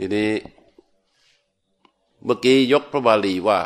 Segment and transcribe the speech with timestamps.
[0.00, 0.32] ทีนี้
[2.24, 3.60] เมื่อกี้ยกพระบาลีว่า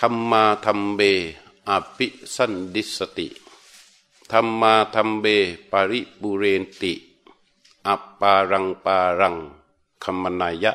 [0.00, 1.00] ธรรมาธรรมเบ
[1.68, 3.28] อภิสันดิสติ
[4.32, 5.26] ธรรมาธรรมเบ
[5.70, 6.92] ปาริบุเรนติ
[7.86, 9.36] อัปปารังปารัง
[10.04, 10.72] คัมมนายะ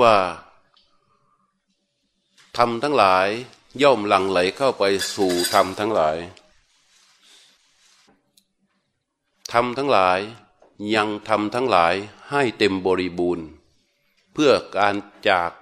[0.00, 0.16] ว่า
[2.56, 3.28] ธรรมทั้งหลาย
[3.82, 4.82] ย่อมหลั่งไหลเข้าไป
[5.14, 6.16] สู่ธรรมทั้งหลาย
[9.52, 10.20] ธรรมทั้งหลาย
[10.94, 11.94] ยังทำทั้งหลาย
[12.30, 13.46] ให้เต็มบริบูรณ์
[14.32, 14.94] เพื่อการ
[15.28, 15.52] จาก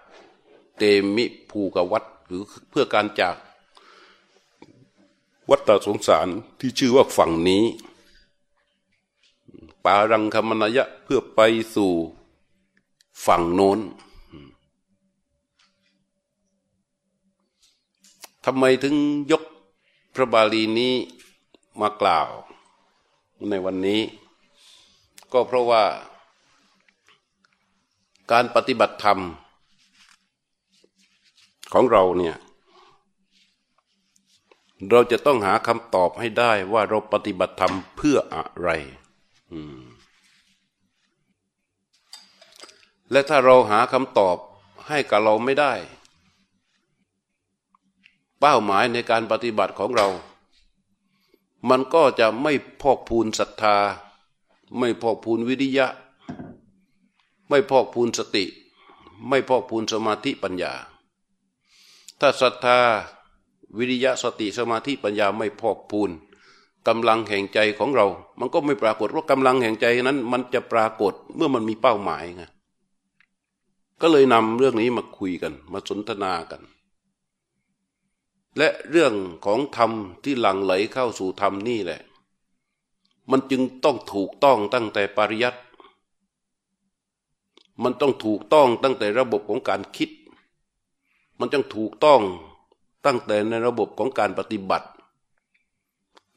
[0.76, 0.82] เต
[1.16, 3.36] มิภูกวัตหรือเพื่อการจาก
[5.50, 6.28] วัฏสงสาร
[6.58, 7.64] ที่ชื่อว่าฝั่งนี้
[9.84, 11.40] ปารังคมนายะเพื่อไป
[11.74, 11.92] สู่
[13.26, 13.78] ฝั่งโน้น
[18.44, 18.94] ทำไมถึง
[19.30, 19.42] ยก
[20.14, 20.94] พระบาลีนี้
[21.80, 22.28] มากล่าว
[23.48, 24.00] ในวันนี้
[25.32, 25.84] ก็เพราะว่า
[28.32, 29.20] การปฏิบัติธรรม
[31.72, 32.36] ของเราเนี่ย
[34.90, 38.68] เราจะต้องหาคำตอบให้ได้ว่าเราปฏิบัติธรรมเพื่ออะไร
[43.10, 44.36] และถ้าเราหาคำตอบ
[44.88, 45.74] ให้กับเราไม่ได้
[48.40, 50.08] เป้าหมายในการปฏิบัติของเรา
[51.68, 53.76] มันก็จะไม่พอกพูนศรัทธา
[54.78, 55.86] ไม่พอกพูนวิริยะ
[57.48, 58.44] ไม่พอกพูนสติ
[59.28, 60.72] ไม่พอกพูนสมาธิปัญญา
[62.20, 62.80] ถ้าศรัทธา
[63.78, 66.10] วิริยะสติสมาธิปัญญาไม่พอกพูน
[66.88, 68.06] กำลังแห่งใจของเรา
[68.38, 72.44] มันก็ไม่ปรากฏว่ากำลังแห่งใจนั้น มันจะปรากฏเมื่อมันมีเป้าหมายไง
[74.00, 76.62] ก็เลยนำเรื่องนี้มาคุยกัน มาสนทนากัน
[78.58, 79.14] และเรื่อง
[79.44, 79.90] ของธรรม
[80.24, 82.00] ที่หลั่งไหลเข้าสู่ธรรมนี่แหละ
[83.30, 85.60] มันจึงต้องถูกต้องตั้งแต่ปริยัติ
[87.82, 90.10] มันต้องถูกต้องตั้งแต่ระบบของการคิด
[91.38, 92.20] มันจึงถูกต้อง
[93.04, 94.88] ตั้งแต่ในระบบของการปฏิบัติ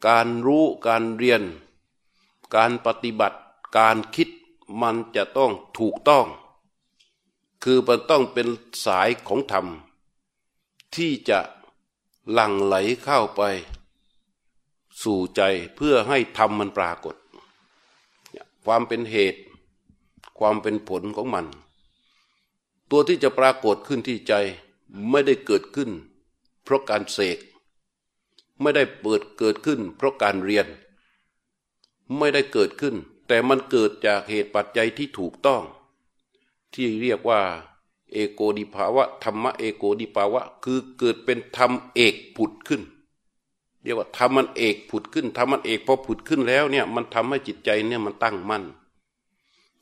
[0.07, 1.41] การรู้การเรียน
[2.55, 3.39] การปฏิบัติ
[3.77, 4.29] การคิด
[4.81, 6.25] มันจะต้องถูกต้อง
[7.63, 8.47] คือมันต้องเป็น
[8.85, 9.65] สายของธรรม
[10.95, 11.39] ที่จะ
[12.31, 13.41] หลั่งไหลเข้าไป
[15.03, 15.41] สู่ใจ
[15.75, 17.15] เพื่อให้ธรรมมันปรากฏ
[18.65, 19.41] ความเป็นเหตุ
[20.39, 21.45] ความเป็นผลของมัน
[22.89, 24.33] ตัวที่จะปรากฏขึ้นที่ใจ
[25.09, 25.89] ไม่ได้เกิดขึ้น
[26.63, 27.37] เพราะการเสก
[28.61, 30.67] ไม่ได้เปิดเกิดขึ้น เพราะการเรียน
[32.17, 32.95] ไม่ได้เกิดขึ้น
[33.27, 35.63] แต่มันเกิดจากเหตุปัจจัยที่ถูกต้อง
[36.73, 37.41] ที่เรียกว่า
[38.11, 42.81] เอโกดิภาวะธรรมะเอโกดิภาวะ คือเกิดเป็นธรรมเอกผุดขึ้น
[43.83, 48.63] เรียกว่าทำมันเอกผุดขึ้นทำมันเอกพอผุดขึ้นแล้วเนี่ยมันทำให้จิตใจเนี่ยมันตั้งมั่น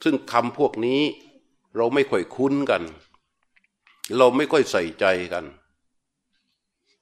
[0.03, 1.01] ซึ่งคำพวกนี้
[1.75, 2.83] เราไม่ค่อยคุ้นกัน
[4.17, 5.45] เราไม่ค่อยใส่ใจกัน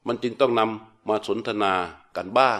[0.07, 1.73] มันจึงต้องนำมาสนทนา
[2.17, 2.59] กันบ้าง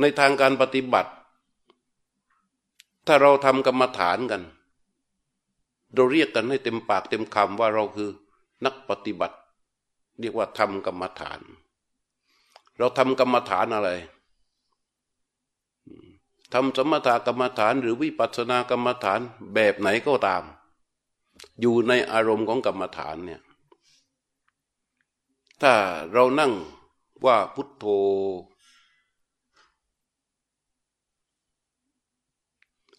[0.00, 1.10] ในทางการปฏิบัติ
[3.06, 4.42] ถ้าเราทำกรรมฐานกัน
[5.94, 8.10] เราเรียกกันให้เต็มปากเต็มคำว่าเราคือ
[8.64, 9.36] นักปฏิบัติ
[10.20, 11.40] เรียกว่าทำกรรมฐาน
[12.78, 13.90] เราทำกรรมฐานอะไร
[16.52, 19.20] ทำสมถกรรมฐาน หรือวิปัสสนากรรมฐาน
[19.54, 20.44] แบบไหนก็ตาม
[21.60, 23.40] อยู่ในอารมณ์ของกรรมฐานเนี่ย
[25.62, 25.72] ถ้า
[26.12, 26.52] เรานั่ง
[27.24, 27.84] ว่าพุทโธ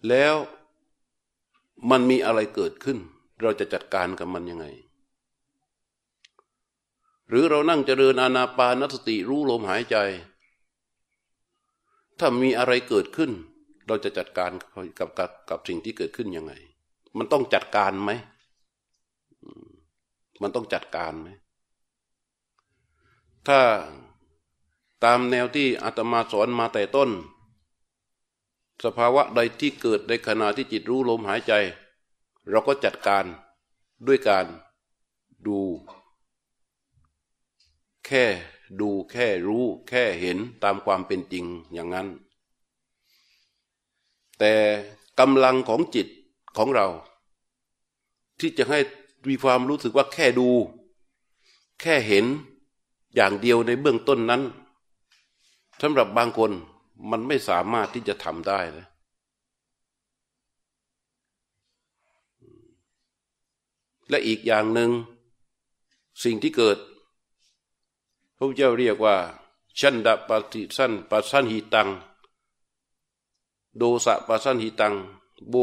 [0.09, 0.35] แล้ว
[1.89, 2.97] มันมีอะไรเกิดขึ้น
[3.41, 4.65] เราจะจัดการกับมันยังไง
[7.29, 9.97] หรือเรานั่งเจริญอานาปานสติรู้ลมหายใจ
[12.19, 13.31] ถ้ามีอะไรเกิดขึ้น
[13.87, 14.51] เราจะจัดการ
[14.99, 16.53] กับกับกับสิ่งที่เกิดขึ้นยังไง
[17.17, 18.11] มันต้องจัดการไหม
[20.41, 21.29] มันต้องจัดการไหม
[23.47, 23.59] ถ้า
[25.03, 27.09] ตามแนวที่อาตมาสอนมาแต่ต้น
[28.85, 31.53] สภาวะใดที่เกิดในขณะที่จิตรู้ลมหายใจ
[32.49, 33.25] เราก็จัดการ
[34.07, 34.45] ด้วยการ
[35.47, 35.59] ดู
[38.05, 38.25] แค่
[38.79, 42.07] ดูแค่รู้แค่เห็นตามความเป็นจริงอย่างนั้น
[44.39, 44.53] แต่
[45.19, 46.07] กำลังของจิต
[46.57, 46.87] ของเรา
[48.39, 48.79] ที่จะให้
[49.27, 50.49] มีความรู้สึกว่าแค่ดู
[51.81, 52.25] แค่เห็น
[53.15, 54.41] อย่างเดียวในเบื้องต้นนั้น
[55.81, 56.51] สำหรับบางคน
[57.11, 58.87] มันไม่สามารถที่จะทำได้เลย
[64.09, 64.91] และอีกอย่างหนึ่ง
[66.23, 66.77] สิ่งที่เกิด
[68.37, 69.15] พระเจ้าเรียกว่า
[69.79, 71.87] ชันดะปฏิสันปัสันหิตัง
[73.77, 74.93] โดสะปัสสันหิตัง
[75.49, 75.55] โบ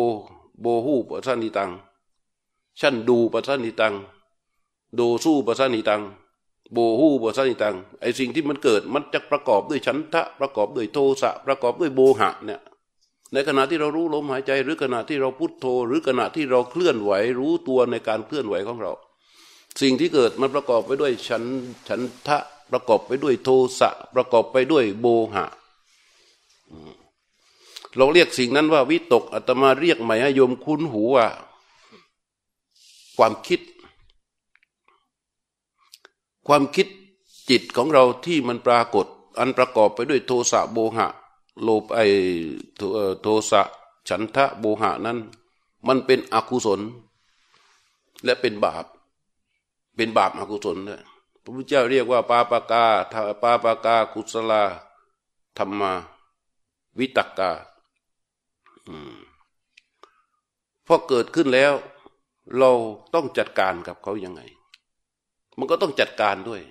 [0.60, 1.70] โบหูปัสสันหิตัง
[2.80, 3.94] ชันดูปัสสันหิตัง
[4.94, 6.02] โดสู้ปัสสันหิตัง
[6.72, 12.60] โบหูปัสสันหิตัง ไอสิ่งที่มันเกิดมันจะประกอบด้วยฉันทะประกอบด้วยโทสะประกอบด้วยโบหะเนี่ย
[13.32, 18.92] ในขณะที่เรารู้ลมหายใจ หรือขณะที่เราพุทโธ หรือขณะที่เราเคลื่อนไหว รู้ตัวในการเคลื่อนไหวของเรา
[19.80, 21.42] สิ่งที่เกิดมันประกอบไปด้วยฉัน
[21.88, 22.38] ฉันทะ
[22.72, 25.46] ประกอบไปด้วยโทสะประกอบไปด้วยโบหะ
[27.96, 31.26] เราเรียกสิ่งนั้นว่าวิตกอาตมาเรียกใหม่ให้โยมคุ้นหูว่า
[33.16, 33.60] ความคิด
[36.46, 36.86] ความคิด
[37.50, 39.06] จิตของเราที่มันปรากฏ
[39.38, 41.08] อันประกอบไปด้วยโทสะโบหะ
[41.62, 42.00] โลภไอ
[43.22, 43.62] โทสะ
[44.08, 45.18] ฉันทะโบหะนั้น
[45.88, 46.80] มันเป็นอกุศล
[48.24, 48.84] และเป็นบาป
[49.96, 51.02] เป็นบาปอกุศลเลย
[51.42, 52.84] พระพุทธเจ้าเรียกว่า ปาปากา
[53.42, 54.64] ปาปากากุศลา
[55.58, 55.92] ธรรมา
[56.98, 57.52] วิตกกา
[60.86, 61.72] พอเกิดขึ้นแล้ว
[62.58, 62.70] เรา
[63.14, 64.40] ต้องจัดการกับเขายังไง
[65.58, 66.62] มันก็ต้องจัดการด้วย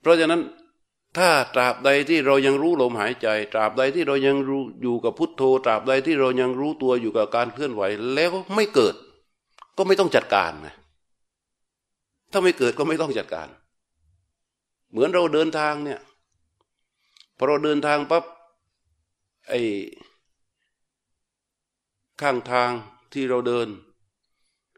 [0.00, 0.42] เพราะฉะนั้น
[1.16, 7.82] ถ้าตราบใดที่เรายังรู้ลมหายใจ ตราบใดที่เรายังรู้อยู่กับพุทโธ ตราบใดที่เรายังรู้ตัวอยู่กับการเคลื่อนไหว
[8.14, 8.94] แล้วไม่เกิด
[9.76, 10.68] ก็ไม่ต้องจัดการไง
[12.36, 13.48] ถ้าไม่เกิดก็ไม่ต้องจัดการ
[14.90, 16.00] เหมือนเราเดินทางเนี่ย
[17.36, 18.24] พอเราเดินทางปั๊บ
[19.48, 19.60] ไอ้
[22.20, 22.70] ข้างทาง
[23.12, 23.68] ที่เราเดิน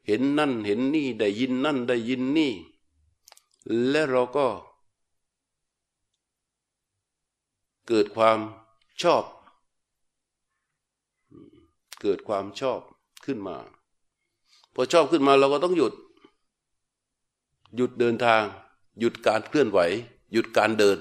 [0.07, 2.53] เห็นนั่นเห็นนี่ได้ยินนั่นได้ยินนี่
[3.89, 4.47] และเราก็
[7.89, 8.39] เกิดความ
[9.03, 9.25] ชอบ
[12.01, 12.81] เกิดความชอบ
[13.25, 13.57] ขึ้นมา
[14.75, 15.95] พอชอบขึ้นมาเราก็ต้องหยุด
[17.77, 18.43] หยุดเดินทาง
[18.99, 19.81] หยุดการเคลื่อนไหว
[20.33, 20.99] หยุดการเดิน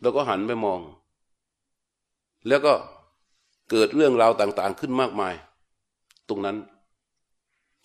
[0.00, 0.80] แล้วก็หันไปมอง
[2.48, 2.74] แล้วก็
[3.70, 5.34] เกิดเรื่องราวต่าง ๆ ขึ้นมากมาย
[6.28, 6.56] ตรงนั้น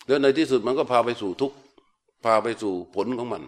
[0.06, 1.56] แล้วในที่สุดมันก็พาไปสู่ทุกข์
[2.24, 3.42] พาไปสู่ผลของมัน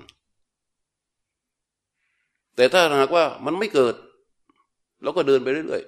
[2.57, 3.95] แต่ถ้าหากว่ามันไม่เกิด
[5.03, 5.83] เราก็เดินไปเรื่อย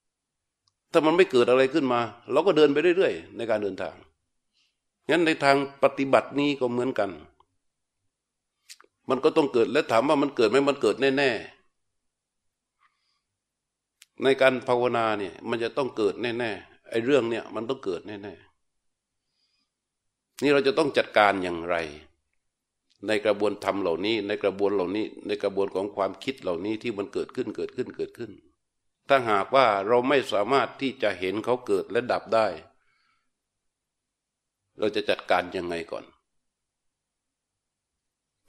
[0.00, 2.00] ๆ ถ้ามันไม่เกิดอะไรขึ้นมา
[2.32, 3.94] เราก็เดินไปเรื่อยๆ ในการเดินทาง
[5.10, 7.10] งั้นในทางปฏิบัตินี้ก็เหมือนกัน
[9.08, 11.30] มันก็ต้องเกิดและถามว่ามันเกิดไหมมันเกิดแน่
[13.36, 21.76] ๆ ในการภาวนาเนี่ย มันจะต้องเกิดแน่ๆไอ้เรื่องเนี่ย มันต้องเกิดแน่ๆนี่เราจะต้องจัดการอย่างไร
[23.06, 28.30] ในกระบวนธรรมเหล่านี้ ในกระบวนเหล่านี้ ในกระบวนของความคิดเหล่านี้ที่มันเกิดขึ้นเกิดขึ้นเกิดขึ้น
[29.08, 32.46] ถ้าหากว่าเราไม่สามารถที่จะเห็นเขาเกิดและดับได้
[34.78, 36.04] เราจะจัดการยังไงก่อน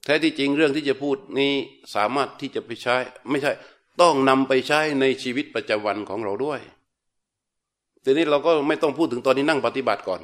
[0.04, 1.54] แท้ที่จริงเรื่องที่จะพูดนี้
[1.96, 2.96] สามารถที่จะไปใช้
[3.30, 3.51] ไม่ใช่
[4.01, 6.62] ต้องนำไปใช้ในชีวิตประจำวันของเราด้วย
[8.04, 10.22] ทีนี้เราก็ไม่ต้องพูดถึงตอนนี้นั่งปฏิบัติก่อน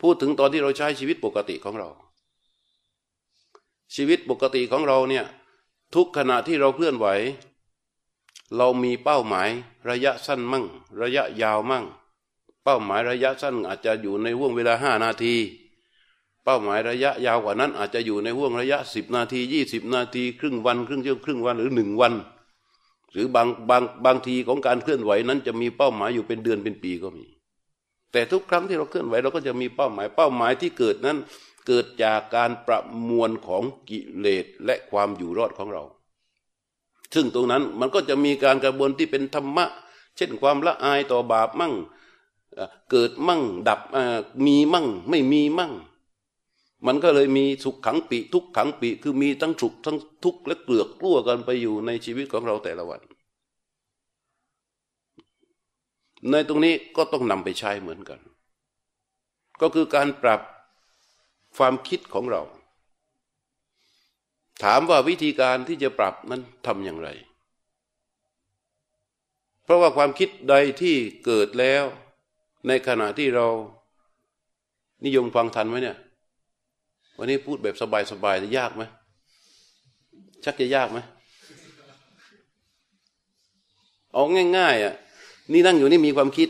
[0.00, 1.88] พูดถึงตอนที่เราใช้ชีวิตปกติของเรา
[3.94, 5.24] ชีวิตปกติของเราเนี่ย
[5.94, 7.06] ทุกขณะที่เราเคลื่อนไหว
[8.56, 9.48] เรามีเป้าหมาย
[9.88, 10.64] ระยะสั้นมั่ง
[11.00, 11.84] ระยะยาวมั่ง
[12.64, 15.34] เป้าหมายระยะสั้นอาจจะอยู่ในห่วงเวลาห้านาที
[16.44, 22.14] เป้าหมายระยะยาวกว่านั้น อาจจะอยู่ในห่วงระยะสิบนาทียี่สิบนาที ครึ่งวัน ครึ่งชั่วครึ่งวันหรือหนึ่งวัน
[23.12, 27.26] หรือบางบางบางทีของการเคลื่อนไหวนั้น จะมีเป้าหมายอยู่เป็นเดือนเป็นปีก็มี
[28.12, 31.18] แต่ทุกครั้งที่เราเคลื่อนไหวเราก็จะมีเป้าหมาย เป้าหมายที่เกิดนั้น
[31.66, 35.82] เกิดจากการประมวลของกิเลสและความอยู่รอดของเรา
[37.14, 39.66] ซึ่งตรงนั้นมันก็จะมีการกระบวนที่เป็นธรรมะ
[40.16, 41.74] เช่นความละอายต่อบาปมั่ง
[42.90, 43.80] เกิดมั่งดับ
[44.46, 45.72] มีมั่ง ไม่มีมั่ง
[46.86, 53.00] มันก็เลยมีสุขขังปีทุกขังปีคือมีทั้งสุขทั้งทุกข์และเกลือกกลัวกันไปอยู่ในชีวิตของเราแต่ละวัน
[56.30, 58.20] ในตรงนี้ก็ต้องนำไปใช้เหมือนกัน
[59.60, 60.40] ก็คือการปรับ
[61.56, 62.42] ความคิดของเรา
[64.62, 67.08] ถามว่าวิธีการที่จะปรับนั้นทำอย่างไร
[69.64, 71.84] เพราะว่าความคิดใดที่เกิดแล้ว
[72.66, 73.46] ในขณะที่เรา
[75.04, 75.98] นิยมฟังทันไหมเนี่ย
[77.22, 77.76] วันนี้พูดแบบ
[78.12, 78.82] สบายๆจะยากไหม
[80.44, 80.98] ชักจะยากไหม
[84.12, 84.22] เอา
[84.56, 84.94] ง่าย ๆอะ
[85.52, 86.48] นี่นั่งอยู่นี่มีความคิด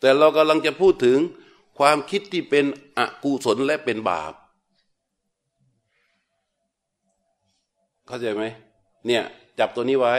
[0.00, 1.18] แต่เรากำลังจะพูดถึง
[1.78, 2.64] ความคิดที่เป็น
[2.98, 4.32] อกุศลและเป็นบาป
[8.06, 8.44] เข้าใจไหม
[9.06, 9.22] เนี่ย
[9.58, 10.14] จับตัวนี้ไว้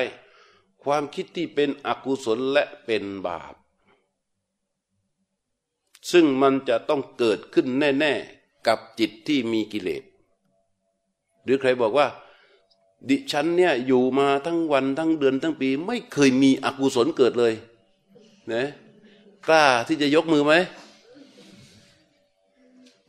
[0.83, 3.53] ความคิดที่เป็นอกุศลและเป็นบาป
[6.11, 10.03] ซึ่งมันจะต้องเกิดขึ้นแน่ ๆ กับจิตที่มีกิเลส
[11.43, 12.07] หรือใครบอกว่า
[13.09, 17.53] ดิฉันเนี่ยอยู่มาทั้งวันทั้งเดือนทั้งปี ไม่เคยมีอกุศลเกิดเลย
[18.53, 18.65] นะ
[19.47, 20.53] กล้าที่จะยกมือไหม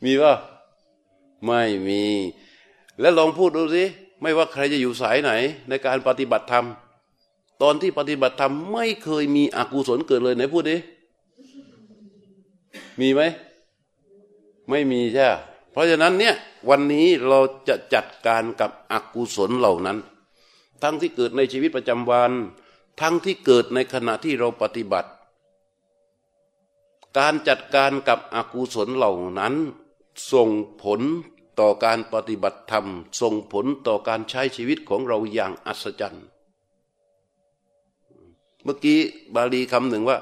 [0.03, 0.33] มีป่ะ
[1.45, 2.03] ไม่มี
[2.99, 3.83] แล้วลองพูดดูสิ
[4.21, 5.31] ไม่ว่าใครจะอยู่สายไหน
[5.69, 6.65] ในการปฏิบัติธรรม
[7.61, 10.77] ตอนที่ปฏิบัติธรรมไม่เคยมีอกุศลเกิดเลยไหนพูดดิ
[13.01, 13.21] มีไหม
[14.69, 15.27] ไม่มีใช่
[15.71, 16.35] เพราะฉะนั้นเนี่ย
[16.69, 19.97] วันนี้เราจะจัดการกับอกุศลเหล่านั้น
[20.81, 22.31] ทั้งที่เกิดในชีวิตประจำวัน
[23.01, 25.09] ทั้งที่เกิดในขณะที่เราปฏิบัติ
[27.17, 29.53] การจัดการกับอกุศลเหล่านั้น
[30.31, 30.49] ส่ง
[30.83, 31.01] ผล
[31.59, 32.87] ต่อการปฏิบัติธรรม
[33.21, 36.25] ส่งผลต่อการใช้ชีวิตของเราอย่างอัศจรรย์
[38.63, 38.99] เมื่อกี้
[39.35, 40.17] บาลีคำหนึ่งว่า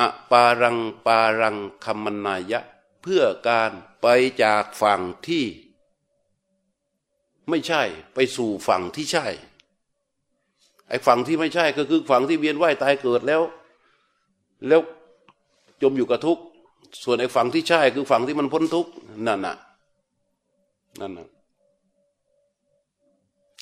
[0.00, 2.60] อปารังปารังคัมมนายะ
[3.02, 3.70] เพื่อการ
[4.02, 4.06] ไป
[4.42, 5.44] จากฝั่งที่
[7.48, 7.82] ไม่ใช่
[8.14, 9.26] ไปสู่ฝั่งที่ใช่
[10.88, 13.42] ไอ้ฝั่งที่ไม่ใช่ก็คือฝั่งที่เวียนว่ายตายเกิดแล้ว
[14.68, 14.80] แล้ว
[15.82, 16.42] จมอยู่กับทุกข์
[17.04, 18.90] ส่วนไอ้ฝั่งที่ใช่คือฝั่งที่มันพ้นทุกข์
[19.26, 19.56] นั่นน่ะ
[21.00, 21.28] นั่นน่ะ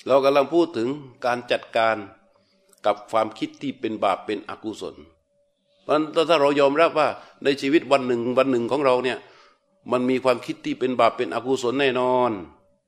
[0.07, 0.89] เรากำลังพูดถึง
[1.25, 1.95] การจัดการ
[2.85, 4.95] กับความคิดที่เป็นบาปเป็นอกุศล
[5.89, 7.07] ราะถ้าเรายอมรับว่า
[7.43, 9.17] ในชีวิตวันหนึ่งวันหนึ่งของเราเนี่ย
[9.91, 12.31] มันมีความคิดที่เป็นบาปเป็นอกุศลแน่นอน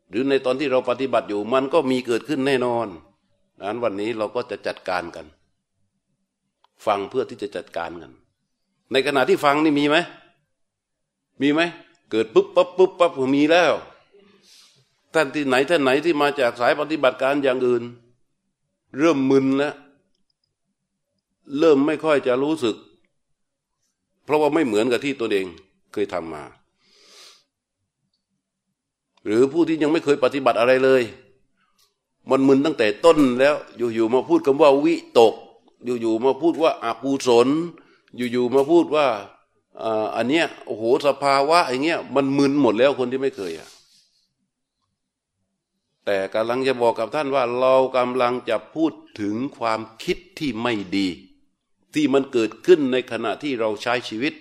[0.09, 2.87] หรือในตอนที่เราปฏิบัติอยู่ มันก็มีเกิดขึ้นแน่นอน
[3.57, 5.25] ดังนั้นวันนี้เราก็จะจัดการกัน
[6.85, 8.11] ฟังเพื่อที่จะจัดการกัน
[8.91, 9.97] ในขณะที่ฟังนี่มีไหม
[11.41, 11.61] มีไหม
[12.11, 13.73] เกิดปุ๊บปั๊บปุ๊บปั๊บมีแล้ว
[15.13, 17.83] ท่านที่ไหนท่านไหนที่มาจากสายปฏิบัติการอย่างอื่น
[18.97, 19.73] เริ่มมึนแล้ว
[21.59, 22.75] เริ่มไม่ค่อยจะรู้สึก
[24.25, 25.45] เพราะว่าไม่เหมือนกับที่ตัวเอง
[25.93, 26.43] เคยทำมา
[29.25, 31.03] หรือผู้ที่ยังไม่เคยปฏิบัติอะไรเลย
[32.29, 35.33] มันมึนตั้งแต่ต้นแล้วอยู่ๆมาพูดคำว่าวิตก
[35.85, 37.47] อยู่ๆมาพูดว่าอากูศล
[38.15, 39.07] อยู่ๆมาพูดว่า
[40.15, 43.69] อันเนี้ยโอ้โหสภาวะอย่างเงี้ยมันมึนหมดแล้วคนที่ไม่เคยอะ
[46.05, 51.07] แต่กำลังจะบอกกับท่านว่า เรากำลังจะพูดถึงความคิดที่ไม่ดี
[51.93, 54.33] ที่มันเกิดขึ้นในขณะที่เราใช้ชีวิต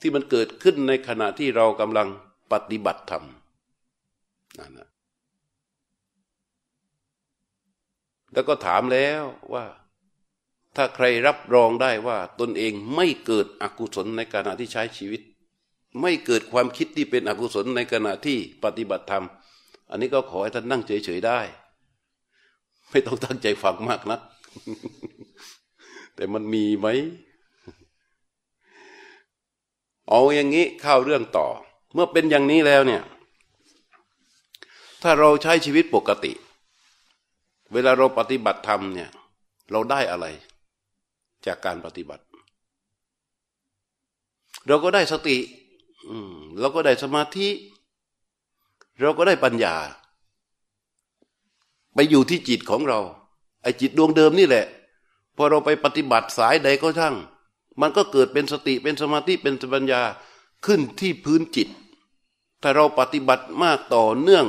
[0.00, 2.08] ที่มันเกิดขึ้นในขณะที่เรากำลัง
[2.52, 3.24] ปฏิบัติธรรม
[4.58, 4.88] นั่นนะ
[8.32, 9.64] แล้วก็ถามแล้วว่า
[10.76, 15.22] ถ้าใครรับรองได้ว่า ตนเองไม่เกิดอกุศลในขณะที่ใช้ชีวิต
[16.00, 19.24] ไม่เกิดความคิดที่เป็นอกุศลในขณะที่ปฏิบัติธรรม
[19.90, 21.40] อันนี้ก็ขอให้ท่านนั่งเฉยๆได้
[22.90, 24.20] ไม่ต้องตั้งใจฟังมากนะัก
[26.14, 26.86] แต่มันมีไหม
[30.08, 31.46] เอาอย่างนี้เข้าเรื่องต่อ
[31.94, 33.02] เมื่อเป็นอย่างนี้แล้วเนี่ย
[35.02, 36.32] ถ้าเราใช้ชีวิตปกติ
[37.72, 39.10] เวลาเราปฏิบัติธรรมเนี่ย
[39.70, 40.26] เราได้อะไร
[41.46, 42.24] จากการปฏิบัติ
[44.66, 45.36] เราก็ได้สติ
[46.58, 47.48] เราก็ได้สมาธิ
[49.00, 49.74] เราก็ได้ปัญญา
[51.94, 53.00] ไปอยู่ที่จิตของเรา
[53.62, 54.66] ไอ้จิตดวงเดิมนี่แหละ
[55.36, 57.14] พอเราไปปฏิบัติสายใดก็ช่าง
[57.80, 60.02] มันก็เกิดเป็นสติเป็นสมาธิเป็นปัญญา
[60.66, 61.68] ขึ้นที่พื้นจิต
[62.62, 64.46] ถ้าเราปฏิบัติมากต่อเนื่อง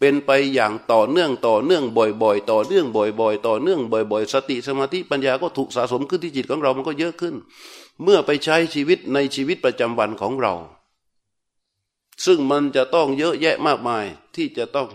[0.00, 1.84] เป็นไปอย่างต่อเนื่องต่อเนื่อง
[2.22, 7.34] บ่อยๆ ต่อเนื่องบ่อย ๆ ต่อเนื่องบ่อย ๆ สติสมาธิปัญญาก็ถูกสะสมขึ้นที่จิตของเรามันก็เยอะขึ้น
[8.02, 10.54] เมื่อไปใช้ชีวิตในชีวิตประจำวันของเรา
[12.24, 14.04] ซึ่งมันจะต้องเยอะแยะมากมาย
[14.36, 14.88] ที่จะต้อง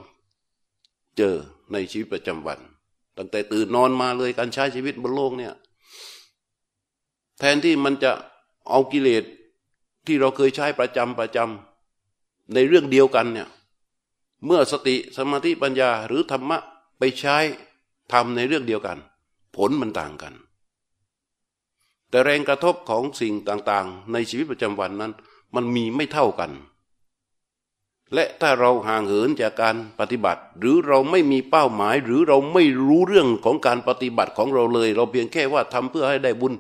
[1.18, 1.36] เจอ
[1.72, 2.60] ในชีวิตประจำวัน
[3.18, 5.54] ตั้งแต่ตื่นนอนมาเลยการใช้ชีวิตบนโลกเนี่ย
[7.40, 8.12] แทนที่มันจะ
[8.70, 9.24] เอากิเลส
[10.08, 13.48] ที่เราเคยใช้ประจำประจำในเรื่องเดียวกันเนี่ย
[14.46, 16.58] เมื่อสติสมาธิปัญญาหรือธรรมะ
[16.98, 17.38] ไปใช้
[18.12, 18.98] ทำในเรื่องเดียวกัน
[19.56, 20.34] ผลมันต่างกัน
[22.10, 25.12] แต่แรงกระทบของสิ่งต่างๆ ในชีวิตประจำวันนั้น
[25.56, 26.52] มันมีไม่เท่ากัน
[28.14, 36.54] และถ้าเราห่างเหินจากการปฏิบัติ หรือเราไม่มีเป้าหมาย หรือเราไม่รู้เรื่องของการปฏิบัติของเราเลย เราเพียงแค่ว่าทำเพื่อให้ได้บุญ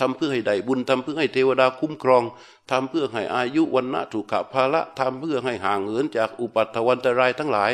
[0.00, 2.22] ทำเพื่อให้ได้บุญทำเพื่อให้เทวดาคุ้มครอง
[2.70, 7.72] ทำเพื่อให้อายุวันนะถูกขภาละทำเพื่อให้ห่างเหินจากอุปัตถวันตรายทั้งหลาย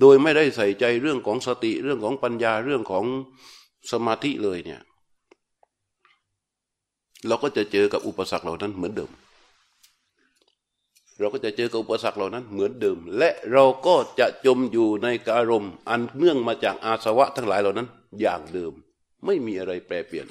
[0.00, 3.04] โดยไม่ได้ใส่ใจเรื่องของสติเรื่องของปัญญาเรื่องของ
[3.90, 4.80] สมาธิเลยเนี่ย
[7.26, 9.10] เราก็จะเจอกับอุปสรรคเหล่านั้นเหมือนเดิม
[11.18, 17.88] เราก็จะเจอกับอุปสรรคเหล่านั้นเหมือนเดิม และเราก็จะจมอยู่ในกอารมณ์ อันเนื่องมาจากอาสวะทั้งหลายเหล่านั้น
[18.20, 18.72] อย่างเดิม
[19.26, 20.26] ไม่มีอะไรแปรเปลี่ยน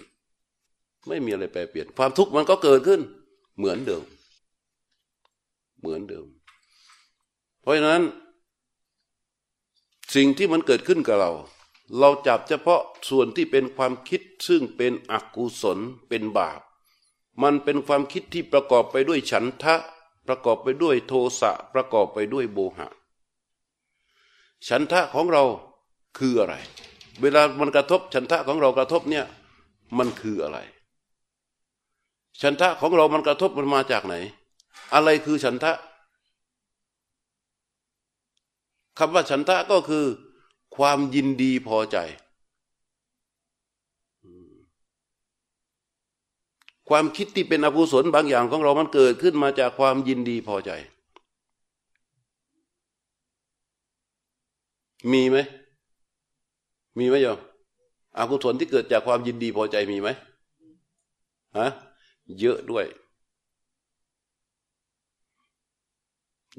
[1.10, 3.02] ไม่มีอะไรแปรเปลี่ยน ความทุกข์มันก็เกิดขึ้น
[3.58, 4.04] เหมือนเดิม
[5.80, 6.26] เหมือนเดิม
[7.62, 8.02] เพราะฉะนั้น
[10.16, 11.32] สิ่งที่มันเกิดขึ้นกับเรา
[12.00, 16.60] เราจับเฉพาะส่วนที่เป็นความคิดซึ่งเป็นอกุศลเป็นบาป
[17.44, 19.76] มันเป็นความคิดที่ประกอบไปด้วยฉันทะ
[20.28, 22.88] ประกอบไปด้วยโทสะประกอบไปด้วยโบหะ
[24.68, 25.44] ฉันทะของเรา
[26.18, 26.56] คืออะไร
[27.22, 29.26] เวลามันกระทบฉันทะของเรากระทบเนี่ย
[29.98, 30.60] มันคืออะไร
[32.42, 34.16] ฉันทะของเรามันกระทบมันมาจากไหน
[34.94, 35.72] อะไรคือฉันทะ
[38.98, 40.06] คำว่าฉันทะก็คือ
[40.76, 41.98] ความยินดีพอใจ
[46.90, 50.72] ความคิดที่เป็นอกุศลบางอย่างของเรามันเกิดขึ้นมาจากความยินดีพอใจ
[55.12, 55.38] มีไหม
[56.98, 57.40] มีไหมโยม
[58.18, 60.10] อกุศลที่เกิดจากความยินดีพอใจมีไหม
[61.58, 61.68] ฮะ
[62.38, 62.88] เยอะด้วย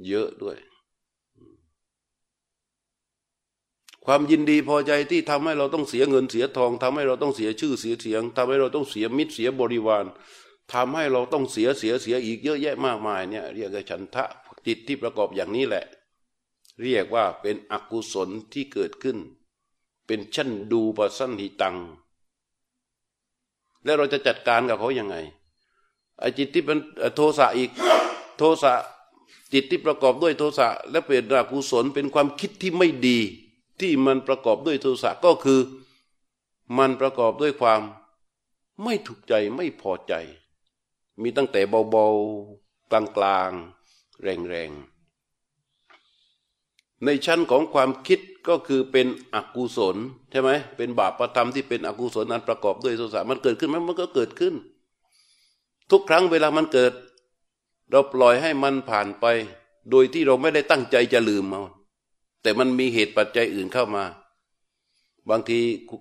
[0.06, 0.56] เยอะด้วย
[4.04, 10.04] ความยินดีพอใจที่ทำให้เราต้องเสียเงินเสียทองทำให้เราต้องเสียชื่อเสียเสียงทำให้เราต้องเสียมิตรเสียบริวาร
[10.72, 14.24] ทำให้เราต้องเสียเสียเสียอีกเยอะแยะมากมายเนี่ยเรียกว่าฉันทะ
[14.66, 15.84] จิตที่ประกอบอย่างนี้แหละ
[16.82, 19.18] เรียกว่าเป็นอกุศลที่เกิดขึ้น
[20.06, 21.76] เป็นชั้นดูปสันหิตัง
[23.84, 25.16] แล้วเราจะจัดการกับเขายังไง
[26.20, 26.78] ไอ้จิตที่เป็น
[27.16, 27.70] โทสะอีก
[28.38, 28.72] โทสะ
[29.52, 33.18] จิตที่ประกอบด้วยโทสะและเป็นอกุศลเป็นความคิดที่ไม่ดี
[33.80, 35.60] ที่มันประกอบด้วยโทสะก็คือ
[36.78, 37.80] มันประกอบด้วยความ
[38.84, 40.14] ไม่ถูกใจไม่พอใจ
[41.22, 41.60] มีตั้งแต่
[41.90, 49.96] เบาๆกลางๆ แรงๆ ในชั้นของความคิดก็คือเป็นอกุศล
[50.30, 54.54] ใช่ไหมเป็นบาปประธรรมที่เป็นอกุศลนั้นประกอบด้วยโทสะมันเกิดขึ้นไหมมันก็เกิดขึ้น
[55.90, 56.92] ทุกครั้งเวลามันเกิด
[57.90, 59.26] เราปล่อยให้มันผ่านไป
[59.90, 61.64] โดยที่เราไม่ได้ตั้งใจจะลืมมัน
[62.42, 64.04] แต่มันมีเหตุปัจจัยอื่นเข้ามา
[65.30, 65.59] บางที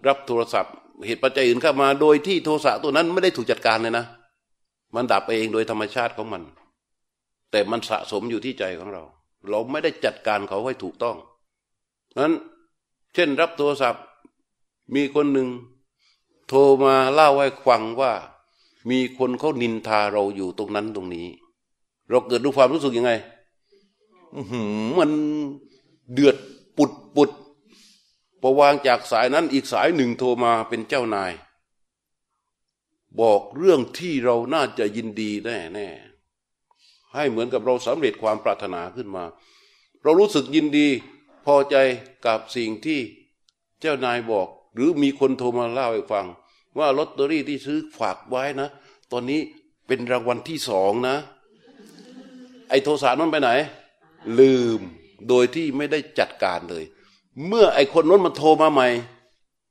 [0.08, 0.74] รับโทรศัพท์
[1.06, 4.06] เหตุปัจจัยอื่นเข้ามา โดยที่โทรศัพท์ตัวนั้นไม่ได้ถูกจัดการเลยนะ
[4.96, 6.44] มันดับไปเองโดยธรรมชาติของมัน
[7.52, 9.04] แต่มันสะสมอยู่ที่ใจของเรา
[9.50, 11.18] เราไม่ได้จัดการเขาให้ถูกต้อง
[12.20, 12.34] นั้น
[13.14, 14.04] เช่นรับโทรศัพท์
[14.96, 15.50] มีคนหนึ่ง
[16.48, 18.14] โทรมาเล่าให้ฟังว่า
[18.90, 21.28] มีคนเขานินทาเราอยู่ตรงนั้นตรงนี้
[22.10, 23.12] เราเกิดดูความรู้สึกยังไง
[24.98, 25.12] มัน
[26.14, 26.36] เดือด
[26.78, 27.30] ปุดปุด
[28.42, 31.32] พอวางจากสายนั้นอีกสายหนึ่งโทรมาเป็นเจ้านาย
[33.22, 35.88] บอกเรื่องที่เราน่าจะยินดีแน่แน่
[37.14, 39.24] ให้เหมือนกับเราสำเร็จความปรารถนาขึ้นมา
[40.04, 40.88] เรารู้สึกยินดี
[41.46, 41.76] พอใจ
[42.26, 43.00] กับสิ่งที่
[43.82, 46.26] เจ้านายบอก หรือมีคนโทรมาเล่าให้ฟัง
[46.80, 48.70] ว่าลอตเตอรี่ที่ซื้อฝากไว้นะ
[49.12, 49.42] ตอนนี้
[49.88, 51.16] เป็นรางวัลที่สองนะ
[52.70, 53.50] ไอ้โทรศัพท์นั้นไปไหน
[54.40, 54.80] ลืม
[55.30, 56.84] โดยที่ไม่ได้จัดการเลย
[57.48, 58.88] เมื่อไอคนนั้นมันโทรมาใหม่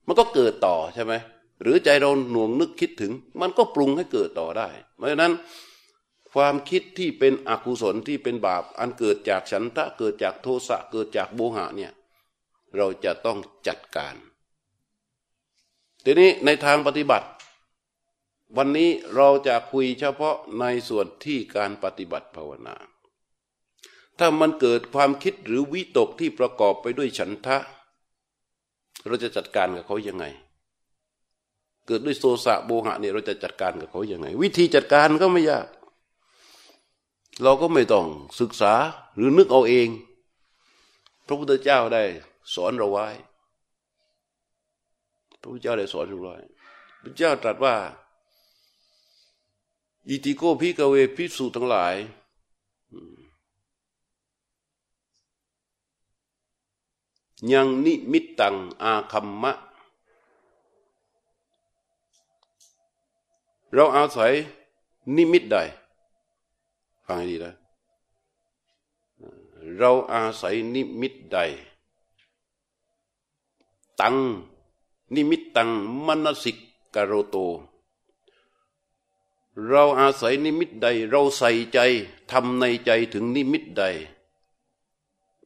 [0.07, 1.15] มันก็เกิดต่อใช่ไหม
[1.63, 5.33] หรือใจเราหน่วงนึกคิดถึง มันก็ปรุงให้เกิดต่อได้ เพราะฉะนั้น
[6.35, 11.93] ความคิดที่เป็นอกุศลที่เป็นบาป อันเกิดจากฉันทะเกิดจากโทสะเกิดจากโมหะเนี่ย
[12.77, 14.15] เราจะต้องจัดการ
[16.11, 17.29] ทีนี้ในทางปฏิบัติ
[18.57, 22.77] วันนี้เราจะคุยเฉพาะในส่วนที่การปฏิบัติภาวนา
[24.19, 27.59] ถ้ามันเกิดความคิดหรือวิตกที่ประกอบไปด้วยฉันทะ
[29.07, 30.25] เราจะจัดการกับเขายังไง
[31.87, 35.67] เกิดด้วยโซสะโบหะเนี่ยเราจะจัดการกับเขายังไง วิธีจัดการก็ไม่ยาก
[37.43, 38.07] เราก็ไม่ต้อง
[38.41, 38.73] ศึกษา
[39.17, 39.89] หรือนึกเอาเอง
[41.27, 42.03] พระพุทธเจ้าได้
[42.55, 43.09] สอนเราไว้
[45.41, 46.35] พระพุทธเจ้าได้สอนเราไว้
[47.03, 47.75] พระเจ้าตรัสว่า
[50.09, 51.95] อิติโข ภิกขเว ภิกษุทั้งหลาย
[57.53, 59.53] ยังนิมิตตังอาคัมมะ
[63.75, 64.33] เราอาศัย
[65.17, 65.57] นิมิตใด
[67.07, 67.53] ฟังให้ดีนะ
[69.79, 71.39] เราอาศัยนิมิตใด
[74.01, 74.17] ยัง
[75.15, 75.71] นิมิตตัง
[76.07, 77.37] มนสิกโรโต
[79.67, 81.79] เราอาศัยนิมิตใด เราใส่ใจ
[82.31, 83.83] ทำในใจถึงนิมิตใด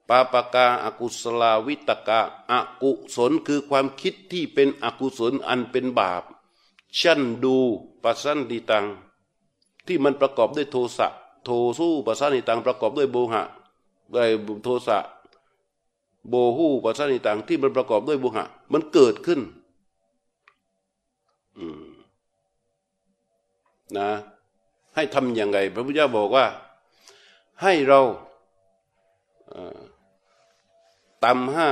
[0.08, 6.22] ปาปกา อกุสลาวิตักกา อกุศลคือความคิดที่เป็นอกุศลอันเป็นบาป
[6.98, 7.56] ชั่นดู
[8.02, 8.86] ปัสสันติตัง
[9.86, 11.08] ที่มันประกอบด้วยโทสะ
[11.44, 11.48] โท
[11.78, 13.42] สู้ปัสสันติตังประกอบด้วยโบหะ
[14.14, 14.30] ด้วย
[14.64, 14.98] โทสะ
[16.28, 19.40] โบหูปัสสนิตังที่มันประกอบด้วยโบหะ มันเกิดขึ้น
[23.98, 24.10] นะ
[24.94, 26.46] ให้ทำอย่างไรพระพุทธเจ้าบอกว่า
[27.62, 28.00] ให้เรา
[31.24, 31.68] ตำห้า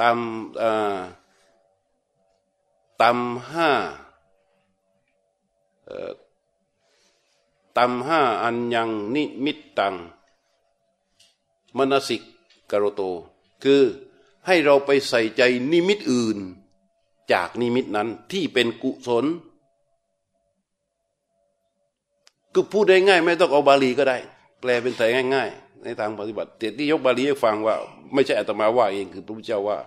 [0.00, 0.18] ตาม
[3.00, 3.18] ตาม
[3.50, 3.70] ห้า
[7.76, 9.94] ตามห้าอันยังนิมิตตัง
[11.76, 12.22] มนสิก
[12.70, 13.02] กรโต
[13.64, 13.82] คือ
[14.46, 15.42] ให้เราไปใส่ใจ
[15.72, 16.38] นิมิตอื่น
[17.32, 19.24] จากนิมิตนั้นที่เป็นกุศล
[22.52, 24.18] คือพูดได้ง่าย ไม่ต้องเอาบาลีก็ได้
[24.60, 27.76] แปลเป็นไทยง่าย ๆ ในทางปฏิบัติแต่ที่ยกบาลีให้ฟังว่า
[28.14, 29.78] ไม่ใช่อาตมาว่าเองคือพระพุทธเจ้าว่า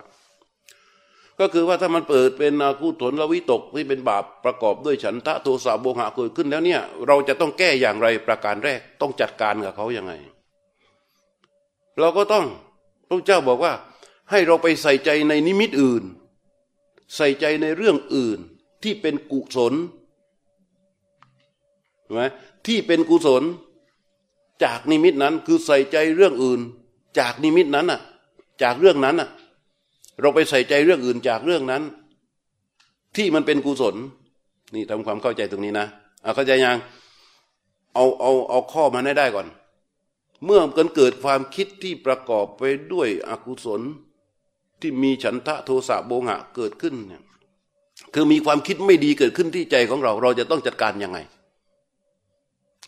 [1.40, 10.12] ก็คือว่าถ้ามันเปิดเป็นกุศลละวิตกที่เป็นบาปประกอบด้วยฉันทะโทสะโบหะเกิดขึ้นแล้วเนี่ย เราจะต้องแก้อย่างไรประการแรกต้องจัดการกับเขาอย่างไง
[12.00, 12.46] เราก็ต้อง
[13.12, 13.72] ระเจ้าบอกว่า
[14.30, 16.02] ให้เราไปใส่ใจในนิมิตอื่น
[17.16, 18.38] ใส่ใจในเรื่องอื่น
[18.82, 19.74] ที่เป็นกุศล
[22.02, 22.22] ใช่ไหม
[22.66, 23.42] ที่เป็นกุศล
[24.64, 26.60] จากนิมิตนั้นคือใส่ใจเรื่องอื่น
[27.18, 28.00] จากนิมิตนั้นอะ
[28.62, 29.28] จากเรื่องนั้นอะ
[30.20, 31.82] เราไปใส่ใจเรื่องอื่นจากเรื่องนั้น
[33.16, 33.94] ที่มันเป็นกุศล
[34.74, 35.86] นี่ทำความเข้าใจตรงนี้นะ
[36.22, 36.78] เอาเข้าใจยัง
[37.94, 39.46] เอาเอาเอาข้อมาให้ได้ก่อน
[40.44, 43.80] เมื่อกันเกิดความคิดที่ประกอบไปด้วยอกุศล
[44.80, 47.22] ที่มีฉันทะโทสะโบงะเกิดขึ้นเนี่ย
[48.14, 51.18] คือมีความคิดไม่ดีเกิดขึ้นที่ใจของเรา เราจะต้องจัดการยังไง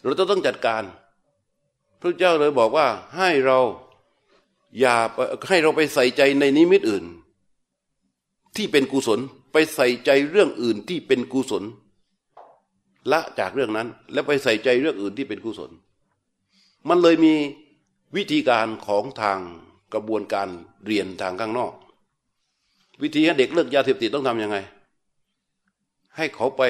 [0.02, 0.82] เราจะต้องจัดการ
[2.00, 2.86] พระเจ้าเลยบอกว่า
[3.16, 3.58] ให้เรา
[4.80, 4.96] อย่า
[5.48, 7.04] ให้เราไปใส่ใจในนิมิตอื่น
[8.56, 9.20] ที่เป็นกุศล
[9.52, 11.62] ไปใส่ใจเรื่องอื่นที่เป็นกุศล
[13.12, 15.70] ละจากเรื่องนั้น แล้วไปใส่ใจเรื่องอื่นที่เป็นกุศล
[16.88, 17.34] มันเลยมี
[18.16, 19.38] วิธีการของทาง
[19.94, 20.48] กระบวนการ
[20.86, 21.72] เรียนทางข้างนอก
[23.02, 24.56] วิธีให้เด็กเลิกยาเสพติดต้องทำยังไง
[26.16, 26.62] ให้เขาไป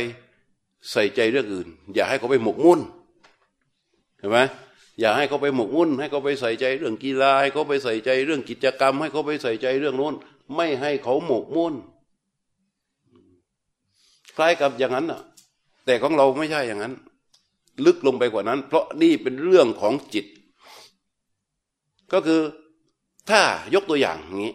[0.92, 2.80] ใส่ใจเรื่องอื่น อย่าให้เขาไปหมกมุ่น
[4.18, 4.38] เห็นไหม
[5.00, 10.14] อย่าให้เขาไปหมกมุ่น ให้เขาไปใส่ใจเรื่องกีฬาให้เขาไปใส่ใจเรื่องกิจกรรม ให้เขาไปใส่ใจเรื่องโน้น
[10.54, 11.74] ไม่ให้เขาหมกมุ่น
[14.36, 15.20] คล้ายกับอย่างนั้นน่ะ
[15.86, 16.94] แต่ของเราไม่ใช่อย่างนั้น
[17.84, 20.26] ลึกลงไปกว่านั้น เพราะนี่เป็นเรื่องของจิต
[22.12, 22.40] ก็คือ
[23.30, 23.42] ถ้า
[23.74, 24.52] ยกตัวอย่างนี้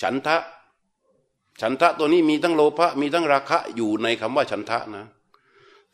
[0.00, 0.36] ฉันทะ
[1.60, 5.06] ฉันทะตัวนี้มีทั้งโลภะมีทั้งราคะอยู่ในคำว่าฉันทะนะ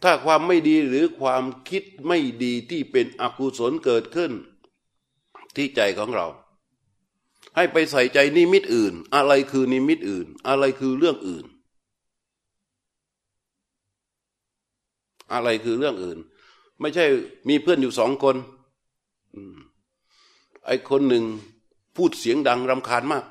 [0.03, 4.33] ถ้าความไม่ดีหรือความคิดไม่ดีที่เป็นอกุศลเกิดขึ้น
[5.57, 6.27] ที่ใจของเรา
[7.57, 11.45] ให้ไปใส่ใจนิมิตอื่น อะไรคือนิมิตอื่น อะไรคือเรื่องอื่น
[15.33, 16.19] อะไรคือเรื่องอื่น
[16.81, 17.05] ไม่ใช่
[17.49, 18.37] มีเพื่อนอยู่สองคน
[20.67, 21.25] ไอ้คนหนึ่ง
[21.97, 23.25] พูดเสียงดังรำคาญมาก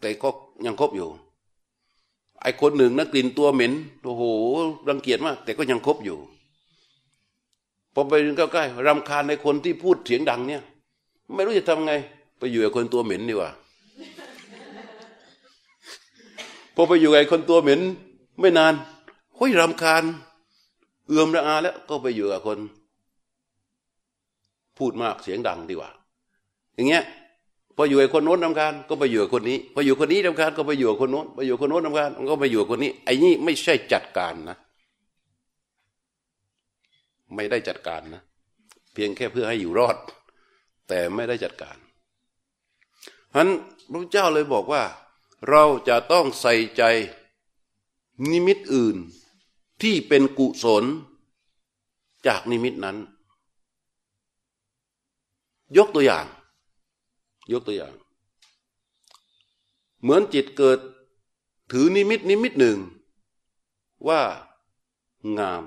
[0.00, 0.28] แต่ก็
[0.66, 1.08] ยังคบอยู่
[2.42, 4.22] ไอ้คนหนึ่งนะกลิ่นตัวเหม็นโอ้โห
[4.88, 6.18] รังเกียจมาก แต่ก็ยังคบอยู่
[7.94, 10.62] พอไปใกล้ๆรำคาญในคนที่พูดเสียงดังเนี่ย
[11.34, 11.92] ไม่รู้จะทำไง
[12.38, 13.50] ไปอยู่กับคนตัวเหม็นดีกว่า
[16.74, 17.80] พอไปอยู่กับคนตัวเหม็น
[18.40, 18.74] ไม่นาน
[19.36, 20.02] เฮ้ยรำคาญ
[21.06, 22.58] เอื่อมระอาแล้วก็ไปอยู่กับคน
[24.82, 25.90] พูดมากเสียงดังดีกว่า
[26.74, 27.04] อย่างเงี้ย
[27.76, 34.56] พออยู่กับคนโน้นทำการก็ไปอยู่กับคนนี้พออยู่คนนี้ทำการก็ไปอยู่กับคนโน้นไปอยู่คนโน้นทำการก็ไปอยู่กับคนนี้ ไอ้นี่ไม่ใช่จัดการนะ
[37.34, 38.22] ไม่ได้จัดการนะ
[38.92, 39.96] เพียงแค่เพื่อให้อยู่รอด
[40.88, 41.76] แต่ไม่ได้จัดการ
[43.32, 43.50] ฉะนั้น
[43.92, 44.82] พระเจ้าเลยบอกว่า
[45.50, 46.82] เราจะต้องใส่ใจ
[48.30, 48.96] นิมิตอื่น
[49.82, 50.84] ที่เป็นกุศล
[52.26, 52.96] จากนิมิตนั้น
[55.76, 56.26] ยกตัวอย่าง
[57.52, 57.94] ยกตัวอย่าง
[60.00, 60.78] เหมือนจิตเกิด
[61.70, 62.78] ถือนิมิตนิมิตหนึ่ง
[64.08, 64.22] ว่า
[65.38, 65.62] งาม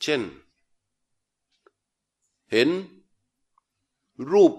[0.00, 0.22] เช่น
[2.50, 2.68] เห็น
[4.30, 4.52] รูป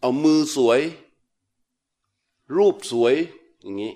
[0.00, 0.80] เอามือสวย
[2.56, 3.14] รูปสวย
[3.62, 3.94] อย่างนี้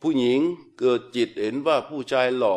[0.00, 0.40] ผู้หญิง
[0.78, 2.56] เกิดจิตเห็นว่าผู้ชายหล่อ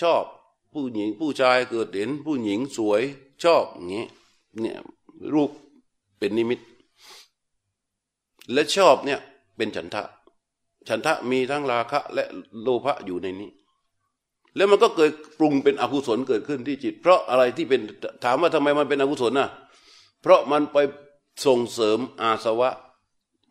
[0.00, 0.24] ชอบ
[0.72, 3.02] ผู้หญิงผู้ชายเกิดเห็น ผู้หญิงสวย
[3.44, 4.04] ชอบอย่างนี้
[4.60, 4.78] เนี่ย
[5.34, 5.50] รูป
[6.18, 6.60] เป็นนิมิต
[8.52, 9.20] และชอบเนี่ย
[9.56, 10.02] เป็นฉันทะ
[10.88, 12.24] ฉันทะมีทั้งราคะ และ
[12.62, 13.50] โลภะอยู่ในนี้
[14.56, 17.80] แล้วมันก็เกิดปรุงเป็นอกุศลเกิดขึ้นที่จิต เพราะอะไรที่เป็น
[18.24, 19.48] ถามว่าทำไมมันเป็นอกุศลน่ะ
[20.22, 20.78] เพราะมันไป
[21.46, 22.70] ส่งเสริมอาสวะ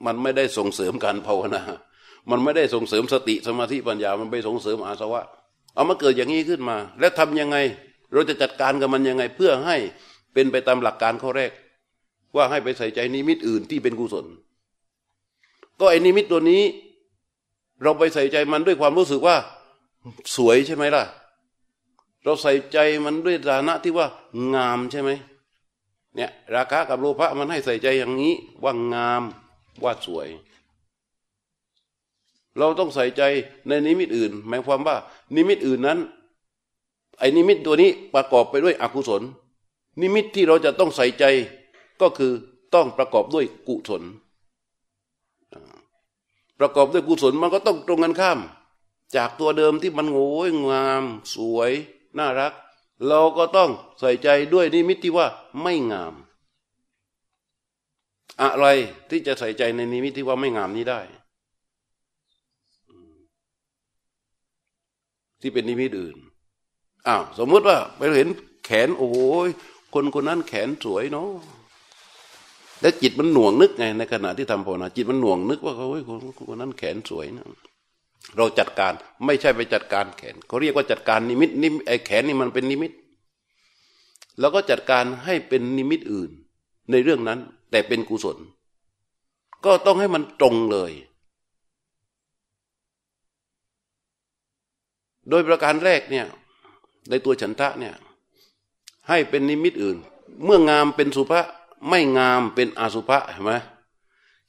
[0.05, 1.61] มันไม่ได้ส่งเสริมการภาวนา
[2.29, 5.23] มันไม่ได้ส่งเสริมสติสมาธิปัญญา มันไปส่งเสริมอาสวะ
[5.77, 7.57] เอามาเกิดอย่างนี้ขึ้นมา แล้วทำยังไง
[8.13, 9.77] เราจะจัดการกับมันยังไง เพื่อให้
[10.33, 11.51] เป็นไปตามหลักการข้อแรก
[12.35, 14.25] ว่าให้ไปใส่ใจนิมิตอื่นที่เป็นกุศล
[15.79, 16.63] ก็ไอ้นิมิตตัวนี้
[17.83, 19.35] เราไปใส่ใจมันด้วยความรู้สึกว่า
[20.35, 21.03] สวยใช่ไหมล่ะ
[22.23, 24.07] เราใส่ใจมันด้วยฐานะที่ว่า
[24.53, 25.09] งามใช่ไหม
[26.15, 29.23] เนี่ยราคะกับโลภะมันให้ใส่ใจอย่างนี้ว่างาม
[29.83, 30.27] ว่าสวย
[32.57, 33.21] เราต้องใส่ใจ
[33.67, 34.95] ในนิมิตอื่น หมายความว่า
[35.35, 35.99] นิมิตอื่นนั้น
[37.19, 39.21] ไอ้นิมิตตัวนี้ประกอบไปด้วยอกุศล
[40.01, 41.25] นิมิตที่เราจะต้องใส่ใจ
[42.01, 42.31] ก็คือ
[42.73, 44.03] ต้องประกอบด้วยกุศล
[46.59, 48.39] ประกอบด้วยกุศลมันก็ต้องตรงกันข้าม
[49.15, 50.27] จากตัวเดิมที่มันโง่
[50.71, 51.71] งาม สวย
[52.17, 52.53] น่ารัก
[53.07, 55.27] เราก็ต้องใส่ใจด้วยนิมิตที่ว่า
[55.61, 56.13] ไม่งาม
[58.41, 58.65] อะไร
[59.09, 61.01] ที่จะใส่ใจในนิมิตที่ว่าไม่งามนี้ได้
[65.41, 66.17] ที่เป็นนิมิตอื่น
[67.07, 68.29] อ้าวสมมติว่าไปเห็น
[68.65, 69.09] แขนโอ้
[69.47, 69.49] ย
[69.93, 71.29] คนคนนั้นแขนสวยเนาะ
[72.81, 76.19] แล้วจิตมันหน่วงนึกไงในขณะที่ทำภาวนาจิตมันหน่วงนึกว่าเขาคน
[76.49, 77.45] คนนั้นแขนสวยนะ
[78.37, 78.93] เราจัดการ
[79.25, 82.91] ไม่ใช่ไปจัดการแขนเขาเรียกว่าจัดการนิมิตนิไอแขนนี่มันเป็นนิมิต
[84.39, 86.31] แล้วก็จัดการให้เป็นนิมิตอื่น
[86.91, 87.39] ในเรื่องนั้น
[87.71, 88.37] แต่เป็นกุศล
[89.65, 90.91] ก็ต้องให้มันตรงเลย
[95.29, 96.25] โดยประการแรกเนี่ย
[97.09, 97.95] ในตัวฉันทะเนี่ย
[99.07, 99.97] ให้เป็นนิมิตอื่น
[100.45, 101.41] เมื่องามเป็นสุภะ
[101.89, 103.51] ไม่งามเป็นอสุภะเห็นไหม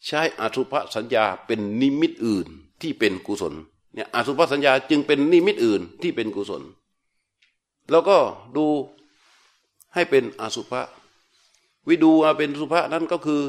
[0.07, 2.47] ใช้อสุภะสัญญาเป็นนิมิตอื่น
[2.81, 3.55] ที่เป็นกุศล
[3.95, 6.63] เนี่ยอสุภะสัญญาจึงเป็นนิมิตอื่นที่เป็นกุศล
[7.91, 8.17] แล้วก็
[8.57, 8.67] ดู
[9.95, 10.83] ให้เป็นอสุภะ
[11.89, 13.43] วิดูมาเป็นสุภะนั้นก็คือ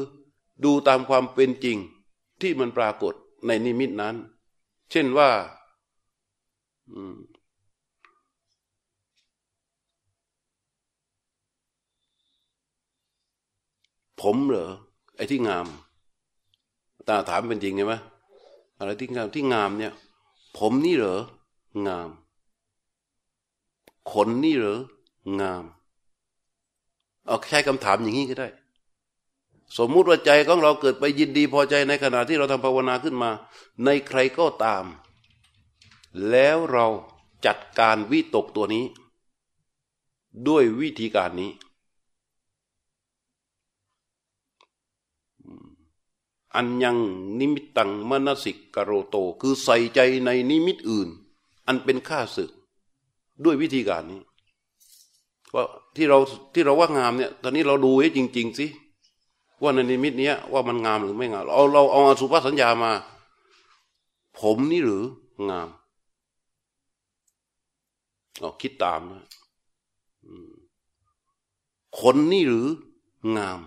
[0.64, 1.76] ดูตามความเป็นจริง
[2.40, 3.14] ที่มันปรากฏ
[3.46, 4.14] ในนิมิตนั้น
[4.90, 5.30] เช่นว่า
[14.20, 14.70] ผมเหรอ
[15.16, 15.66] ไอ้ที่งาม
[17.08, 17.94] ตาถามเป็นจริงไงไหม
[18.78, 19.92] อะไรที่งามที่งามเนี่ย
[20.58, 21.18] ผมนี่เหรอ
[21.86, 22.08] งาม
[24.12, 24.78] ขนนี่เหรอ
[25.40, 25.64] งาม
[27.26, 28.48] เอาแค่คำถามอย่างนี้ก็ได้
[29.78, 33.30] สมมุติว่าใจของเราเกิดไปยินดีพอใจในขณะที่เราทำภาวนาขึ้นมา
[33.84, 34.84] ในใครก็ตาม
[36.30, 36.86] แล้วเรา
[37.46, 38.84] จัดการวิตกตัวนี้
[40.48, 41.50] ด้วยวิธีการนี้
[46.54, 46.96] อันยัง
[47.38, 51.08] นิมิตตังมนสิกกโรโต คือใส่ใจในนิมิตอื่น
[51.66, 52.50] อันเป็นข้าศึก
[53.44, 54.20] ด้วยวิธีการนี้
[55.54, 55.64] ว่า
[55.96, 56.18] ที่เรา
[56.54, 58.66] ที่เราว่างามเนี่ย ตอนนี้เราดูให้จริง ๆสิ
[59.62, 62.92] ว่าในนิมิตเนี้ยว่ามันงามหรือไม่งาม เราเราเอาอสุภสัญญามา
[64.40, 65.04] ผมนี่หรือ
[65.50, 65.68] งาม
[68.38, 69.24] เราคิดตามนะ
[72.00, 72.66] คนนี่หรือ
[73.36, 73.60] งาม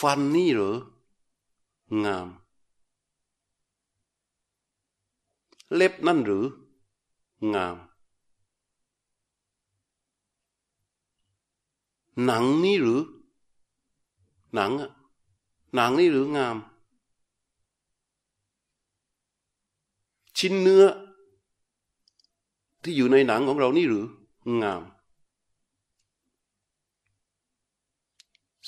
[0.00, 0.76] ฟันนี่หรือ
[2.04, 2.28] งาม
[5.74, 6.44] เล็บนั่นหรือ
[7.54, 7.76] งาม
[12.24, 13.00] หนังนี่หรือ
[14.54, 14.90] หนังอะ
[15.74, 16.56] หนังนี่หรืองาม
[20.44, 20.84] ชิ้นเนื้อ
[22.82, 24.06] ที่อยู่ในหนังของเรานี่หรือ
[24.62, 24.82] งาม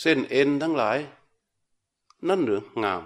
[0.01, 0.99] เส้นเอ็นทั้งหลาย
[2.29, 3.03] นั่นหรืองาม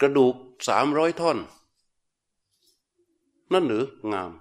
[0.00, 0.34] กระดูก
[0.68, 1.38] สามร้อยท่อน
[3.52, 4.32] นั่นหรืองาม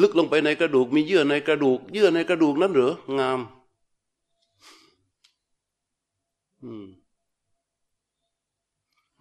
[0.00, 3.40] ลึกลงไปในกระดูกมีเยื่อในกระดูก เยื่อในกระดูกนั่นหรืองาม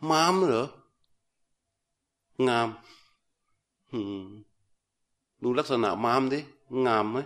[0.09, 0.63] ม้ามเหรอ
[2.47, 2.69] งาม
[5.41, 6.39] ดูลักษณะม้ามดิ
[6.85, 7.17] งามไหม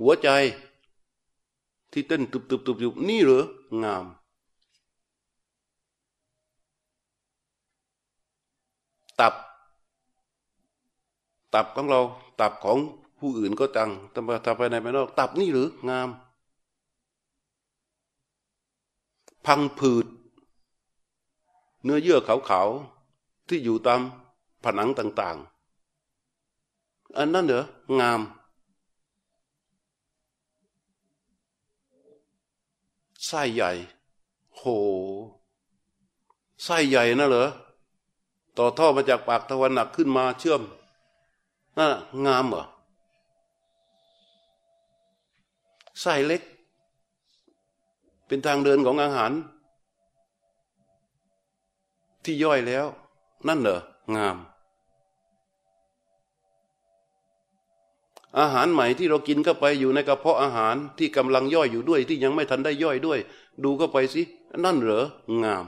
[0.00, 0.28] หัวใจ
[1.92, 3.40] ที่เต้นตุบตุบตุบอยู่นี่เหรอ
[3.82, 4.04] งาม
[9.20, 9.34] ตับ
[11.54, 12.00] ตับของเรา
[12.40, 12.78] ตับของ
[13.18, 16.08] ผู้อื่นก็จังทำไปทำไปในไปนอก ตับนี่หรืองาม
[19.46, 20.06] พังผืด
[21.82, 24.00] เนื้อเยื่อขาวๆที่อยู่ตาม
[24.64, 25.36] ผนังต่าง
[26.26, 27.64] ๆ อันนั้นเหรอ
[28.00, 28.20] งาม
[33.26, 33.70] ไส้ใหญ่
[34.56, 34.62] โห
[36.64, 37.48] ไส้ใหญ่นะเหรอ
[38.56, 40.62] ต่อท่อมาจากปากตะวันหนักขึ้นมาเชื่อม
[41.78, 41.86] น่
[42.26, 42.64] งามเหรอ
[46.00, 46.42] ไส้เล็ก
[48.30, 49.32] เป็นทางเดินของอาหาร
[52.24, 52.86] ที่ย่อยแล้ว
[53.48, 53.80] นั่นเหรอ
[54.16, 54.36] งาม
[58.38, 63.18] อาหารใหม่ที่เรากินเข้าไปอยู่ในกระเพาะอาหารที่กำลังย่อยอยู่ด้วย ที่ยังไม่ทันได้ย่อยด้วย
[63.64, 64.22] ดูเข้าไปสิ
[64.64, 65.04] นั่นเหรอ
[65.42, 65.66] งาม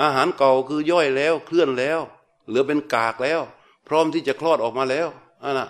[0.00, 2.00] อาหารเก่าคือย่อยแล้วเคลื่อนแล้ว
[2.48, 3.40] เหลือเป็นกากแล้ว
[3.88, 5.08] พร้อมที่จะคลอดออกมาแล้ว
[5.44, 5.68] อันน่ะ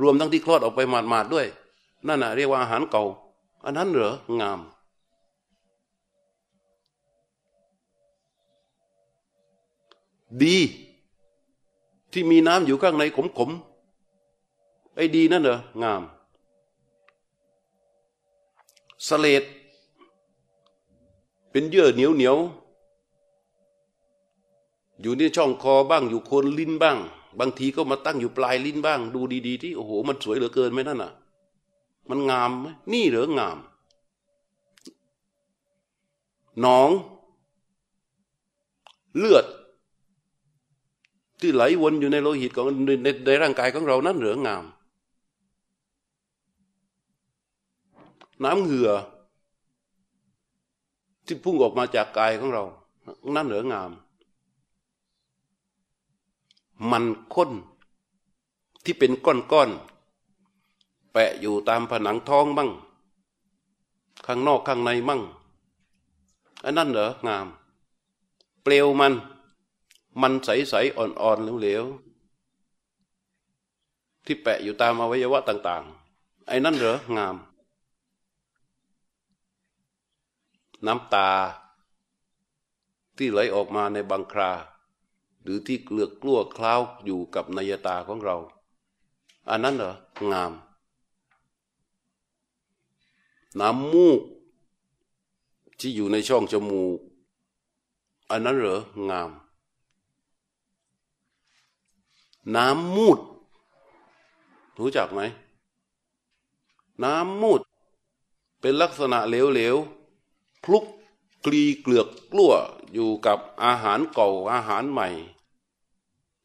[0.00, 1.46] รวมทั้งที่คลอดออกไปหมาดๆด้วย
[2.06, 3.04] นั่นน่ะเรียกว่าอาหารเก่า
[3.64, 4.60] อันนั้นเหรองาม
[10.42, 10.56] ดี
[12.12, 13.02] ที่มีน้ำอยู่ข้างใน
[13.38, 16.02] ขมๆไอ้ดีนั่นเหรองาม
[19.08, 19.44] สเลด
[21.50, 22.36] เป็นเยื่อเหนียวเหนียว
[25.00, 26.98] อยู่ที่ช่องคอบ้างอยู่โคนลิ้นบ้าง
[27.40, 31.12] บางทีก็มาตั้งอยู่ปลายลิ้นบ้าง ดูดีๆที่โอ้โห มันสวยเหลือเกินไหมนั่นน่ะ
[32.10, 33.58] มันงามไหมนี่เหรองาม
[36.60, 36.90] หนอง
[39.18, 39.46] เลือด
[41.40, 42.90] ที่ไหลวนอยู่ในโลหิตของใน
[43.26, 44.64] ในร่างกายของเรานั่นเหลืองาม
[48.44, 48.90] น้ำเหงื่อ
[51.26, 52.64] ที่พุ่งออกมาจากกายของเรา
[53.34, 53.90] นั่นเหลืองาม
[56.90, 57.50] มันข้น
[58.84, 62.70] ที่เป็นก้อนๆแปะอยู่ตามผนังท้องบ้าง
[64.26, 65.20] ข้างนอกข้างในมั่ง
[66.64, 67.46] อันนั้นเหรองาม
[68.62, 69.14] เปลวมัน
[70.20, 75.82] มันใสๆอ่อนๆเหลวๆที่แปะอยู่ตามอวัยวะต่าง
[76.16, 77.36] ๆ ไอ้นั่นเหรองาม
[80.86, 81.30] น้ำตา
[83.16, 84.52] ที่ไหลออกมาในบางครา
[85.44, 88.36] หรือที่เกลือกกลั้วคล้าวอยู่กับนายตาของเรา
[89.50, 89.92] อันนั้นเหรอ
[90.32, 90.52] งาม
[93.60, 94.20] น้ำมูก
[95.78, 96.98] ที่อยู่ในช่องจมูก
[98.30, 98.78] อันนั้นเหรอ
[99.10, 99.30] งาม
[102.56, 103.18] น้ำมูด
[104.78, 105.20] รู้จักไหม
[107.04, 107.60] น้ำมูด
[108.60, 110.84] เป็นลักษณะเหลวๆคลุก
[111.44, 112.52] กลีเกลือกกลั้ว
[112.94, 115.08] อยู่กับอาหารเก่าอาหารใหม่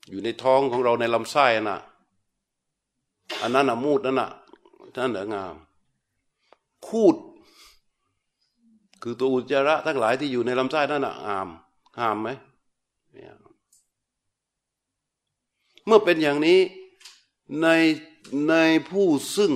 [0.09, 1.79] อยู่ในท้องของเราในลำไส้น่ะ
[3.41, 4.29] อันนั้นนะมูดนั่นน่ะ
[4.97, 5.55] นั่นเหลืองาม
[6.87, 7.15] คูด
[9.01, 11.47] คือตัวอุจจาระทั้งหลายที่อยู่ในลำไส้นั่นนะงาม
[11.97, 12.29] งามไหม
[15.85, 16.59] เมื่อเป็นอย่างนี้
[17.61, 17.67] ใน
[18.49, 18.53] ใน
[18.89, 19.53] ผู้ซึ่ง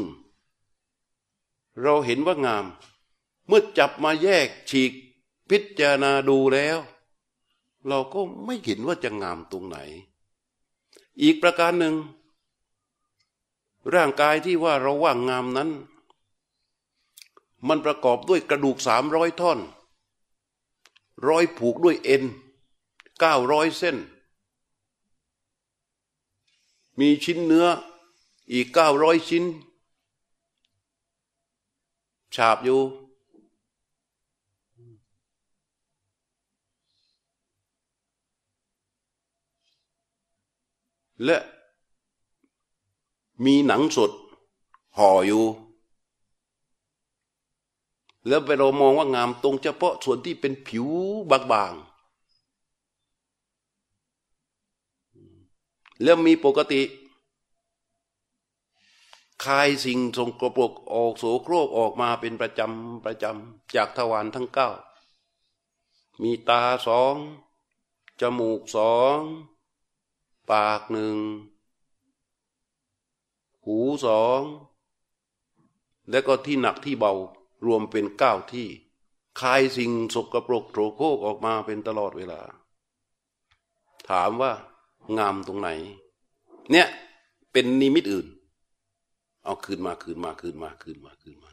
[1.81, 2.65] เราเห็นว่างาม
[3.47, 4.91] เมื่อจับมาแยกฉีก
[5.49, 6.77] พิจารณาดูแล้ว
[7.87, 9.77] เราก็ไม่เห็นว่าจะงามตรงไหน
[11.21, 11.95] อีกประการหนึ่ง
[13.93, 15.69] ร่างกายที่ว่าเราว่างงามนั้น
[17.67, 19.59] มันประกอบด้วยกระดูกสามร้อยท่อน
[21.27, 22.23] ร้อยผูกด้วยเอ็น
[23.19, 23.97] เก้าร้อยเส้น
[26.99, 27.67] มีชิ้นเนื้อ
[28.51, 29.43] อีกเก้าร้อยชิ้น
[32.35, 32.81] ฉาบอยู่
[41.25, 41.37] และ
[43.45, 44.11] มีหนังสด
[44.97, 45.45] ห่ออยู่
[48.27, 50.87] แล้วไปเรามองว่างามตรงเฉพาะส่วนที่เป็นผิว
[51.51, 51.93] บางๆ
[56.03, 56.81] แล้วมีปกติ
[59.45, 64.69] คายสิ่งทรงกระปกออกโสโครกออกมาเป็นประจำประจำจากทวารทั้งเก้า
[66.21, 67.15] มีตาสอง
[68.21, 69.19] จมูกสอง
[70.51, 71.15] ปากหนึ่ง
[73.65, 74.41] หูสอง
[76.09, 77.13] แล้วก็ที่หนักที่เบา
[77.65, 78.67] รวมเป็นเก้าที่
[79.39, 82.41] คายสิ่งสกปรกโถโคกออกมาเป็นตลอดเวลา
[84.09, 84.51] ถามว่า
[85.17, 85.69] งามตรงไหน
[86.71, 86.87] เนี่ย
[87.51, 88.27] เป็นนิมิตอื่น
[89.43, 91.51] เอาคืนมาคืนมาคืนมาคืนมาคืนมา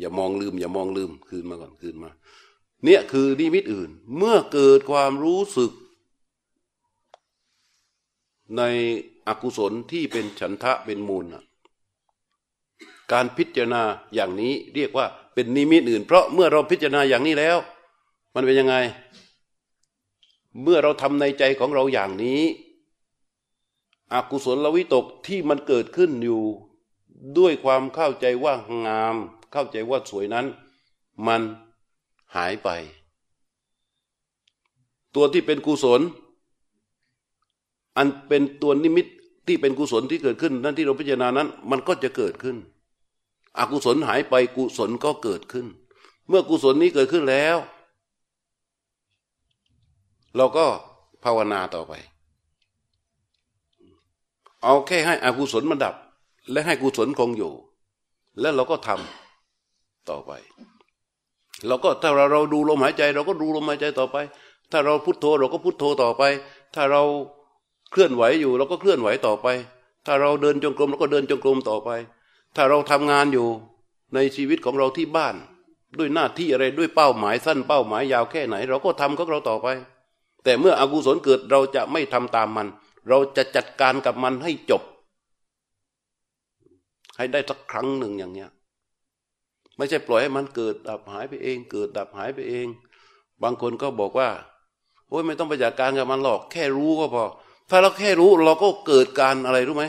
[0.00, 2.10] อย่ามองลืม อย่ามองลืมคืนมาก่อนคืนมา
[2.84, 5.72] เนี่ยคือนิมิตอื่น เมื่อเกิดความรู้สึก
[8.56, 8.62] ใน
[9.26, 11.24] อกุศลที่เป็นฉันทะเป็นมูล
[13.12, 13.82] การพิจารณา
[14.14, 17.56] อย่างนี้เรียกว่าเป็นนิมิตอื่น เพราะเมื่อเราพิจารณาอย่างนี้แล้ว
[18.34, 18.76] มันเป็นยังไง
[20.62, 22.42] เมื่อเราทำในใจของเราอย่างนี้
[24.12, 26.42] อกุศลวิตกที่มันเกิดขึ้นอยู่
[27.38, 28.54] ด้วยความเข้าใจว่า
[28.86, 29.16] งาม
[29.52, 30.46] เข้าใจว่าสวยนั้น
[31.26, 31.42] มัน
[32.34, 32.68] หายไป
[35.14, 36.00] ตัวที่เป็นกุศล
[37.96, 39.06] อันเป็นตัวนิมิต
[39.46, 42.56] ที่เป็นกุศลที่เกิดขึ้น นั่นที่เราพิจารณานั้น มันก็จะเกิดขึ้น
[43.58, 45.66] อกุศลหายไปกุศลก็เกิดขึ้น
[46.28, 47.56] เมื่อกุศลนี้เกิดขึ้นแล้ว
[50.36, 50.66] เราก็
[51.24, 51.92] ภาวนาต่อไป
[54.62, 55.94] เอาแค่ให้อกุศลมันดับ
[56.50, 57.52] และให้กุศลคงอยู่
[58.40, 60.32] แล้วเราก็ทำต่อไป
[61.66, 64.16] เราก็ถ้าเราเราดูลมหายใจ เราก็ดูลมหายใจต่อไป
[64.70, 66.22] ถ้าเราพุโทโธเราก็พุโทโธต่อไป
[66.74, 67.02] ถ้าเรา
[67.92, 69.46] เคลื่อนไหวอยู่เราก็เคลื่อนไหวต่อไป
[70.06, 71.90] ถ้าเราเดินจงกรมเราก็เดินจงกรมต่อไป
[72.56, 73.46] ถ้าเราทำงานอยู่
[74.14, 75.34] ในชีวิตของเราที่บ้าน
[75.98, 79.68] ด้วยหน้าที่อะไรด้วยเป้าหมายสั้นเป้าหมายยาวแค่ไหน เราก็ทำของเราต่อไป
[80.44, 82.68] แต่เมื่ออกุศลเกิดเราจะไม่ทำตามมัน
[83.08, 84.82] เราจะจัดการกับมันให้จบ
[87.16, 88.50] ให้ได้สักครั้งหนึ่งอย่างเนี้ย
[89.76, 92.66] ไม่ใช่ปล่อยให้มันเกิดดับหายไปเอง เกิดดับหายไปเอง
[93.42, 94.28] บางคนก็บอกว่า
[95.08, 97.24] โอ้ยไม่ต้องไปจัดการกับมันหรอก แค่รู้ก็พอ
[97.74, 99.84] ถ้าเราแค่รู้เราก็เกิดการอะไรรู้ไหม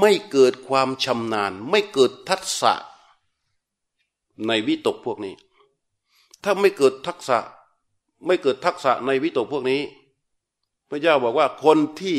[0.00, 2.74] ไม่เกิดความชำนาญ ไม่เกิดทักษะ
[4.46, 5.34] ในวิตกพวกนี้
[6.42, 7.38] ถ้าไม่เกิดทักษะ
[8.26, 9.80] ไม่เกิดทักษะในวิตกพวกนี้
[10.88, 12.18] พระเจ้าบอกว่าคนที่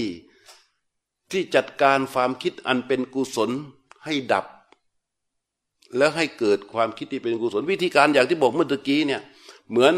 [1.31, 3.49] ที่จัดการความคิดอันเป็นกุศล
[4.05, 4.45] ให้ดับ
[5.97, 9.21] แล้วให้เกิดความคิดที่เป็นกุศล วิธีการอย่างที่บอกเมื่อตะกี้เนี่ย
[9.69, 9.93] เหมือน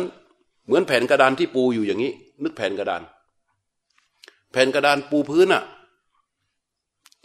[0.66, 2.12] เหมือนแผ่นกระดานที่ปูอยู่อย่างนี้
[2.44, 3.04] นึกแผ่นกระดาน
[4.58, 5.64] ผ่นกระดานปูพื้นอะ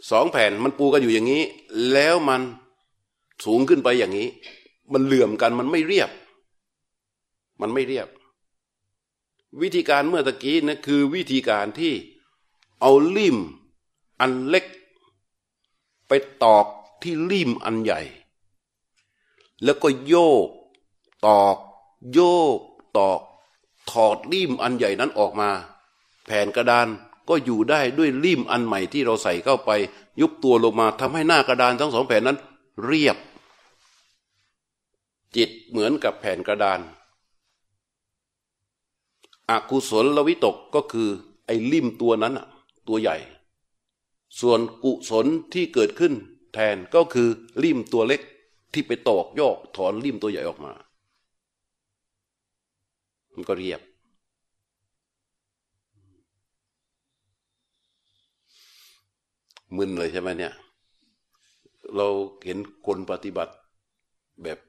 [0.09, 1.43] สองแผ่นมันปูกันอยู่อย่างนี้
[1.91, 2.41] แล้วมัน
[3.45, 4.27] สูงขึ้นไปอย่างนี้
[4.93, 6.09] มันเหลื่อมกันมันไม่เรียบ
[7.61, 8.07] มันไม่เรียบ
[9.61, 11.93] วิธีการเมื่อตะกี้นะคือวิธีการที่
[12.81, 13.37] เอาลิ่ม
[14.19, 14.65] อันเล็ก
[16.07, 16.11] ไป
[16.43, 16.65] ตอก
[17.01, 18.01] ที่ลิ่มอันใหญ่
[19.63, 20.15] แล้วก็โย
[20.45, 20.47] ก
[21.27, 21.57] ตอก
[22.13, 22.19] โย
[22.57, 22.59] ก
[22.97, 23.19] ตอก
[23.91, 25.49] ถอดลิ่มอันใหญ่นั้นออกมา
[26.25, 26.87] แผ่นกระดาน
[27.29, 29.71] ก็อยู่ได้ด้วยลิ่มอันใหม่ที่เราใส่เข้าไป
[30.21, 32.37] ยุบตัวลงมาทำให้หน้ากระดานทั้งสองแผ่นนั้น
[32.85, 33.17] เรียบ
[35.35, 36.79] จิตเหมือนกับแผ่นกระดาน
[39.49, 41.09] อากุศลวิตกก็คือ
[41.45, 42.47] ไอ้ลิ่มตัวนั้นอะ
[42.87, 43.17] ตัวใหญ่
[44.39, 46.13] ส่วนกุศลที่เกิดขึ้น
[46.53, 47.29] แทนก็คือ
[47.63, 48.21] ลิ่มตัวเล็ก
[48.73, 50.73] ที่ไปตอกยอกถอนลิ่มตัวใหญ่ออกมา
[53.33, 53.81] มันก็เรียบ
[59.77, 60.53] มึนเลยใช่ไหมเนี่ย
[61.95, 62.07] เรา
[62.45, 63.53] เห็นคนปฏิบัติ
[64.43, 64.59] แบบ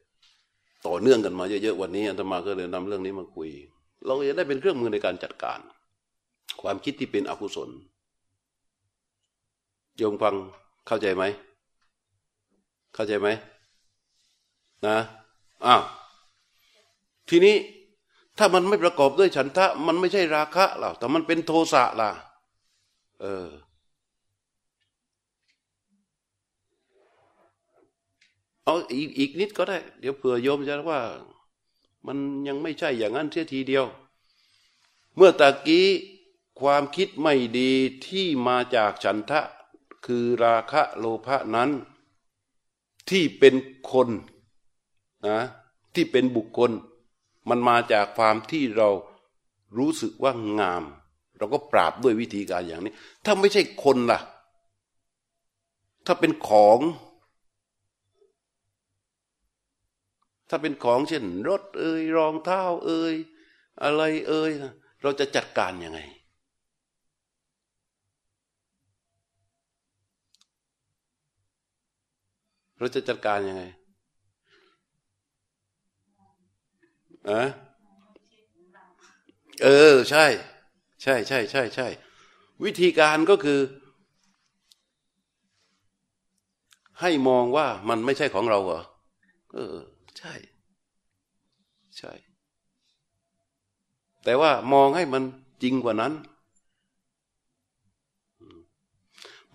[0.87, 3.49] ต่อเนื่องกันมาเยอะๆวันนี้อาตมาก็เลยนำเรื่องนี้มาคุย
[4.07, 5.59] เราจะได้เป็นเครื่องมือในการจัดการ
[6.63, 7.71] ความคิดที่เป็นอกุศล
[9.97, 10.35] โยมฟัง
[10.87, 11.25] เข้าใจไหม
[12.95, 13.29] เข้าใจไหม
[14.87, 14.97] นะ
[15.67, 15.83] อ้าว
[17.29, 17.57] ทีนี้
[18.39, 22.11] ถ้ามันไม่ประกอบด้วยฉันทะ มันไม่ใช่ราคะหรอกแต่มันเป็นโทสะล่ะ
[23.21, 23.47] เออ
[28.65, 31.01] เอาอีกอีกนิดก็ได้ เดี๋ยวเผื่อโยมจะว่า
[32.07, 33.85] มันยังไม่ใช่อย่างนั้นเสียทีเดียว
[35.17, 35.87] เมื่อตะกี้
[36.61, 37.71] ความคิดไม่ดี
[38.07, 39.41] ที่มาจากฉันทะ
[40.07, 41.71] คือราคะโลภะนั้น
[43.11, 43.55] ที่เป็น
[43.91, 44.09] คน
[45.29, 45.41] นะ
[45.95, 46.71] ที่เป็นบุคคล
[47.49, 48.89] มันมาจากความที่เรา
[49.77, 50.85] รู้สึกว่างาม
[51.39, 52.95] เราก็ปราบด้วยวิธีการอย่างนี้
[53.25, 54.21] ถ้าไม่ใช่คนล่ะ
[56.07, 56.79] ถ้าเป็นของ
[60.57, 63.15] ถ้าเป็นของเช่น รถเอ่ยรองเท้าเอ่ย
[63.83, 64.51] อะไรเอ่ย
[65.03, 66.01] เราจะจัดการยังไง
[72.79, 73.63] เราจะจัดการยังไง
[77.29, 77.41] อะ
[79.63, 80.27] เออ ใช่
[81.03, 81.87] ใช่ใช่ใช่ใช่
[82.65, 83.61] วิธีการก็คือ
[87.01, 88.83] ให้มองว่ามันไม่ใช่ของเราเหรอ
[89.55, 89.77] เออ
[90.25, 90.35] ช่
[91.97, 92.13] ใช่
[94.25, 95.23] แต่ว่ามองให้มัน
[95.63, 96.13] จริงกว่านั้น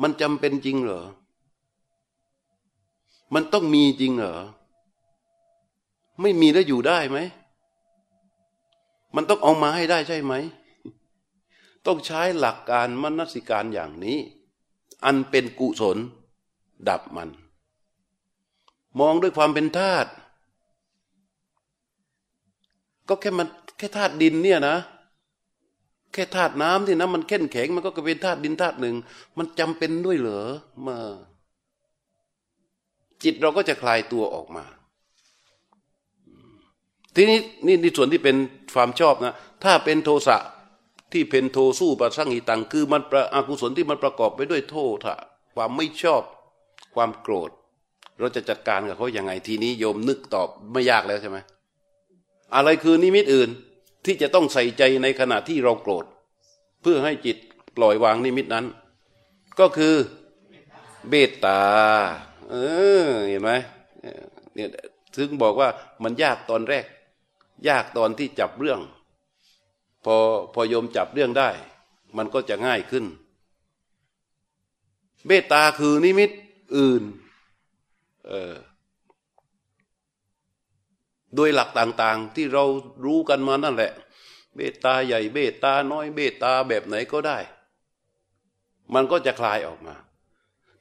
[0.02, 1.04] มันจำเป็นจริงเหรอ
[3.34, 4.36] มันต้องมีจริงเหรอ
[6.22, 7.18] ไม่มีแล้วอยู่ได้ไหม
[9.16, 10.34] มันต้องเอามาให้ได้ใช่ไหม
[11.86, 14.18] ต้องใช้หลักการมนสิการอย่างนี้
[15.06, 15.98] อันเป็นกุศล
[16.88, 17.30] ดับมัน
[19.00, 20.10] มองด้วยความเป็นธาตุ
[23.10, 23.48] ก็แค่มัน
[23.78, 24.78] แค่ธาตุดินเนี่ยนะ
[26.14, 28.96] แค่ธาตุน้ำที่น้ำมันเข้นแข็งมันก็เป็นธาตุดินธาตุหนึ่ง
[29.38, 30.46] มันจำเป็นด้วยเหรอ
[30.88, 30.98] มา
[33.24, 34.66] จิตเราก็จะคลายตัวออกมา
[37.16, 38.36] ทีนี้นี่ในส่วนที่เป็น
[38.74, 39.34] ความชอบนะ
[39.64, 40.38] ถ้าเป็นโทสะ
[41.14, 45.16] ที่เป็นโทสู้ประสังหิตัง คือมันประอกุศลที่มันประกอบไปด้วยโทษะ
[45.56, 46.22] ความไม่ชอบ
[46.96, 47.50] ความโกรธ
[48.20, 51.38] เราจะจัดการกับเขาอย่างไงทีนี้โยมนึกตอบไม่ยากแล้วใช่ไหม
[52.56, 53.50] อะไรคือนิมิตอื่น
[54.06, 56.06] ที่จะต้องใส่ใจในขณะที่เราโกรธ
[56.82, 57.38] เพื่อให้จิต
[57.78, 58.66] ปล่อยวางนิมิตนั้น
[59.60, 59.96] ก็คือ
[61.10, 61.62] เบตตา
[62.50, 62.56] เอ
[63.06, 63.52] อเห็นไหม
[64.54, 64.70] เนี่ย
[65.16, 65.70] ถึงบอกว่า
[66.04, 66.86] มันยากตอนแรก
[67.70, 68.80] ยากตอนที่จับเรื่อง
[70.06, 70.16] พอ
[70.54, 71.50] พอโยมจับเรื่องได้
[72.18, 73.06] มันก็จะง่ายขึ้น
[75.28, 76.30] เมตตาคือนิมิต
[76.78, 77.04] อื่น
[78.28, 78.54] เออ
[81.36, 82.64] โดยหลักต่างๆ ที่เรา
[83.06, 83.92] รู้กันมานั่นแหละ
[84.56, 87.38] เมตาใหญ่เมตาน้อยเมตาแบบไหนก็ได้
[88.94, 89.96] มันก็จะคลายออกมา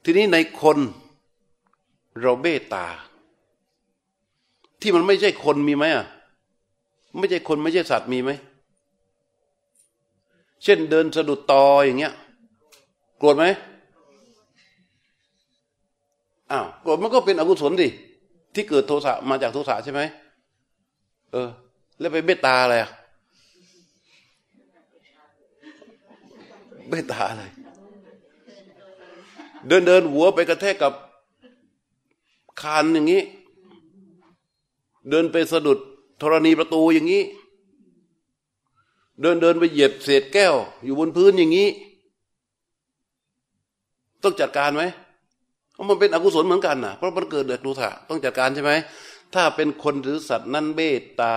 [0.03, 0.77] ทีนี้ในคน
[2.19, 2.85] เราเมตตา
[4.81, 6.05] ที่มันไม่ใช่คนมีไหมอะ
[7.19, 8.31] ไม่ใช่คนไม่ใช่สัตว์มีไหม
[10.63, 12.13] เช่นเดินสะดุดตออย่างเงี้ย
[13.19, 13.45] โกรธไหม
[16.51, 17.89] อ้าวโกรธมันก็เป็นอกุศลดิ
[18.53, 20.01] ที่เกิดโทสะมาจากโทสะใช่ไหม
[21.31, 21.49] เออ
[21.99, 22.91] แล้วไปเมตตาอะไรอะ
[26.89, 27.43] เมตตาอะไร
[29.67, 30.93] เดินเดินหัวไปกระแทกกับ
[32.61, 33.21] คานอย่างนี้
[35.09, 35.79] เดินไปสะดุด
[36.21, 37.23] ธรณีประตูอย่างนี้
[39.21, 41.67] เดินเดินไปเหยียบเศษแก้ว อยู่บนพื้นอย่างนี้
[44.23, 44.83] ต้องจัดการไหม
[45.73, 48.71] เพราะมันเป็นอกุศลเหมือนกันนะเพราะมันเกิดเดือดรูถะต้องจัดการใช่ไหม
[49.33, 51.35] ถ้าเป็นคนหรือสัตว์นั้นเบตตา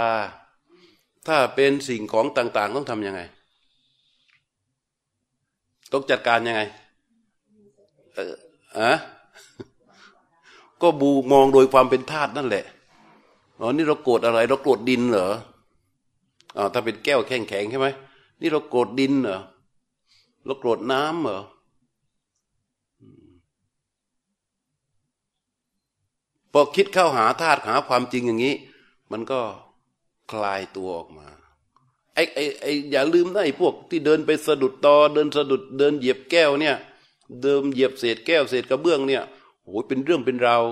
[1.29, 3.21] ถ้าเป็นสิ่งของต่าง ๆ ต้องทำยังไง
[5.93, 6.63] ต้องจัดการยังไง
[8.15, 8.35] เออ
[8.79, 8.93] อะ
[10.83, 12.65] ก็บูมองโดยความเป็นธาตุนั่นแหละ
[13.61, 15.33] อ๋อนี่เราโกรธอะไร เราโกรธดินเหรอ
[16.57, 17.89] อ๋อถ้าเป็นแก้วแข็งแข็งใช่ไหม
[18.41, 19.41] นี่เราโกรธดินเหรอ
[20.45, 21.41] เราโกรธน้ำเหรอ
[26.53, 28.55] พอคิดเข้าหาธาตุหาความจริงอย่างนี้
[29.13, 29.41] มันก็
[30.33, 31.27] คลายตัวออกมา
[32.15, 36.77] ไอ้ไอ้ไอ้อย่าลืมนะไอ้พวกที่เดินไปสะดุดตอเดินสะดุดเดินเหยียบแก้วเนี่ย
[37.43, 39.23] เดิมเหยียบเศษแก้วเศษกระเบื้องเนี่ย
[39.65, 40.63] โอ้ยเป็นเรื่องเป็นราว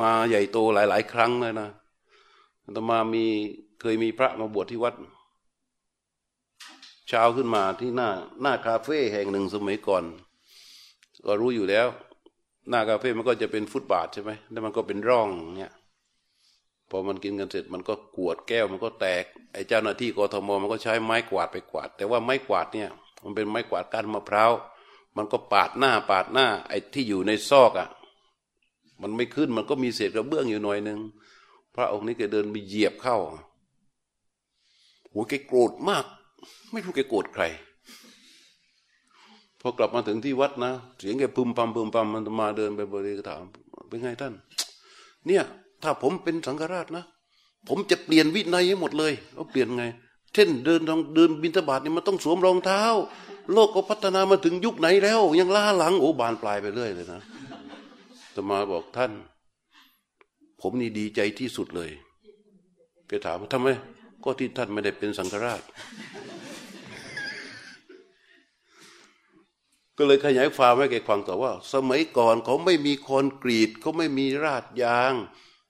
[0.00, 1.68] มาใหญ่โตหลาย ๆ ครั้งเลยนะ
[2.76, 3.24] ต่อมามี
[3.80, 4.94] เคยมีพระมาบวชที่วัด
[7.08, 8.08] เช้าขึ้นมาที่หน้า
[8.40, 10.04] หน้าคาเฟ่แห่งหนึ่งสมัยก่อน
[11.26, 11.88] ก็รู้อยู่แล้ว
[12.68, 15.72] หน้าคาเฟ่มันก็จะเป็นฟุตบาทใช่ไหมแล้วมันก็เป็นร่องเนี่ย
[16.90, 22.88] พอมันกินกันเสร็จมันก็กวดแก้วมันก็แตกไอ้เจ้าหน้าที่กทมมันก็ใช้ไม้กวาดไปกวาด แต่ว่าไม้กวาดเนี่ย
[23.24, 24.52] มันเป็นไม้กวาดก้านมะพร้าว
[25.16, 27.88] มันก็ปาดหน้าปาดหน้า ไอ้ที่อยู่ในซอกอะ่ะ
[29.02, 30.98] มันไม่ขึ้นมันก็มีเศษกระเบื้องอยู่หน่อยหนึ่ง
[31.74, 33.16] พระองค์นี้แกเดินไปเหยียบเข้า
[35.10, 36.04] โหแกโกรธมาก
[36.72, 37.44] ไม่รู้แกโกรธใคร
[39.62, 43.42] พอกลับมาถึงที่วัดนะเสียงแกพึมพำพึมพำมันมาเดินไปบริกถาม
[43.88, 44.32] เป็นไงท่าน
[45.26, 45.44] เนี่ย
[45.82, 47.04] ถ้าผมเป็นสังฆราชนะ
[47.68, 49.84] ผมจะเปลี่ยนวินัยให้หมดเลยเอาเปลี่ยนไง
[50.34, 52.82] เช่นเดินทางเดินบินทบาทนี่มันต้องสวมรองเท้า
[53.52, 57.20] โลกก็พัฒนามาถึงยุคไหนแล้ว ยังล้าหลังโอ้บานปลายไปเรื่อยเลยนะ
[58.34, 59.12] ตมาบอกท่าน
[60.60, 61.90] ผมนี่ดีใจที่สุดเลย
[63.08, 63.68] แกถามว่าทำไม
[64.24, 65.60] ก็ที่ท่านไม่ได้เป็นสังฆราช
[69.96, 75.12] ก็เลยขยายความให้แกฟังต่อว่า สมัยก่อนเขาไม่มีคอนกรีตเขาไม่มีราดยาง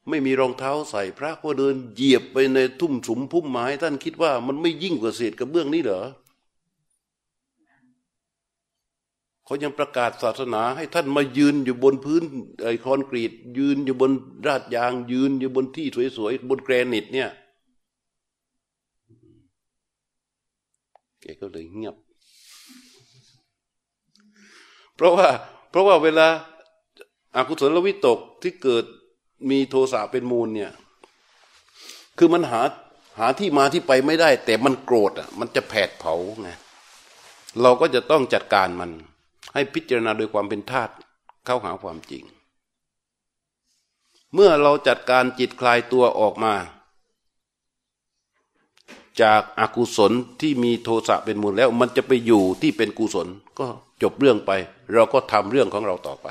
[0.09, 6.03] ไม่มีรองเท้าใส่พระก็เดินเหยียบไปในทุ่มสุมพุ่มไม้ ท่านคิดว่ามันไม่ยิ่งกว่าเศษกระเบื้องนี้เหรอ
[9.45, 12.23] เขายังประกาศศาสนาให้ท่านมายืนอยู่บนพื้น
[12.65, 14.11] ไอคอนกรีต ยืนอยู่บน
[14.47, 17.31] ราดยาง ยืนอยู่บนที่สวยๆบนแกรนิตเนี่ย
[21.21, 21.97] แกก็เลยเงียบ
[24.97, 25.29] เพราะว่า
[25.71, 26.27] เพราะว่าเวลา
[27.37, 28.85] อากุศลวิตกที่เกิด
[29.51, 30.73] มีโทสะเป็นมูลเนี่ย
[32.19, 32.63] คือมันหา
[33.19, 36.51] หาที่มาที่ไปไม่ได้ แต่มันโกรธอะ มันจะแผดเผาไง
[37.63, 38.91] เราก็จะต้องจัดการมัน
[39.55, 40.93] ให้พิจารณาโดยความเป็นธาตุ
[41.45, 42.25] เข้าหาความจริง
[44.35, 46.55] เมื่อเราจัดการจิตคลายตัวออกมา
[49.23, 53.27] จากอากุศลที่มีโทสะเป็นมูลแล้ว มันจะไปอยู่ที่เป็นกุศล
[53.59, 53.67] ก็
[54.03, 54.51] จบเรื่องไป
[54.93, 56.29] เราก็ทำเรื่องของเราต่อไป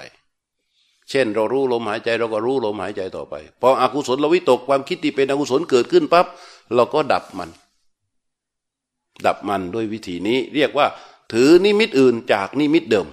[1.09, 6.25] เช่นเรารู้ลมหายใจเราก็รู้ลมหายใจต่อไป พออกุศลเราวิตกความคิดที่เป็นอกุศลเกิดขึ้นปั๊บ
[6.75, 7.49] เราก็ดับมัน
[9.25, 10.87] ดับมันด้วยวิธีนี้ เรียกว่า
[11.33, 13.07] ถือนิมิตอื่นจากนิมิตเดิม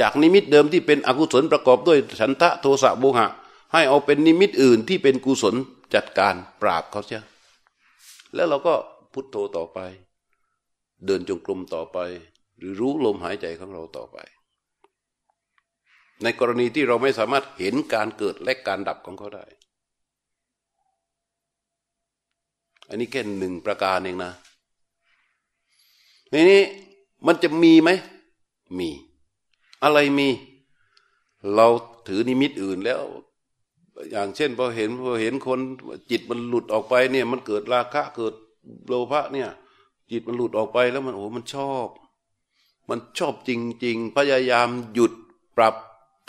[0.00, 3.26] จากนิมิตเดิมที่เป็นอกุศลประกอบด้วยฉันทะโทสะโมหะ
[3.72, 5.54] ให้เอาเป็นนิมิตอื่นที่เป็นกุศล
[5.94, 7.22] จัดการปราบเขาเสีย
[8.34, 8.74] แล้วเราก็
[9.12, 9.78] พุทโธต่อไป
[11.06, 11.98] เดินจงกรมต่อไป
[12.58, 14.18] หรือรู้ลมหายใจของเราต่อไป
[16.22, 19.44] ในกรณีที่เราไม่สามารถเห็นการเกิดและการดับของเขาได้
[22.88, 24.32] อันนี้แค่หนึ่งประการเองนะ
[26.32, 26.62] นี้
[27.26, 27.90] มันจะมีไหม
[28.78, 28.90] มี
[29.82, 30.28] อะไรมี
[31.54, 31.66] เรา
[32.08, 33.02] ถือนิมิตอื่นแล้ว
[34.10, 35.60] อย่างเช่นพอเห็นพอเห็นคน
[36.10, 38.34] จิตมันหลุดออกไปเนี่ย มันเกิดราคะเกิด
[38.88, 39.48] โลภะเนี่ย
[40.10, 41.88] จิตมันหลุดออกไปแล้วมันโอ้มันชอบ
[42.88, 43.50] มันชอบจ
[43.84, 45.12] ริง ๆ พยายามหยุด
[45.56, 45.74] ปรับ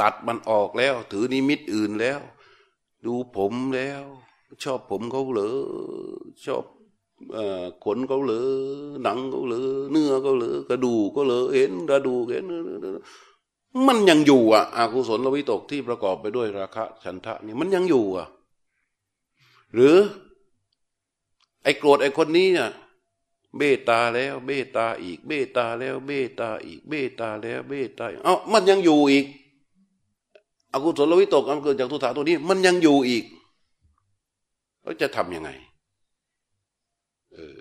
[0.01, 2.19] ตัดมันออกแล้ว ถือนิมิตอื่นแล้ว
[3.05, 4.03] ดูผมแล้ว
[4.63, 5.55] ชอบผมเขาเหรอ
[6.45, 6.63] ชอบ
[7.85, 8.41] ขนเขาเหรอ
[9.03, 12.45] หนังเขาเหรอเนื้อเขาเหรอกระดูกก็เหรอเห็นกระดูกเห็น
[13.87, 18.27] มันยังอยู่อะอากุศลวิตกที่ประกอบไปด้วยราคะฉันทะนี่มันยังอยู่อะ
[19.73, 19.95] หรือ
[21.63, 22.69] ไอ้โกรธไอ้คนนี้เนี่ย
[23.57, 29.25] เบตตาแล้วเบตตาอีกเบตตาแล้วเบตตาอีกเบตตาแล้วเบตาเอ้ามันยังอยู่อีก
[30.73, 33.23] อกุศลวิตกอันเกิดจากทุตาตัวนี้ มันยังอยู่อีก
[34.81, 35.49] เราจะทำยังไง
[37.33, 37.59] เออ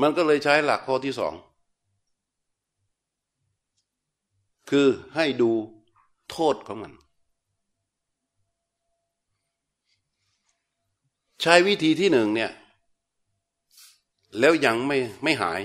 [0.00, 1.32] มันก็เลยใช้หลักข้อที่สอง
[4.70, 5.50] คือให้ดู
[6.30, 6.92] โทษของมัน
[11.42, 12.50] ใช้วิธีที่หนึ่งเนี่ย
[14.38, 15.60] แล้วยังไม่ไม่หาย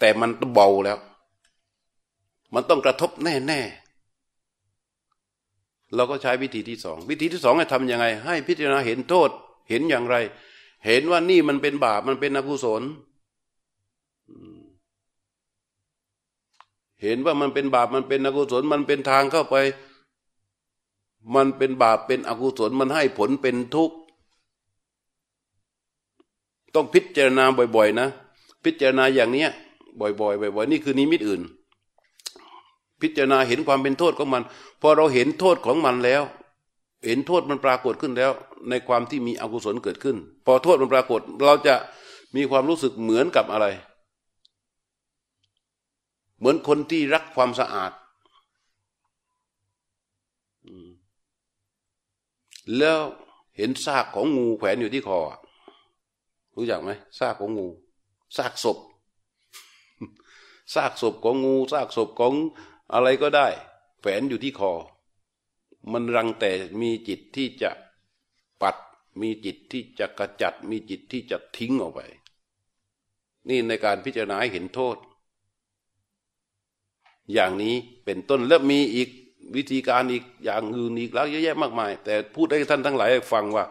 [0.00, 0.98] แต่มันเบาแล้ว
[2.54, 3.60] มันต้องกระทบแน่แน่
[5.94, 9.30] เราก็ใช้วิธีที่สอง วิธีที่สองให้ทำยังไง ให้พิจารณาเห็นโทษ
[9.70, 10.16] เห็นอย่างไร
[10.86, 12.82] เห็นว่านี่มันเป็นบาปมันเป็นอกุศล
[17.02, 19.56] เห็นว่ามันเป็นบาปมันเป็นอกุศล มันเป็นทางเข้าไป
[21.34, 23.96] มันเป็นบาปเป็นอกุศล มันให้ผลเป็นทุกข์
[26.74, 27.44] ต้องพิจารณา
[27.76, 28.08] บ่อย ๆ นะ
[28.64, 29.50] พิจารณาอย่างเนี้ย
[30.00, 31.42] บ่อยๆบ่อยๆนี่คือนิมิตอื่น
[33.00, 34.42] พิจารณาเห็นความเป็นโทษของมัน
[34.80, 36.22] พอเราเห็นโทษของมันแล้ว
[37.06, 38.32] เห็นโทษมันปรากฏขึ้นแล้ว
[38.68, 40.16] ในความที่มีอกุศลเกิดขึ้น
[40.46, 41.74] พอโทษมันปรากฏ เราจะ
[42.36, 43.66] มีความรู้สึกเหมือนกับอะไร
[46.38, 47.92] เหมือนคนที่รักความสะอาด
[52.78, 52.98] แล้ว
[53.56, 55.20] เห็นซากของงูแขวนอยู่ที่คอ
[56.56, 57.68] รู้จักไหมซากของงู
[58.36, 58.78] ซากศพ
[60.74, 62.34] ซากศพของงูซากศพของ
[62.92, 63.48] อะไรก็ได้
[64.00, 64.72] แขวนอยู่ที่คอ
[65.92, 66.50] มันรังแต่
[66.80, 67.70] มีจิตที่จะ
[68.62, 68.76] ปัด
[69.20, 72.00] มีจิตที่จะกระจัด มีจิตที่จะทิ้งออกไป
[73.48, 74.96] นี่ในการพิจารณาหเห็นโทษ
[77.32, 77.74] อย่างนี้
[78.04, 79.08] เป็นต้นและมีอีก
[79.56, 83.64] วิธีการอีกอย่างอื่นอีกแล้วเยอะแยะมากมาย แต่พูดให้ท่านทั้งหลายฟังว่า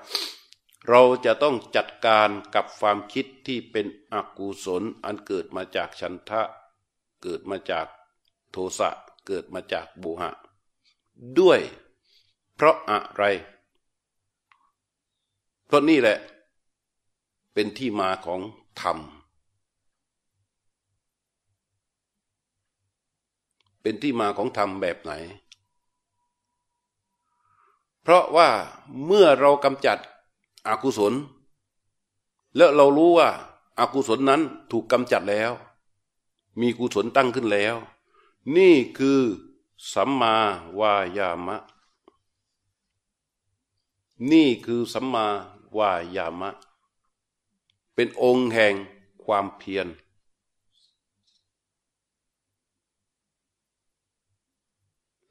[0.89, 6.41] เราจะต้องจัดการกับความคิดที่เป็นอกุศลอันเกิดมาจากฉันทะ
[7.23, 7.88] เกิดมาจาก
[8.51, 8.89] โทสะ
[9.27, 10.32] เกิดมาจากบุหะ
[11.39, 11.59] ด้วย
[12.55, 13.23] เพราะอะไร
[15.65, 16.17] เพราะนี่แหละ
[17.53, 18.41] เป็นที่มาของ
[18.82, 18.97] ธรรม
[23.82, 25.13] เป็นที่มาของธรรมแบบไหน
[28.01, 28.49] เพราะว่า
[29.05, 29.97] เมื่อเรากำจัด
[30.68, 31.14] อกุศล
[32.55, 33.30] แล้วเรารู้ว่า
[33.80, 34.41] อากุศลนั้น
[34.72, 35.51] ถูกกำจัดแล้ว
[36.59, 37.76] มีกุศลตั้งขึ้นแล้ว
[38.55, 39.20] นี่คือ
[39.93, 40.36] สัมมา
[40.80, 41.57] วายามะ
[44.32, 45.28] นี่คือสัมมา
[45.78, 46.49] วายามะ
[47.93, 48.74] เป็นองค์แห่ง
[49.24, 49.88] ความเพียร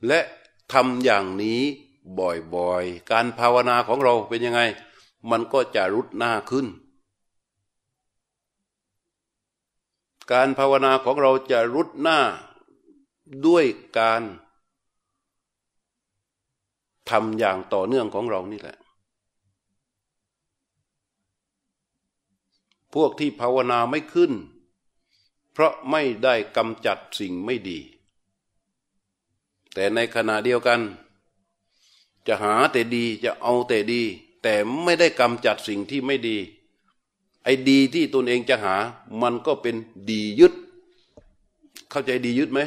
[0.06, 0.20] และ
[0.72, 1.60] ทำอย่างนี้
[2.18, 4.60] บ่อยๆ การภาวนาของเราเป็นยังไง
[5.30, 6.66] มันก็จะรุดหน้าขึ้น
[10.32, 12.18] การภาวนาของเราจะรุดหน้า
[13.46, 13.64] ด้วย
[13.98, 14.22] การ
[17.10, 18.76] ทำอย่างต่อเนื่องของเรานี่แหละ
[22.94, 24.32] พวกที่ภาวนาไม่ขึ้น
[25.52, 27.78] เพราะไม่ได้กำจัดสิ่งไม่ดี
[29.74, 30.80] แต่ในขณะเดียวกัน
[32.26, 34.02] จะหาแต่ดีจะเอาแต่ดี
[34.42, 36.38] แต่ไม่ได้กำจัดสิ่งที่ไม่ดี
[37.44, 38.76] ไอ้ดีที่ตนเองจะหา
[39.22, 39.76] มันก็เป็น
[40.10, 40.52] ดียึด
[41.90, 42.60] เข้าใจดียึดไหม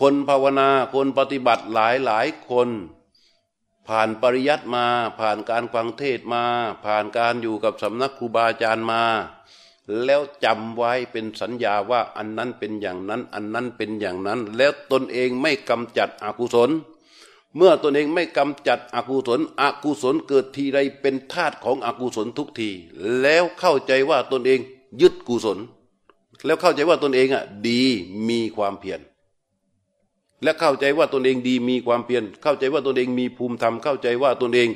[0.00, 2.68] คนภาวนาคนปฏิบัติหลายหลายคน
[3.88, 4.86] ผ่านปริยัติมา
[5.20, 6.44] ผ่านการฟังเทศมา
[6.84, 9.02] ผ่านการอยู่กับสำนักครูบาอาจารย์มา
[10.04, 16.70] แล้วจำไว้เป็นสัญญาว่าอันนั้นเป็นอย่างนั้น อันนั้นเป็นอย่างนั้น แล้วตนเองไม่กำจัดอกุศล
[17.56, 22.70] เมื่อตนเองไม่กำจัดอกุศลอกุศลเกิดทีไรเป็นธาตุของอกุศลทุกที
[23.22, 24.60] แล้วเข้าใจว่าตนเอง
[25.00, 25.58] ยึดกุศล
[26.46, 27.82] แล้วเข้าใจว่าตนเองอะดี
[28.28, 29.00] มีความเพียร
[30.42, 34.68] และเข้าใจว่าตนเองดีมีความเพียรเข้าใจว่าตนเองมีภูมิธรรมเข้าใจว่าตนเอง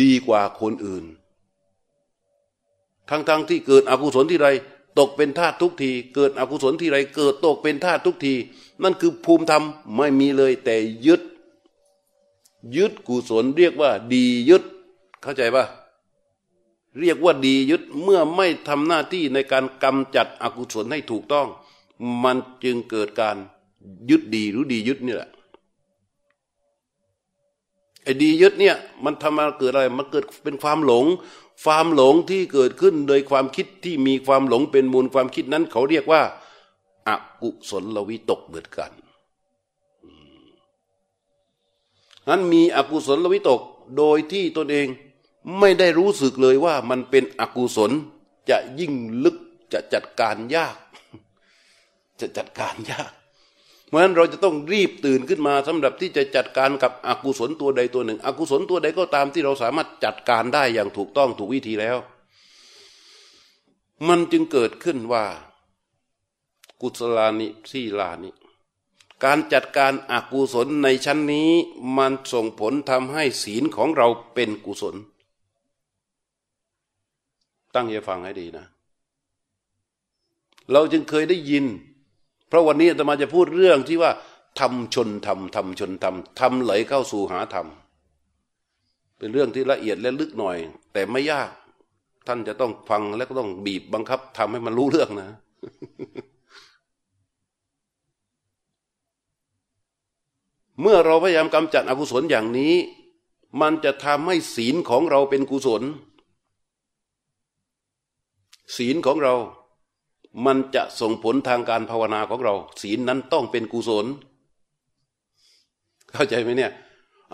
[0.00, 1.04] ดีกว่าคนอื่น
[3.08, 4.48] ทั้งๆทที่เกิดอกุศลที่ไร
[4.98, 8.34] ตกเป็นธาตุทุกที เกิดอกุศลที่ไรเกิดตกเป็นธาตุทุกที
[8.82, 9.64] นั่นคือภูมิธรรม
[9.96, 10.76] ไม่มีเลยแต่
[11.06, 11.20] ยึด
[12.76, 14.64] ยึดกุศลเรียกว่า ดียึด
[15.22, 15.64] เข้าใจปะ
[17.00, 21.46] เรียกว่าดียึดเมื่อไม่ทำหน้าที่ในการกำจัดอกุศลให้ถูกต้อง
[22.22, 23.36] มันจึงเกิดการ
[24.10, 25.30] ยึดดีหรือดียึดนี่แหละ
[28.02, 31.04] ไอ้ดียึดเนี่ยมันทำมาเกิดอะไร มันเกิดเป็นความหลง
[31.64, 36.22] ความหลงที่เกิดขึ้นโดยความคิดที่มีความหลงเป็นมูลความคิดนั้น เขาเรียกว่า
[37.08, 38.90] อากุศลวิตกเหมือนกัน
[42.28, 43.60] นั้นมีอกุศลวิตก
[43.96, 44.88] โดยที่ตนเอง
[45.58, 47.90] ไม่ได้รู้สึกเลยว่ามันเป็นอกุศล
[48.50, 48.92] จะยิ่ง
[49.24, 49.36] ลึก
[49.72, 50.76] จะจัดการยาก
[52.20, 53.12] จะจัดการยาก
[53.88, 61.96] เพราะฉะนั้นเราจะต้องรีบตื่นขึ้นมาสำหรับที่จะจัดการกับอกุศลตัวใดตัวหนึ่ง อกุศลตัวใดก็ตามที่เราสามารถจัดการได้อย่างถูกต้องถูกวิธีแล้ว
[64.08, 65.24] มันจึงเกิดขึ้นว่า
[66.80, 68.30] กุศลานิสีลานิ
[69.24, 71.50] การจัดการอากุศลในชั้นนี้
[71.96, 74.96] มันส่งผลทำให้ศีลของเราเป็นกุศล
[77.74, 78.66] ตั้งใจฟังให้ดีนะ
[80.72, 81.64] เราจึงเคยได้ยิน
[82.48, 84.10] เพราะวันนี้จะมาจะพูดเรื่องที่ว่า
[84.60, 87.66] ทำชนทำทำชนทำทำไหลเข้าสู่หาธรรม
[89.18, 90.56] เป็นเรื่องที่ละเอียดและลึกหน่อย
[90.92, 91.50] แต่ไม่ยาก
[92.26, 95.28] ท่านจะต้องฟังและก็ต้องบีบบังคับทำให้มันรู้เรื่องนะ
[100.82, 102.74] เมื่อเราพยายามกำจัดอกุศลอย่างนี้
[103.60, 105.82] มันจะทำให้ศีลของเราเป็นกุศล
[108.76, 109.34] ศีลของเรา
[110.46, 114.06] มันจะส่งผลทางการภาวนาของเรา ศีลนั้นต้องเป็นกุศล
[116.10, 116.72] เข้าใจไหมเนี่ย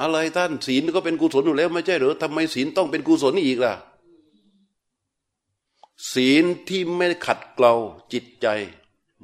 [0.01, 3.72] อะไรท่านศีลก็เป็นกุศลอยู่แล้วไม่ใช่หรือทำไมศีลต้องเป็นกุศลอีกล่ะ
[6.12, 7.74] ศีลที่ไม่ขัดเกลา
[8.12, 8.46] จิตใจ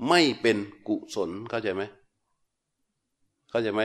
[0.08, 0.56] ไม่เป็น
[0.88, 1.82] กุศลเข้าใจไหม
[3.54, 3.82] เข้าใจไหม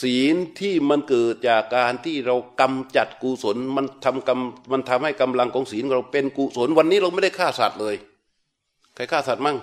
[0.00, 7.94] ศีลที่มันเกิดจากการที่เรากำจัดกุศลมันทำกำมันทำให้กำลังของศีลเราเป็นกุศลวันนี้เราไม่ได้ฆ่าสัตว์เลย
[8.94, 9.56] ใครฆ่าสัตว์มั่ง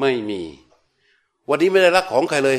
[0.00, 0.40] ไม่มี
[1.48, 2.58] วันนี้ไม่ได้รักของใครเลย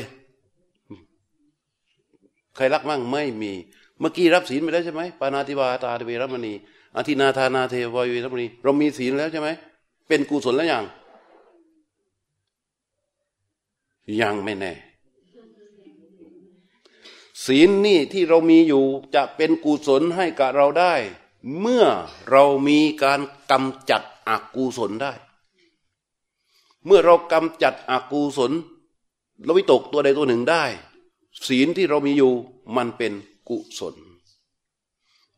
[2.56, 3.52] ใครรักมั่งไม่มี
[4.00, 6.54] เมื่อกี้รับศีลไปแล้วใช่ไหมปานาติวาตาเวรมณี
[6.96, 9.50] อธินาธานาเทวายรมณีเรามีศีลแล้วใช่ไหม
[10.08, 10.86] เป็นกุศลแล้วยัง
[14.22, 14.74] ยังไม่แน่
[17.44, 20.94] ศีลนี่ที่เรามีอยู่จะเป็นกุศลให้กับเราได้
[21.60, 21.86] เมื่อ
[22.30, 23.20] เรามีการ
[23.52, 25.14] กำจัดอกุศลได้
[26.86, 28.52] เมื่อเรากำจัดอกุศล
[29.44, 30.64] เราวิตกตัวใดตัวหนึ่งได้
[31.48, 32.34] ศีลที่เรามีอยู่
[32.76, 33.14] มันเป็น
[33.50, 33.96] กุศล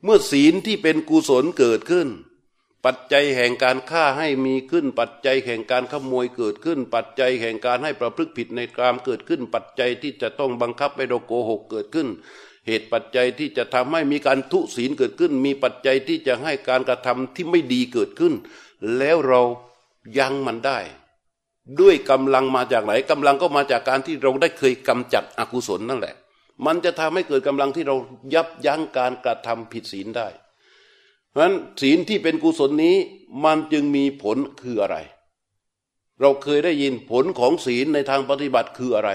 [0.03, 2.07] เมื่อศีลที่เป็นกุศลเกิดขึ้น
[2.89, 12.07] ปัจจัยแห่งการฆ่าให้มีขึ้น ปัจจัยแห่งการขโมยเกิดขึ้น ปัจจัยแห่งการให้ประพฤติผิดในกรามเกิดขึ้น ปัจจัยที่จะต้องบังคับให้เราโกหกเกิดขึ้น
[12.67, 18.33] เหตุปัจจัยที่จะทำให้มีการทุศีลเกิดขึ้น มีปัจจัยที่จะให้การกระทำที่ไม่ดีเกิดขึ้น
[18.97, 19.41] แล้วเรา
[20.19, 20.79] ยังมันได้
[21.79, 26.15] ด้วยกำลังมาจากไหนกำลังก็มาจากการที่เราได้เคยกำจัดอกุศลนั่นแหละ
[26.65, 27.95] มันจะทำให้เกิดกำลังที่เรา
[28.33, 30.27] ยับยั้งการกระทำผิดศีลได้
[31.33, 32.95] ราะฉะนั้นศีลที่เป็นกุศลนี้
[33.43, 34.97] มันจึงมีผลคืออะไร
[36.21, 39.11] เราเคยได้ยินผลของศีลในทางปฏิบัติคืออะไร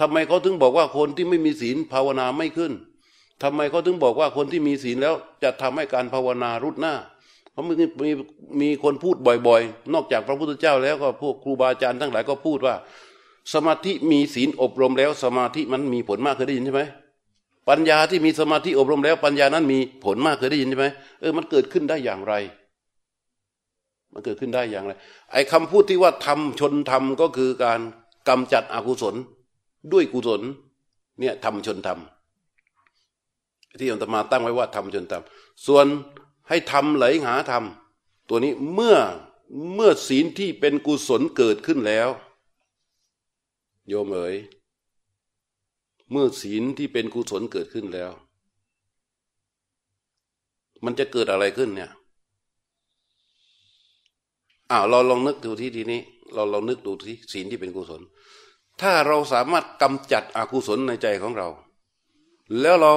[0.00, 2.72] ทำไมเขาถึงบอกว่าคนที่ไม่มีศีลภาวนาไม่ขึ้น
[3.42, 6.94] ทำไมเขาถึงบอกว่าคนที่มีศีลแล้วจะทำให้การภาวนารุดหน้า
[7.52, 8.10] เพราะมีมี
[8.60, 12.74] มีคนพูดบ่อยๆ นอกจากพระพุทธเจ้าแล้วก็พวกครูบาอาจารย์ทั้งหลายก็พูดว่า
[13.54, 16.82] สมาธิมีศีลอบรมแล้ว สมาธิมันมีผลมากเคยได้ยินใช่ไหม
[17.68, 20.86] ปัญญาที่มีสมาธิอบรมแล้ว ปัญญานั้นมีผลมากเคยได้ยินใช่ไหม
[21.20, 22.34] เออมันเกิดขึ้นได้อย่างไร
[24.12, 24.92] มันเกิดขึ้นได้อย่างไร
[25.32, 27.80] ไอ้คาพูดที่ว่าทำชนทำก็คือการ
[28.28, 29.14] กำจัดอกุศล
[29.92, 30.42] ด้วยกุศล
[31.18, 35.86] เนี่ยทำชนทำที่อัตมาตั้งไว้ว่าทำชนทำส่วน
[36.48, 38.96] ให้ทำไหลหาทำตัวนี้เมื่อ
[39.74, 42.08] เมื่อศีลที่เป็นกุศลเกิดขึ้นแล้ว
[43.88, 44.34] โยมเอ๋ย
[46.10, 48.10] เมื่อศีลที่เป็นกุศลเกิดขึ้นแล้ว
[50.84, 51.90] มันจะเกิดอะไรขึ้นเนี่ย
[54.70, 56.00] อ้าวเราลองนึกดูที่ทีนี้
[56.34, 58.02] เราลองนึกดูที่ศีลที่เป็นกุศล
[58.80, 61.48] ถ้าเราสามารถกำจัดอกุศลในใจของเรา
[62.60, 62.94] แล้วเรา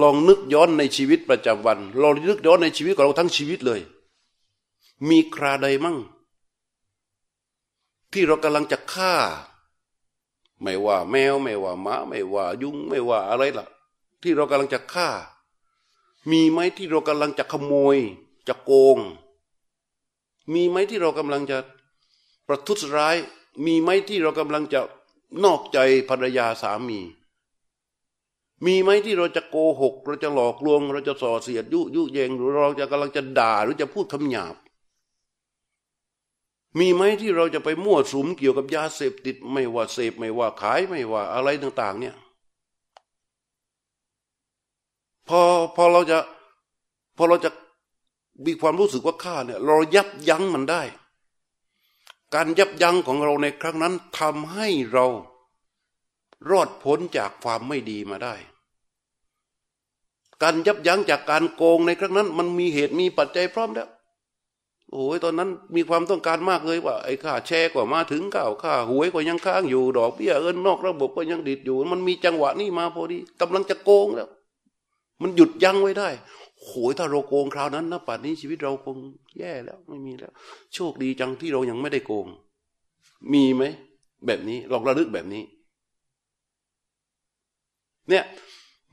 [0.00, 3.80] ลองนึกย้อนในชีวิตประจำวันเรานึกย้อนในชีวิตของเราทั้งชีวิตเลย
[5.08, 5.98] มีคราใดมั่ง
[8.12, 9.14] ที่เรากำลังจะฆ่า
[10.64, 13.66] ไม่ว่าแมวไม่ว่าหมาไม่ว่ายุงไม่ว่าอะไรล่ะ
[14.22, 15.08] ที่เรากำลังจะฆ่า
[16.30, 17.96] มีไหมที่เรากำลังจะขโมย
[18.48, 18.98] จะโกง
[20.52, 21.58] มีไหมที่เรากำลังจะ
[22.48, 23.16] ประทุษร้าย
[23.64, 24.80] มีไหมที่เรากำลังจะ
[25.44, 27.00] นอกใจภรรยาสามี
[28.66, 34.54] มีไหมที่เราจะโกหก เราจะหลอกลวง เราจะส่อเสียดยุยุเยงหรือเราจะกำลังจะด่าหรือจะพูดคำหยาบ
[36.78, 42.16] มีไหมที่เราจะไปมั่วสุมเกี่ยวกับยาเสพติดไม่ว่าเสพไม่ว่าขายไม่ว่าอะไรต่าง ๆ เนี่ย
[45.28, 45.40] พอ
[45.76, 46.18] พอเราจะ
[47.16, 47.50] พอเราจะ
[48.44, 50.82] มีความรู้สึกว่าข้าเนี่ย เรายับยั้งมันได้
[52.34, 55.06] การยับยั้งของเราในครั้งนั้นทำให้เรา
[56.50, 58.34] รอดพ้นจากความไม่ดีมาได้
[60.42, 63.88] การยับยั้งจากการโกงในครั้งนั้น มันมีเหตุมีปัจจัยพร้อมแล้ว
[64.94, 74.28] โอ้ยตอนนั้นมีความต้องการมากเลยว่าไอ้ค่าแชร์ก็มาถึงข้าวค่าหวยก็ยังค้างอยู่ดอกเบี้ยเอินนอกระบบก็ยังดิดอยู่ มันมีจังหวะนี้มาพอดีกำลังจะโกงแล้ว
[75.22, 76.08] มันหยุดยั้งไว้ได้
[76.62, 78.96] โหยถ้าเราโกงคราวนั้นนะป่านนี้ชีวิตเราคง
[79.38, 80.32] แย่แล้วไม่มีแล้ว
[80.74, 82.26] โชคดีจังที่เรายังไม่ได้โกง
[83.32, 83.62] มีไหม
[84.26, 85.42] แบบนี้ลองระลึกแบบนี้
[88.08, 88.24] เนี่ย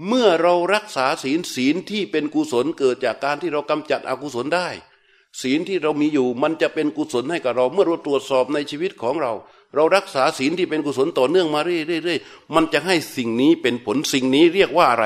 [0.08, 4.68] เมื่อเรารักษาศีลศีลที่เป็นกุศลเกิดจากการที่เรากำจัดอกุศลได้
[5.42, 9.34] ศีลที่เรามีอยู่มันจะเป็นกุศลให้กับเรา เมื่อเราตรวจสอบในชีวิตของเรา
[9.76, 15.06] เรารักษาศีลที่เป็นกุศลต่อเนื่องมาเรื่อยๆมันจะให้สิ่งนี้เป็นผลสิ่งนี้เรียกว่าอะไร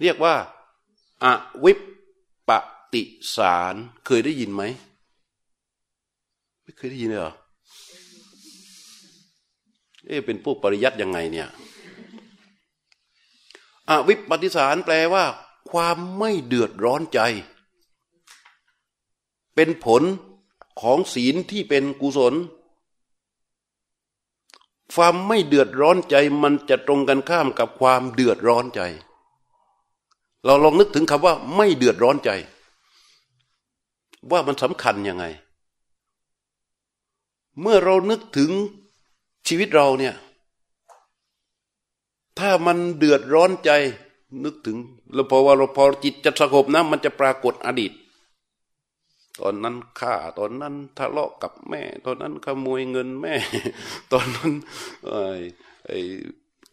[0.00, 0.34] เรียกว่า
[1.24, 1.26] อ
[1.64, 1.78] วิป
[2.48, 2.50] ป
[2.92, 3.02] ติ
[3.34, 3.74] สาร
[4.06, 4.62] เคยได้ยินไหม
[6.62, 7.32] ไม่เคยได้ยินเลยเหรอ
[10.06, 11.48] เอ๊เป็นพวกปริยัติยังไงเนี่ย
[13.88, 15.24] อวิปปิสารแปลว่า
[15.70, 17.20] ความไม่เดือดร้อนใจ
[19.62, 20.02] เป็นผล
[20.80, 22.34] ของศีลที่เป็นกุศล
[24.94, 28.80] ความไม่เดือดร้อนใจมันจะตรงกันข้ามกับความเดือดร้อนใจ
[30.44, 32.30] เราลองนึกถึงคำว่า ไม่เดือดร้อนใจ
[34.30, 35.24] ว่ามันสำคัญยังไง
[37.60, 38.50] เมื่อเรานึกถึง
[39.48, 40.14] ชีวิตเราเนี่ย
[42.38, 43.70] ถ้ามันเดือดร้อนใจ
[44.44, 44.78] นึกถึง
[45.14, 47.92] แล้วพอว่าเราพอจิตจะสงบนะมันจะปรากฏอดีต
[49.40, 53.34] ตอนนั้นฆ่าตอนนั้นทะเลาะกับแม่ ตอนนั้นขโมยเงินแม่
[54.12, 54.52] ตอนนั้น
[55.86, 56.00] ไอ้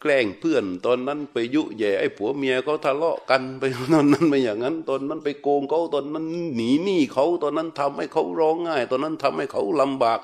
[0.02, 3.64] แกล้งเพื่อน ตอนนั้นไปยุแย่ไอ้ผัวเมียเขาทะเลาะกันไป
[3.94, 10.20] ตอนนั้นไปอย่างนั้น ตอนนั้นไปโกงเขาตอนนั้นหนีหนี้เขาตอนนั้นทำให้เขาร้องง่าย ตอนนั้นทำให้เขาลำบาก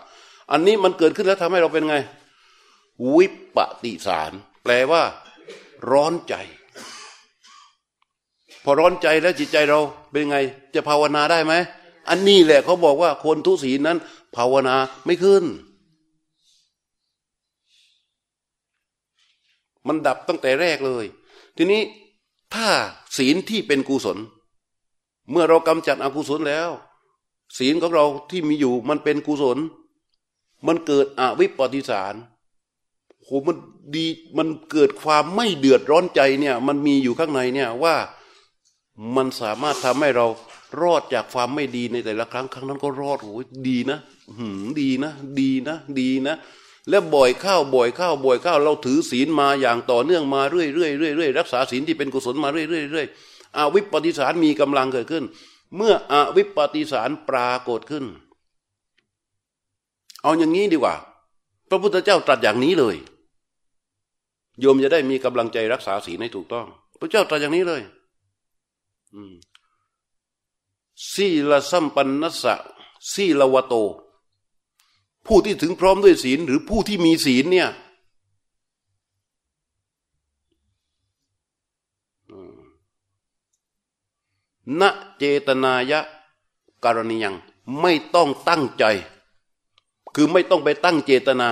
[0.51, 1.95] อันนี้มันเกิดขึ้นแล้วทำให้เราเป็นไง
[3.15, 4.31] วิปปิสาร
[4.63, 5.03] แปลว่า
[5.91, 6.35] ร้อนใจ
[8.63, 9.79] พอร้อนใจแล้วจิตใจเรา
[10.11, 10.37] เป็นไง
[10.73, 11.53] จะภาวนาได้ไหม
[12.10, 13.97] อันนี้แหละเขาบอกว่าคนทุศีนั้น
[14.36, 14.76] ภาวนา
[15.06, 15.43] ไม่ขึ้น
[19.88, 21.06] มันดับตั้งแต่แรกเลย
[21.58, 21.82] ทีนี้
[22.54, 22.68] ถ้า
[23.18, 24.18] ศีลที่เป็นกุศล
[25.32, 26.70] เมื่อเรากำจัดอกุศลแล้ว
[27.58, 29.58] ศีลของเราที่มีอยู่มันเป็นกุศล
[30.68, 32.14] มันเกิดอวิปปติสาร
[33.24, 33.58] โหมัน
[33.95, 34.06] ดี
[34.38, 37.95] มันเกิดความไม่เดือดร้อนใจเนี่ย มันมีอยู่ข้างในเนี่ยว่า
[39.16, 40.28] มันสามารถทำให้เรา
[40.82, 43.30] รอดจากความไม่ดีในแต่ละครั้งครั้งนั้นก็รอดโห
[43.69, 43.99] ดีนะ
[44.38, 46.36] หืมดีนะ ดีนะ ดีนะ
[46.89, 53.07] แล้วบ่อยเข้าบ่อยเข้าบ่อยเข้าเราถือศีลมาอย่างต่อเนื่องมาเรื่อยเรื่อยเรื่อยเรื่อยรักษาศีลที่เป็นกุศลมาเรื่อยเรื่อยเรื่อย
[53.57, 55.24] อวิปปิสารมีกำลังเกิดขึ้น
[55.76, 58.05] เมื่ออวิปปิสารปรากฏขึ้น
[60.24, 60.95] เอาอย่างนี้ดีกว่า
[61.69, 62.95] พระพุทธเจ้าตรัสอย่างนี้เลย
[64.59, 66.65] โยมจะได้มีกำลังใจรักษาศีลให้ถูกต้อง
[66.99, 67.82] พระเจ้าตรัสอย่างนี้เลย
[71.12, 72.54] สีละสัมปันนัสสะ
[73.12, 73.74] สีละวะโต
[75.26, 77.70] ผู้ที่ถึงพร้อมด้วยศีลหรือผู้ที่มีศีลเนี่ย
[84.80, 84.82] ณ
[85.18, 85.99] เจตนายะ
[86.84, 87.36] กรณียัง
[87.80, 88.84] ไม่ต้องตั้งใจ
[90.16, 91.49] คือไม่ต้องไปตั้งเจตนา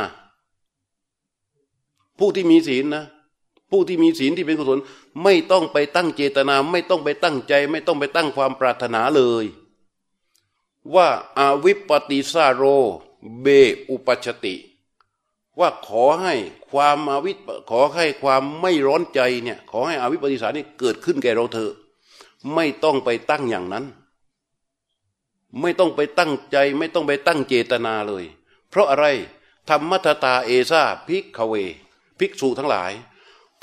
[2.17, 3.03] ผู้ที่มีศีลนะ
[3.71, 4.79] ผู้ที่มีศีลที่เป็นกุศล
[5.23, 9.45] ไม่ต้องไปตั้งเจตนาไม่ต้องไปตั้งใจ ไม่ต้องไปตั้งความปรารถนาเลย
[10.95, 11.07] ว่า
[11.39, 12.63] อาวิปปติสาโร
[13.41, 13.47] เบ
[13.89, 14.55] อุปชติ
[15.59, 16.35] ว่าขอให้
[16.69, 17.31] ความอาวิ
[17.69, 21.73] ขอให้ความไม่ร้อนใจเนี่ยขอให้อาวิปปติสานี่เกิดขึ้นแก่เราเถอะ
[22.55, 23.85] ไม่ต้องไปตั้งอย่างนั้น
[25.61, 28.23] ไม่ต้องไปตั้งใจ ไม่ต้องไปตั้งเจตนาเลย
[28.69, 29.05] เพราะอะไร
[29.69, 31.53] ธรรมทตาเอซาพิกขเว
[32.19, 32.91] ภิกษุทั้งหลาย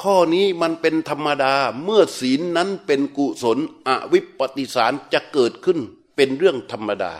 [0.03, 5.79] ข้อนี้มันเป็นธรรมดาเมื่อศีลนั้นเป็นกุศลอวิปปิสารจะเกิดขึ้น
[6.17, 7.13] เป็นเรื่องธรรมดา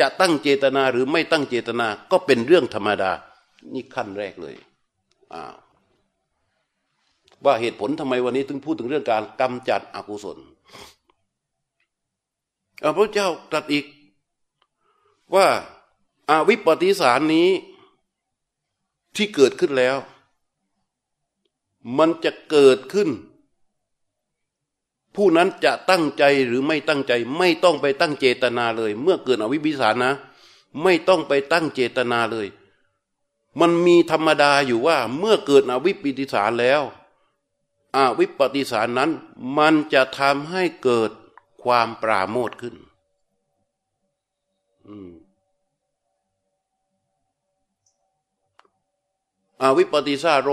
[0.00, 3.10] จะตั้งเจตนาหรือไม่ตั้งเจตนาก็เป็นเรื่องธรรมดา
[3.72, 4.56] นี่ขั้นแรกเลย
[7.44, 10.38] ว่าเหตุผลทำไมวันนี้ถึงพูดถึงเรื่องการกำจัดอกุศล
[12.96, 13.84] พระเจ้าตรัสอีก
[15.34, 15.46] ว่า
[16.30, 17.48] อาวิปปิสารนี้
[19.16, 19.96] ที่เกิดขึ้นแล้ว
[21.98, 23.10] มันจะเกิดขึ้น
[25.16, 30.10] ผู้นั้นจะตั้งใจหรือไม่ตั้งใจ ไม่ต้องไปตั้งเจตนาเลย เมื่อเกิดอวิปิสานะ
[30.82, 32.46] ไม่ต้องไปตั้งเจตนาเลย
[33.60, 36.82] มันมีธรรมดาอยู่ว่า เมื่อเกิดอวิปิติสารแล้ว
[37.96, 39.10] อวิปปิสารนั้น
[39.58, 41.10] มันจะทำให้เกิด
[41.62, 42.76] ความปราโมทขึ้น
[44.86, 45.10] อืม
[49.62, 50.50] อวิปปิสาโร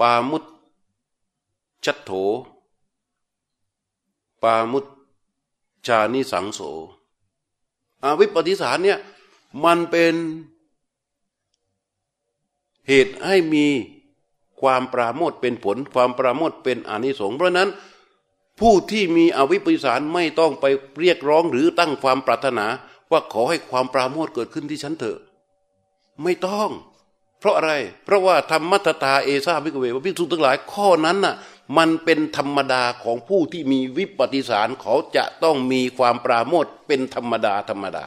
[0.00, 0.44] ปามุต
[1.84, 2.10] ชัตโถ
[4.42, 4.86] ปามุต
[5.86, 6.60] ชานิสังโส
[8.02, 8.98] อวิปปฏิสารเนี่ย
[9.64, 10.14] มันเป็น
[12.88, 13.66] เหตุให้มี
[14.60, 17.68] ความปราโมทย์เป็นผล ความปราโมทย์เป็นอานิสงส์เพราะนั้น
[18.60, 20.64] ผู้ที่มีอวิปปฏิสารไม่ต้องไป
[21.00, 22.66] เรียกร้องหรือตั้งความปรารถนา
[23.10, 25.18] ว่าขอให้ความปราโมทย์เกิดขึ้นที่ฉันเถอะ
[26.22, 26.70] ไม่ต้อง
[27.40, 27.72] เพราะอะไร
[28.04, 31.34] เพราะว่าธัมมตาเอสา ภิกขเวว่าภิกษุทั้งหลายข้อนั้นน่ะ
[31.76, 38.06] มันเป็นธรรมดาของผู้ที่มีวิปฏิสารเขาจะต้องมีความปราโมทเป็นธรรมดาธรรมดา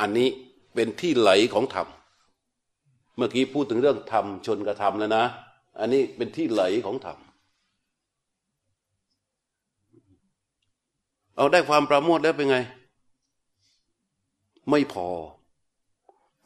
[0.00, 0.28] อันนี้
[0.74, 1.86] เป็นที่ไหลของธรรม
[3.16, 5.24] เมื่อกี้พูดถึงเรื่องธรรมชนกระทำแล้วนะ
[5.78, 7.18] อันนี้เป็นที่ไหลของธรรม
[11.36, 12.58] เอาได้ความปราโมทแล้วเป็นไง
[14.70, 15.08] ไม่พอ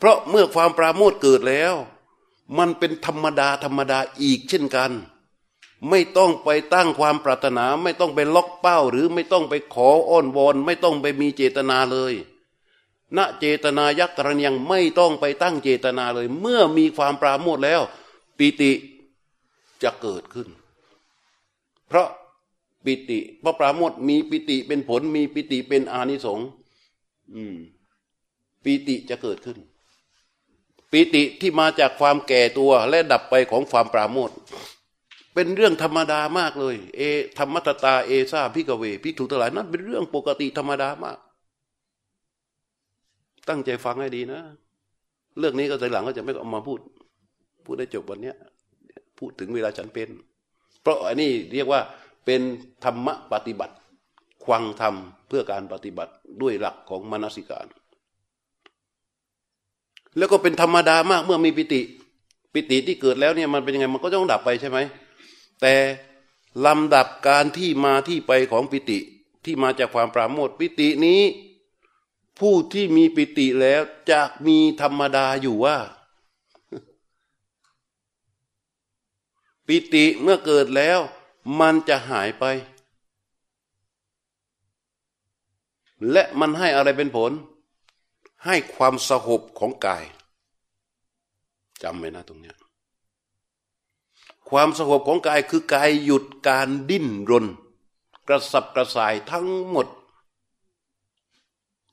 [0.01, 1.75] เพราะเมื่อความปราโมทเกิดแล้ว
[2.59, 4.93] มันเป็นธรรมดาธรรมดาอีกเช่นกัน
[5.89, 12.15] ไม่ต้องไปตั้งความปรารถนา ไม่ต้องไปล็อกเป้า หรือไม่ต้องไปขออ้อนวอน ไม่ต้องไปมีเจตนาเลย
[13.17, 17.81] ณเจตนายักษ์กรณียังไม่ต้องไปตั้งเจตนาเลย เมื่อมีความปราโมทแล้ว
[18.39, 18.73] ปิติ
[19.83, 20.49] จะเกิดขึ้น
[21.89, 22.09] เพราะ
[22.85, 26.49] ปิติเพราะปราโมทมีปิติเป็นผลมีปิติเป็นอานิสงส์
[28.65, 29.59] ปิติจะเกิดขึ้น
[30.91, 34.30] ปิติที่มาจากความแก่ตัวและดับไปของความปราโมท
[35.34, 37.01] เป็นเรื่องธรรมดามากเลย เอ
[37.38, 41.18] ธรรมตตาเอซาพิกเวพิถูกตลายนั้นเป็นเรื่องปกติธรรมดามาก
[43.49, 44.41] ตั้งใจฟังให้ดีนะ
[45.38, 46.80] เรื่องนี้ก็ใจหลังก็จะไม่เอามาพูด
[47.64, 48.36] พูดได้จบวันเนี้ย
[49.18, 50.09] พูดถึงเวลาฉันเป็น
[50.82, 51.80] เพราะอันนี้เรียกว่า
[52.24, 52.41] เป็น
[52.84, 53.74] ธรรมะปฏิบัติ
[54.45, 54.95] ควังธรรม
[55.28, 56.12] เพื่อการปฏิบัติ
[56.43, 57.66] ด้วยหลักของมนสิการ
[60.17, 61.83] แล้วก็เป็นธรรมดามากเมื่อมีปิติ
[62.53, 64.79] ปิติที่เกิดแล้วเนี่ยมันเป็นยังไงมันก็ต้องดับไปใช่ไหม
[65.61, 65.75] แต่
[66.67, 68.99] ลำดับการที่มาที่ไปของปิติ
[69.45, 71.21] ที่มาจากความปราโมทปิตินี้
[72.41, 73.81] ผู้ที่มีปิติแล้ว
[74.11, 75.77] จะมีธรรมดาอยู่ว่า
[79.67, 80.99] ปิติเมื่อเกิดแล้ว
[81.61, 82.45] มันจะหายไป
[86.11, 87.33] และมันให้อะไรเป็นผล
[88.45, 90.05] ให้ความสงบของกาย
[91.82, 92.53] จำไว้นะตรงนี้
[94.49, 97.47] ความสงบของกายคือกายหยุดการดิ้นรน
[98.26, 99.86] กระสับกระส่ายทั้งหมด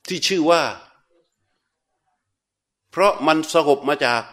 [0.07, 0.63] ที่ชื่อว่า
[2.89, 4.23] เพราะมันสงบมาจาก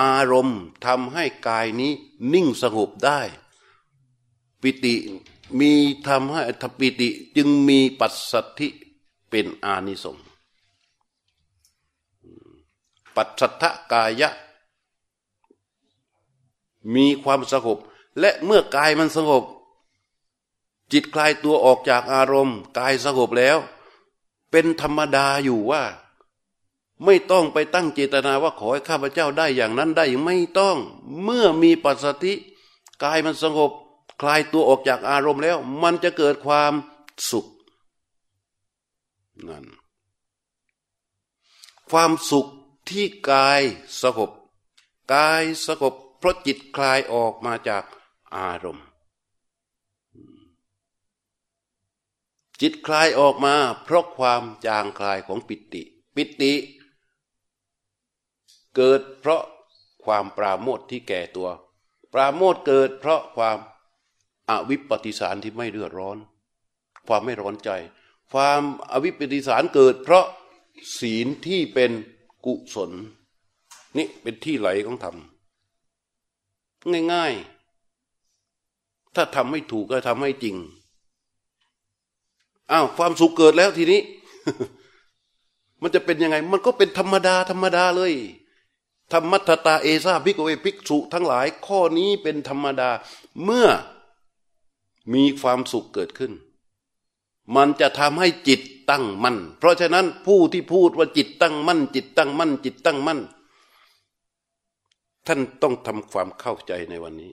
[0.00, 1.92] อารมณ์ทำให้กายนี้
[2.32, 3.20] นิ่งสงบได้
[4.60, 4.94] ปิติ
[5.58, 5.72] มี
[6.08, 6.40] ทำให้
[6.78, 8.68] ปิติจึงมีปัสสัทธิ
[9.30, 10.29] เป็นอานิสงส์
[13.20, 14.30] ปัจจัตกายะ
[16.94, 17.78] มีความสงบ
[18.20, 19.44] และเมื่อกายมันสงบ
[20.92, 23.58] จิตคลายตัวออกจากอารมณ์ กายสงบแล้ว
[24.50, 25.82] เป็นธรรมดาอยู่ว่า
[27.04, 30.76] ไม่ต้องไปตั้งเจตนาว่าขอให้ข้าพเจ้าได้อย่างนั้นได้ไม่ต้อง
[31.22, 32.32] เมื่อมีปัสสติ
[33.02, 33.70] กายมันสงบ
[34.20, 36.72] คลายตัวออกจากอารมณ์แล้ว มันจะเกิดความ
[37.30, 37.46] สุข
[39.48, 39.66] นั่น
[41.90, 42.46] ความสุข
[42.90, 43.62] ที่กาย
[44.02, 44.30] สงบ
[45.14, 47.84] กายสงบเพราะจิตคลายออกมาจาก
[48.36, 48.86] อารมณ์
[52.60, 55.82] จิตคลายออกมา เพราะความจางคลายของปิติ
[56.14, 56.54] ปิติ
[58.76, 59.42] เกิดเพราะ
[60.04, 61.48] ความปราโมทที่แก่ตัว
[62.12, 63.58] ปราโมทเกิดเพราะความ
[64.48, 66.18] อวิปปิสารที่ไม่เดือดร้อน
[67.06, 67.70] ความไม่ร้อนใจ
[68.32, 68.62] ความ
[68.92, 70.26] อวิปปิสารเกิดเพราะ
[70.98, 71.90] ศีลที่เป็น
[72.44, 72.90] กุศล
[73.96, 75.16] นี่เป็นที่ไหลของธรรม
[77.12, 80.56] ง่ายๆ ถ้าทำไม่ถูกก็ทำให้จริง
[82.70, 84.00] อ้าวความสุขเกิดแล้วทีนี้
[85.82, 88.14] มันจะเป็นยังไง มันก็เป็นธรรมดาธรรมดาเลย
[89.12, 92.90] ธรรมัตตาเอซาพิกเวภิกษุทั้งหลายข้อนี้เป็นธรรมดา
[93.44, 93.68] เมื่อ
[95.14, 96.32] มีความสุขเกิดขึ้น
[97.56, 98.60] มันจะทำให้จิต
[98.90, 103.20] ตั้งมั่นเพราะฉะนั้นผู้ที่พูดว่าจิตตั้งมั่น จิตตั้งมั่น จิตตั้งมั่น
[105.26, 107.32] ท่านต้องทำความเข้าใจในวันนี้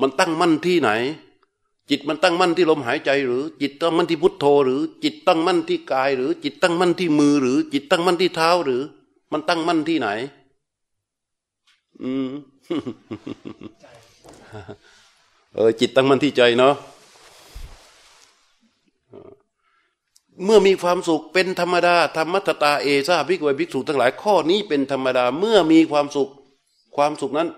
[0.00, 0.90] มันตั้งมั่นที่ไหน
[1.90, 8.82] จิตมันตั้งมั่นที่ลมหายใจหรือ จิตตั้งมั่นที่พุทโธหรือ จิตตั้งมั่นที่กายหรือ จิตตั้งมั่นที่มือหรือ จิตตั้งมั่นที่เท้าหรือ
[9.32, 10.08] มันตั้งมั่นที่ไหน
[12.02, 12.28] อืม
[15.54, 16.74] เออจิตตั้งมั่นที่ใจเนาะ
[20.44, 26.30] เมื่อมีความสุขเป็นธรรมดาธรรมัตตาเอซาพิกวยภิกษุทั้งหลายข้อนี้เป็นธรรมดาเมื่อมีความสุข
[26.96, 27.48] ความสุขนั้น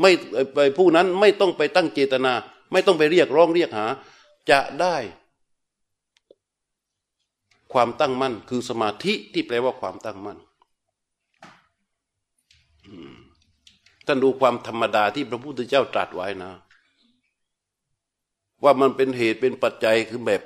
[0.00, 0.10] ไม่
[0.54, 2.32] ไปผู้นั้นไม่ต้องไปตั้งเจตนา
[2.72, 3.86] ไม่ต้องไปเรียกร้องเรียกหา
[4.50, 4.96] จะได้
[7.72, 10.38] ความตั้งมั่นคือสมาธิที่แปลว่าความตั้งมั่น
[14.06, 16.52] ท่านดูความธรรมดาที่พระพุทธเจ้าตรัสไว้นะ
[18.62, 20.42] ว่ามันเป็นเหตุเป็นปัจจัยคือแบบ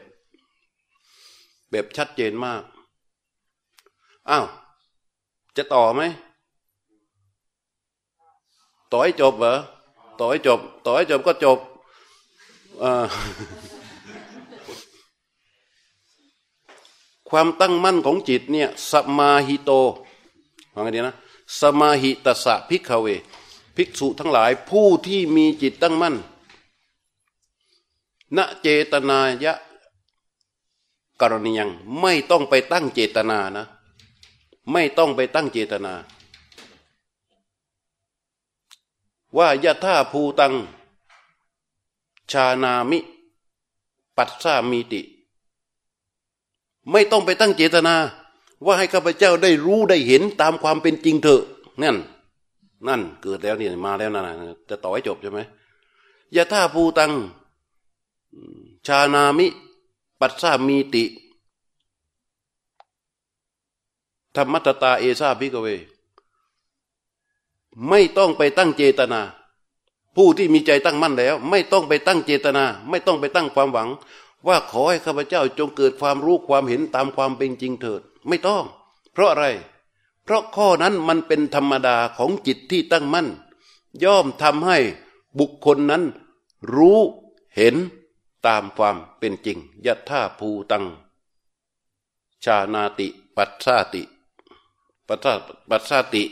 [1.70, 2.62] แบบชัดเจนมาก
[4.30, 4.46] อ้าว
[5.56, 6.02] จะต่อไหม
[8.92, 9.56] ต่อให้จบเหรอ
[10.18, 11.58] ต่อให้จบ ต่อให้จบก็จบ
[17.28, 19.70] ความตั้งมั่นของจิตเนี่ยสมาหิโต
[20.74, 21.16] ฟังกันดีนะ
[21.60, 23.06] สมาหิตสะพิกเว
[23.76, 26.16] ภิกษุทั้งหลายผู้ที่มีจิตตั้งมั่น
[28.36, 29.54] ณเจตนายะ
[31.20, 33.66] กรณียังไม่ต้องไปตั้งเจตนานะ
[34.72, 35.92] ไม่ต้องไปตั้งเจตนา
[39.36, 40.54] ว่ายะท่าภูตัง
[42.32, 42.98] ชานามิ
[44.16, 45.00] ปัสสามีติ
[46.90, 47.94] ไม่ต้องไปตั้งเจตนา
[48.64, 51.42] ว่าให้ข้าพเจ้าได้รู้ได้เห็นตามความเป็นจริงเถอะ
[51.82, 51.96] นั่น
[52.88, 54.22] นั่นเกิดแล้วนี่มาแล้วนะ
[54.68, 55.40] จะต่อให้จบใช่ไหม
[56.36, 57.12] ยะท่าภูตัง
[58.86, 59.46] ชานามิ
[60.20, 61.04] ปัสสามีติ
[64.36, 65.68] ธรรมตตาเอซาพิกเว
[67.88, 69.20] ไม่ต้องไปตั้งเจตนา
[70.16, 73.88] ผู้ที่มีใจตั้งมั่นแล้ว ไม่ต้องไปตั้งเจตนา ไม่ต้องไปตั้งความหวัง
[74.46, 78.64] ว่าขอให้ข้าพเจ้าจงเกิดความรู้ความเห็นตามความเป็นจริงเถิด ไม่ต้อง
[79.12, 79.46] เพราะอะไร
[80.24, 83.28] เพราะข้อนั้นมันเป็นธรรมดาของจิตที่ตั้งมั่น
[84.04, 84.78] ย่อมทำให้
[85.38, 86.02] บุคคลนั้น
[86.74, 86.98] รู้
[87.56, 87.76] เห็น
[88.46, 90.84] ตามความเป็นจริงยัตถาภูตัง
[92.44, 94.02] ชานาติ ปัสสาติ
[95.08, 95.32] ปัสสา
[95.70, 96.22] ปัสสาติ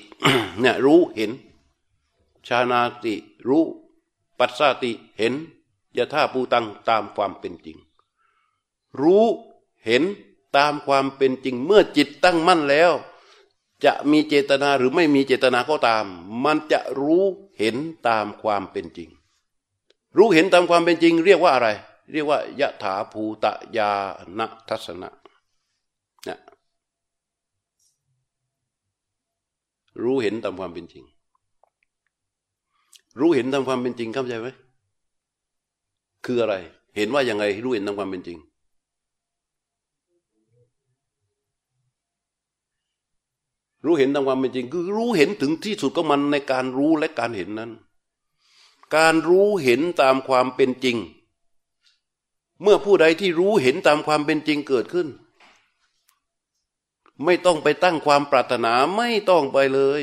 [0.60, 1.32] เนี่ยรู้เห็น
[2.46, 3.14] ชานาติ
[3.48, 3.64] รู้
[4.38, 5.34] ปัสสาติเห็น
[5.96, 7.78] ยะท่าภูตังตามความเป็นจริง
[9.00, 9.24] รู้
[9.84, 10.02] เห็น
[10.56, 12.92] ตามความเป็นจริง เมื่อจิตตั้งมั่นแล้ว
[13.84, 16.04] จะมีเจตนาหรือไม่มีเจตนาก็ตาม
[16.44, 17.24] มันจะรู้
[17.58, 17.76] เห็น
[18.08, 19.10] ตามความเป็นจริง
[20.16, 21.68] รู้เห็นตามความเป็นจริง เรียกว่าอะไร
[22.12, 23.90] เรียกว่ายะถาภูตะยา
[24.38, 25.10] ณทัศนะ
[26.28, 26.38] นะ
[30.02, 31.04] รู้เห็นตามความเป็นจริง
[33.18, 34.48] รู้เห็นตามความเป็นจริงเข้าใจไหม
[36.24, 36.54] คืออะไร
[36.96, 38.38] เห็นว่ายังไงรู้เห็นตามความเป็นจริง
[43.84, 47.72] รู้เห็นตามความเป็นจริง คือรู้เห็นถึงที่สุดของมันในการรู้และการเห็นนั้น
[48.96, 50.96] การรู้เห็นตามความเป็นจริง
[52.62, 55.08] เมื่อผู้ใดที่รู้เห็นตามความเป็นจริงเกิดขึ้น
[57.24, 60.02] ไม่ต้องไปตั้งความปรารถนาไม่ต้องไปเลย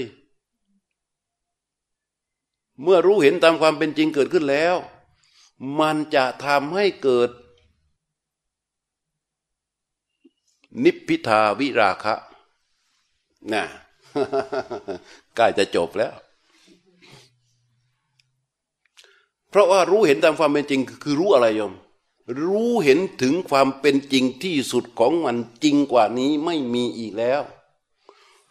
[2.82, 4.76] เมื่อรู้เห็นตามความเป็นจริงเกิดขึ้นแล้ว
[5.80, 7.30] มันจะทำให้เกิด
[10.84, 12.16] นิพพิทาวิราคะ
[13.54, 13.64] นะ
[15.36, 16.14] ใกล้จะจบแล้ว
[19.50, 21.74] เพราะว่ารู้เห็นตามความเป็นจริง คือรู้อะไรโยม
[22.40, 27.42] รู้เห็นถึงความเป็นจริงที่สุดของมันจริงกว่านี้ไม่มีอีกแล้ว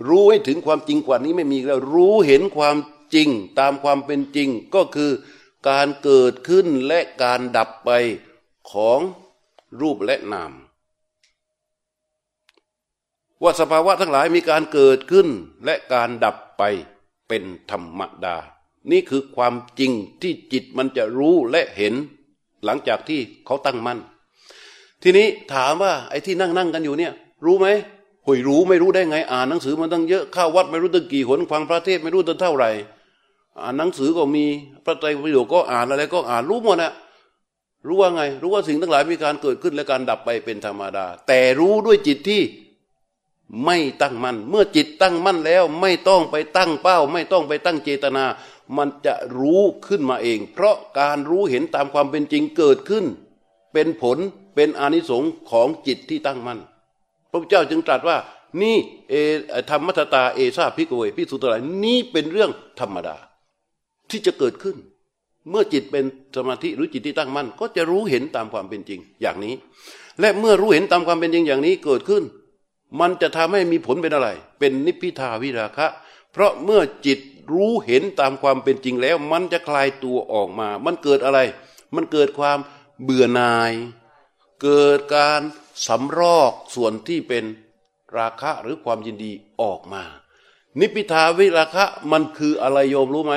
[0.08, 2.76] รู้ให้ถึงความจริงกว่านี้ไม่มีแล้ว รู้เห็นความ
[3.14, 3.28] จริง
[3.58, 5.10] ตามความเป็นจริงก็คือ
[5.68, 7.90] การเกิดขึ้นและการดับไป
[8.70, 9.00] ของ
[9.80, 10.52] รูปและนาม
[13.42, 15.28] ว่าสภาวะทั้งหลายมีการเกิดขึ้น
[15.64, 16.62] และการดับไป
[17.28, 18.36] เป็นธรรมดา
[18.90, 19.92] นี่คือความจริง
[20.22, 21.94] ที่จิตมันจะรู้และเห็น
[22.64, 23.98] หลังจากที่เขาตั้งมั่น
[25.02, 27.12] ทีนี้ถามว่าไอ้ที่นั่งนั่งกันอยู่เนี่ย
[27.44, 27.66] รู้ไหม
[28.26, 32.70] หุยรู้ไม่รู้ได้ไง อ่านหนังสือมันตั้งเยอะเข้าวัดไม่รู้ตั้งกี่หนฟังพระเทศไม่รู้ตั้งเท่าไหร่
[33.60, 34.44] อ่านหนังสือก็มี
[34.84, 36.92] พระไตรปิฎกก็อ่านอะไรก็อ่านรู้หมดนะ
[37.86, 42.42] รู้ว่าไง รู้ว่าสิ่งทั้งหลายมีการเกิดขึ้นและการดับไปเป็นธรรมดา แต่รู้ด้วยจิตที่
[43.64, 48.24] ไม่ตั้งมั่นเมื่อจิตตั้งมั่นแล้ว ไม่ต้องไปตั้งเป้า ไม่ต้องไปตั้งเจตนา
[48.76, 53.04] มันจะรู้ขึ้นมาเอง เพราะการรู้เห็นตามความเป็นจริงเกิดขึ้น
[53.72, 54.18] เป็นผล
[54.54, 56.58] เป็นอนิสงค์ของจิตที่ตั้งมั่น
[57.30, 58.16] พระพุทธเจ้าจึงตรัสว่า
[58.62, 58.76] นี่
[59.08, 59.14] เอ
[59.70, 62.50] ธรรมมัตตาเอซาพิกเวพิสุตระนี่เป็นเรื่อง
[62.80, 63.16] ธรรมดา
[64.10, 64.76] ที่จะเกิดขึ้น
[65.50, 66.04] เมื่อจิตเป็น
[66.36, 69.54] สมาธิหรือจิตที่ตั้งมั่นก็จะรู้เห็นตามความเป็นจริงอย่างนี้
[70.20, 72.22] และเมื่อรู้เห็นตามความเป็นจริงอย่างนี้เกิดขึ้น
[73.00, 74.28] มันจะทำให้มีผลเป็นอะไร
[74.58, 75.86] เป็นนิพพิทาวิราคะ
[76.32, 77.18] เพราะเมื่อจิต
[77.52, 81.40] รู้เห็นตามความเป็นจริงแล้ว มันจะคลายตัวออกมา มันเกิดอะไร
[81.94, 82.58] มันเกิดความ
[83.02, 83.72] เบื่อหน่าย
[84.62, 85.40] เกิดการ
[85.86, 87.44] สำรอกส่วนที่เป็น
[88.16, 90.02] ราคะหรือความยินดีออกมา
[90.78, 93.34] นิพิทาวิราคะมันคืออะไรโยมรู้ไหม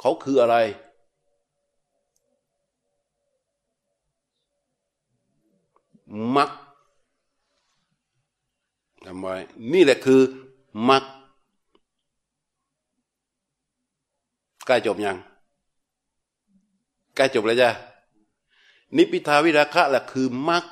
[0.00, 0.56] เขาคืออะไร
[6.36, 6.50] มัก
[9.06, 9.26] ทำไม
[9.72, 10.20] นี่แหละคือ
[10.88, 11.04] มัก
[14.66, 15.16] ใกล้จบยัง
[17.16, 17.70] ใกล้จบแล้วจ้ะ
[18.96, 20.64] นิพิทาวิราคะแหละคือมัก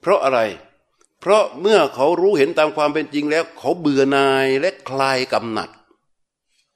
[0.00, 0.40] เพราะอะไร
[1.20, 5.70] เพราะเมื่อเขารู้เห็นตามความเป็นจริงแล้ว เขาเบื่อหน่ายและคลายกำหนัด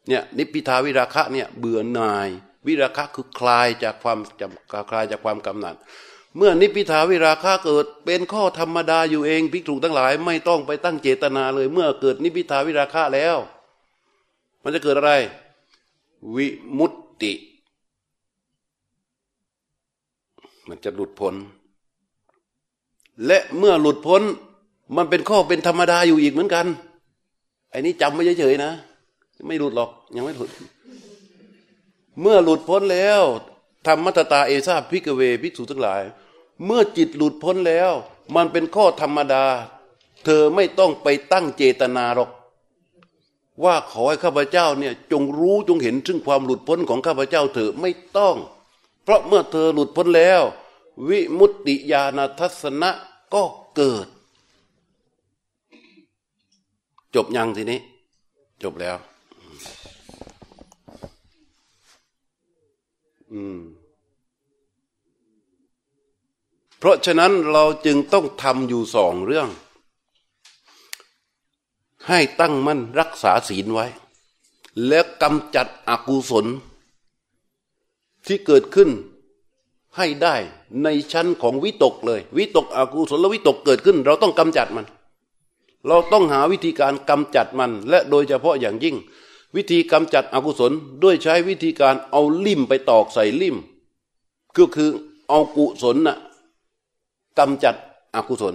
[0.08, 2.28] เนี่ยนิพิทาวิราคะเนี่ยเบื่อหน่าย
[2.66, 5.74] วิราคะคือคลายจากความจำคลายจากความกำหนัด
[6.36, 13.36] เมื่อนิพิทาวิราคะเกิดเป็นข้อธรรมดาอยู่เองภิกษุทั้งหลาย ไม่ต้องไปตั้งเจตนาเลย เมื่อเกิดนิพิทาวิราคะแล้ว
[14.62, 15.12] มันจะเกิดอะไร
[16.34, 16.46] วิ
[16.78, 16.92] มุต
[17.22, 17.32] ติ
[20.68, 21.34] มันจะหลุดพ้น
[23.26, 24.22] และเมื่อหลุดพ้น
[24.96, 26.66] มันเป็นข้อเป็นธรรมดาอยู่อีกเหมือนกัน
[27.70, 28.72] ไอ้นี้จำไม่เฉยๆนะ
[29.46, 30.50] ไม่หลุดหรอก ยังไม่หลุด
[32.20, 33.22] เมื่อหลุดพ้นแล้ว
[33.86, 36.02] ธรรมตตาเอซาพิกเวภิกษุทั้งหลาย
[36.64, 37.92] เมื่อจิตหลุดพ้นแล้ว
[38.34, 39.44] มันเป็นข้อธรรมดา
[40.24, 42.30] เธอไม่ต้องไปตั้งเจตนาหรอก
[43.64, 48.36] ว่าขอให้ข้าพเจ้าเนี่ยจงรู้จงเห็นซึ่งความหลุดพ้นของข้าพเจ้าเถอไม่ต้อง
[49.02, 50.42] เพราะเมื่อเธอหลุดพ้นแล้ว
[51.08, 52.90] วิมุตติญาณทัศนะ
[53.34, 53.42] ก็
[53.76, 54.06] เกิด
[57.14, 57.80] จบยังทีนี้
[58.62, 58.96] จบแล้ว
[63.32, 63.60] อืม
[66.78, 69.48] เพราะฉะนั้นเราจึงต้องทำอยู่สองเรื่อง
[72.08, 73.86] ให้ตั้งมั่นรักษาศีลไว้
[74.86, 76.46] แล้วกำจัดอกุศล
[78.26, 78.90] ที่เกิดขึ้น
[79.96, 80.36] ให้ได้
[80.82, 84.86] ในชั้นของวิตกเลย วิตกอกุศลและวิตกเกิดขึ้น เราต้องกำจัดมัน
[85.86, 88.96] เราต้องหาวิธีการกำจัดมัน และโดยเฉพาะอย่างยิ่ง
[89.56, 90.72] วิธีกำจัดอกุศล
[91.02, 93.56] ด้วยใช้วิธีการเอาลิ่มไปตอกใส่ลิ่ม
[94.56, 94.90] ก็คือ
[95.28, 96.16] เอากุศลน่ะ
[97.38, 97.74] กำจัด
[98.14, 98.54] อกุศล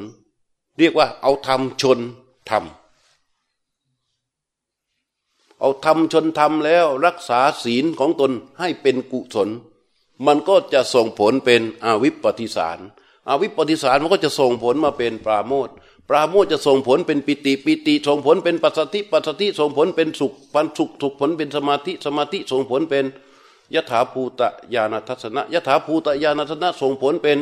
[0.78, 1.99] เรียกว่าเอาธรรมชน
[2.49, 2.64] ธรรม
[5.60, 9.49] เอาธรรมชนธรรมแล้วรักษาศีลของตนให้เป็นกุศล
[10.26, 12.80] มันก็จะส่งผลเป็นอวิปปิสาร
[13.30, 15.70] อวิปปิสารมันก็จะส่งผลมาเป็นปราโมท
[16.10, 23.06] ปราโมทจะส่งผลเป็นปิติปิติ ส่งผลเป็นปัสสติปัสสติส่งผลเป็นสุขปันสุขสุขผลเป็นสมาธิสมาธิส่งผลเป็น
[23.76, 24.41] ยถาภูต
[24.74, 27.38] ญาณทัศนะยถาภูตญาณทัศนะส่งผลเป็น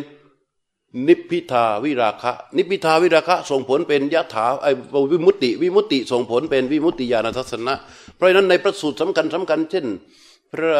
[1.07, 4.67] นิพพิทาวิราคะ นิพพิทาวิราคะ ส่งผลเป็นยะถาไอ
[5.11, 7.73] วิมุตติ วิมุตติ ส่งผลเป็นวิมุตติญาณทัศนะ
[8.15, 9.85] เพราะฉะนั้นในพระสูตรสำคัญสำคัญ เช่น
[10.53, 10.73] พระ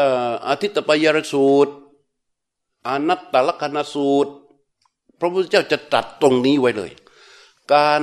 [0.48, 1.72] อาทิตตปยรสูตร
[2.88, 4.32] อนัตตลกนสูตร
[5.18, 6.90] พระพุทธเจ้าจะตรัสตรงนี้ไว้เลย
[7.74, 8.02] การ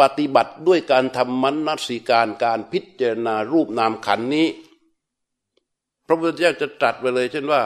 [0.00, 4.46] ปฏิบัติด้วยการทำมันนัสิการการพิจารณารูปนามขันนี้
[6.06, 7.62] พระพุทธเจ้าจะตรัสไว้เลย เช่นว่า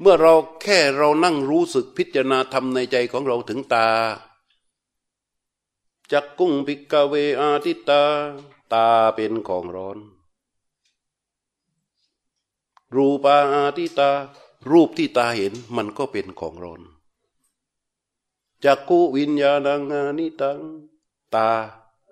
[0.00, 3.88] เมื่อเราแค่เรานั่งรู้สึกพิจารณาทำในใจของเราถึงตา
[6.12, 8.02] จักกุ้งปิกาเวอาทิตา
[8.72, 9.98] ตาเป็นของร้อน
[12.94, 14.10] รูปาอาทิตา
[14.70, 16.80] รูปที่ตาเห็นมันก็เป็นของร้อน
[18.64, 20.58] จากกุวิญญาณังานิตัง
[21.34, 21.48] ตา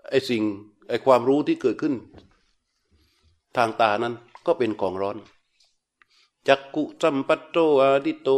[0.08, 0.42] ไอสิ่ง
[0.88, 1.94] ไอความรู้ที่เกิดขึ้น
[3.56, 4.14] ทางตานั้น
[4.46, 5.16] ก็เป็นของร้อน
[6.48, 8.28] จักกุสัมปัตโตอาดิโต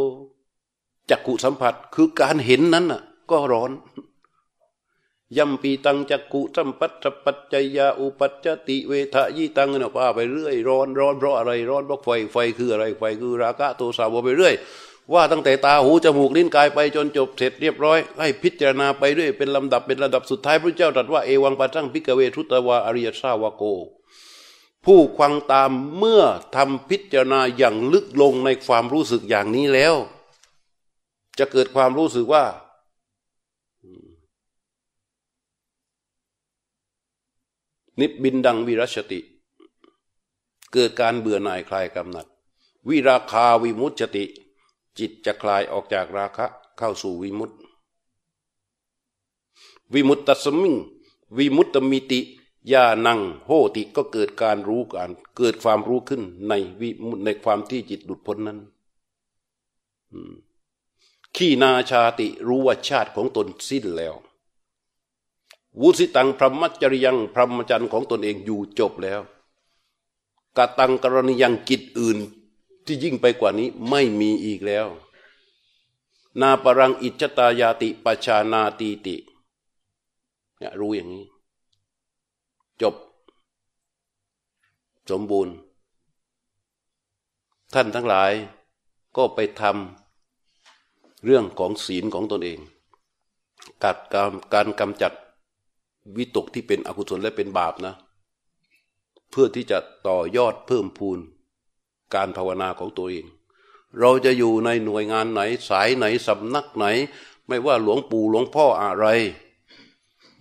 [1.09, 3.71] จักกุสัมผัสคือการเห็นนั้นน่ะ ก็ร้อน
[5.37, 14.55] ยัมปีตังจักกุสัมปัตปัจจยาอุปัจจติเวทะยี่ตังเนี่ยว่าไปเรื่อยร้อนร้อนเพราะอะไรร้อนเพราะไฟไฟคืออะไรไฟคือราคะโทสะวไปเรื่อย
[15.13, 23.63] ว่าตั้งแต่ตาหูจมูกลิ้นกายไปจนจบเสร็จเรียบร้อย ให้พิจารณาไปเรื่อยเป็นลำดับเป็นระดับสุดท้ายพระเจ้าตรัสว่าเอวังปัจังพิกเวทุตวาอริยสาวโก
[24.85, 26.23] ผู้ควังตามเมื่อ
[26.55, 29.95] ทำพิจารณาอย่างลึกลงในความรู้สึกอย่างนี้แล้ว
[31.39, 32.45] จะเกิดความรู้สึกว่า
[37.99, 39.19] นิบินดังวิรัชติ
[40.73, 42.27] เกิดการเบื่อหน่ายคลายกำหนัด
[42.89, 44.25] วิราคาวิมุตติ
[44.99, 46.45] จิตจะคลายออกจากราคะ
[46.77, 47.55] เข้าสู่วิมุตติ
[49.93, 50.75] วิมุตตสมิง
[51.37, 52.19] วิมุตตมิติ
[52.71, 58.59] ญาณังโหติก็เกิดการรู้การเกิดความรู้ขึ้นในวิมุตในความที่จิตหลุดพ้นนั้น
[61.35, 64.15] ขีนาชาติรู้ว่าชาติของตนสิ้นแล้ว
[65.81, 69.21] วุสิตังพรหมจริยังพรหมจรรย์ของตนเองอยู่จบแล้ว
[70.57, 72.17] กตังกรณียังกิจอื่น
[72.85, 74.87] ที่ยิ่งไปกว่านี้ไม่มีอีกแล้ว
[76.41, 79.15] นาปรังอิจตายาติปชานาตีติ
[80.57, 81.25] เนี่ยรู้อย่างนี้
[82.81, 82.95] จบ
[85.11, 85.53] สมบูรณ์
[87.73, 88.31] ท่านทั้งหลาย
[89.17, 92.59] ก็ไปทำเรื่องของศีลของตนเอง
[93.83, 95.13] กัดการการกำจัด
[96.17, 97.93] วิตกที่เป็นอกุศลและเป็นบาปนะ
[99.31, 99.77] เพื่อที่จะ
[100.07, 101.19] ต่อยอดเพิ่มพูน
[102.13, 103.25] การภาวนาของตัวเอง
[103.99, 106.85] เราจะอยู่ในหน่วยงานไหนสายไหนสำนักไหน
[107.47, 109.05] ไม่ว่าหลวงปู่หลวงพ่ออะไร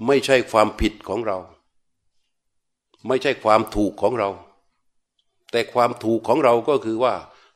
[0.07, 1.39] ไม่ใช่ความผิดของเรา
[3.07, 4.31] ไม่ใช่ความถูกของเรา
[5.51, 7.15] แต่ความถูกของเราก็คือว่า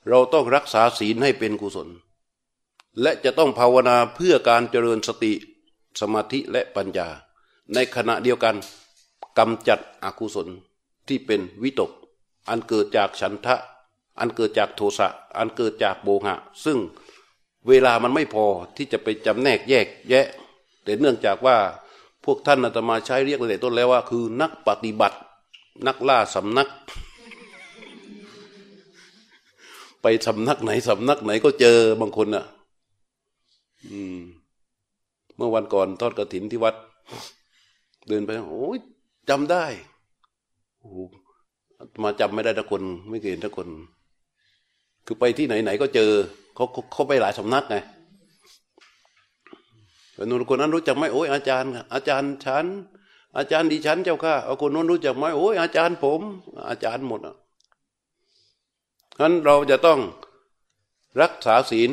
[0.09, 1.89] เราต้องรักษาศีลให้เป็นกุศล
[3.02, 5.32] และจะต้องภาวนาเพื่อการเจริญสติ
[6.01, 7.09] สมาธิและปัญญา
[7.74, 8.56] ในขณะเดียวกัน
[9.39, 10.48] กำจัดอกุศล
[11.09, 11.90] ที่เป็นวิตก
[12.48, 13.56] อันเกิดจากฉันทะ
[14.18, 15.09] อันเกิดจากโทสะ
[15.39, 16.78] อันเกิดจากโบหะ ซึ่ง
[17.68, 18.47] เวลามันไม่พอ
[18.77, 20.27] ที่จะไปจำแนกแยกแยะ
[20.85, 21.56] แต่เนื่องจากว่า
[22.24, 25.18] พวกท่านอาตมาใช้เรียกเลยต้นแล้วว่า คือนักปฏิบัติ
[25.86, 26.69] นักล่าสำนัก
[30.02, 32.44] ไปสำนักไหนสำนักไหนก็เจอบางคนอะ
[33.86, 34.19] อืม
[35.36, 36.74] เมื่อวันก่อนทอดกระถินที่วัด
[38.09, 38.78] เดินไปโอ้ย
[39.28, 39.65] จำได้
[40.81, 40.93] โอ้
[42.02, 43.69] มาจำไม่ได้ทุกคน ไม่เคยเห็นทุกคน
[45.07, 46.11] คือไปที่ไหนไหนก็เจอ
[46.55, 47.77] เขาเขาไปหลายสำนักไง
[50.15, 52.65] แต่นุนคนนั้นรู้จักไหมโอ้ยอาจารย์ อาจารย์ฉัน
[53.36, 56.20] อาจารย์ดิฉันเจ้าค่ะเอาคนนู้นรู้จักไหมโอ้ยอาจารย์ผม
[56.69, 57.36] อาจารย์หมดอะ
[59.16, 60.01] ฉะนั้นเราจะต้อง
[61.20, 61.90] รักษาศีล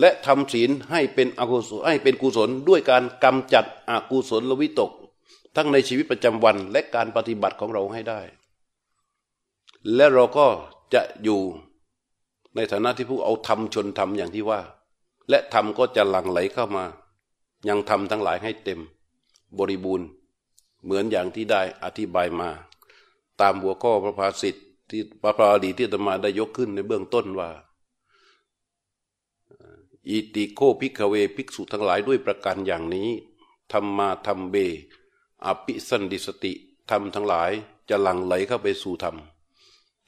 [0.00, 4.90] และทำศีลให้เป็นอกุศลให้เป็นกุศลด้วยการกำจัดอกุศลวิตก
[5.56, 8.20] ทั้งในชีวิตประจำวันและการปฏิบัติของเราให้ได้
[9.94, 10.46] และเราก็
[10.94, 11.40] จะอยู่
[12.54, 14.60] ในฐานะที่ผู้เอาธรรมชนธรรมอย่างที่ว่า
[15.28, 16.84] และธรรมก็จะหลั่งไหลเข้ามา
[17.68, 18.80] ยังทำทั้งหลายให้เต็ม
[19.58, 20.06] บริบูรณ์
[20.84, 22.50] เหมือนอย่างที่ได้อธิบายมา
[23.40, 27.50] ตามหัวข้อพระภาสิทธิ์ที่พระพาดีที่ตมาได้ยกขึ้นในเบื้องต้นว่า
[30.08, 33.08] อิติโข ภิกขเวภิกษุทั้งหลายด้วยประการอย่างนี้
[33.72, 34.56] ธัมมาธัมเม
[35.46, 36.52] อภิสันเทนติ
[36.90, 37.50] ธรรมทั้งหลาย
[37.88, 39.16] จะหลั่งไหลเข้าไปสู่ธรรม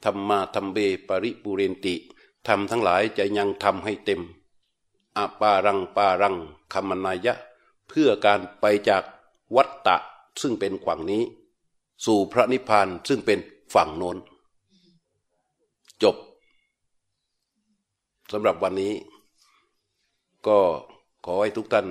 [0.03, 0.77] ธัมมาธัมเม
[1.07, 1.95] ปริปูเรนติ
[2.47, 4.21] ธรรมทั้งหลายจะยังธรรมให้เต็ม
[5.17, 6.35] อปารา ปารัง
[6.73, 7.33] คมนายะ
[7.87, 9.03] เพื่อการไปจาก
[9.55, 9.97] วัฏฏะ
[10.41, 11.23] ซึ่งเป็นฝั่งนี้
[12.05, 13.39] สู่พระนิพพานซึ่งเป็น
[13.73, 14.17] ฝั่งโน้น
[16.03, 16.15] จบ
[18.31, 18.93] สำหรับวันนี้
[20.47, 20.59] ก็
[21.25, 21.87] ขอให้ทุกท่าน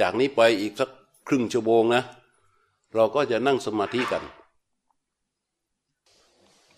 [0.00, 0.90] จากนี้ไปอีกสัก
[1.28, 2.02] ครึ่งชั่วโมงนะ
[2.94, 4.24] เราก็จะนั่งสมาธิกัน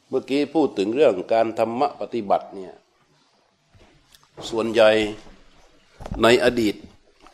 [0.08, 2.74] เมื่อกี้พูดถึงเรื่องการธรรมะปฏิบัติเนี่ย
[4.50, 4.90] ส่วนใหญ่
[6.22, 6.74] ในอดีต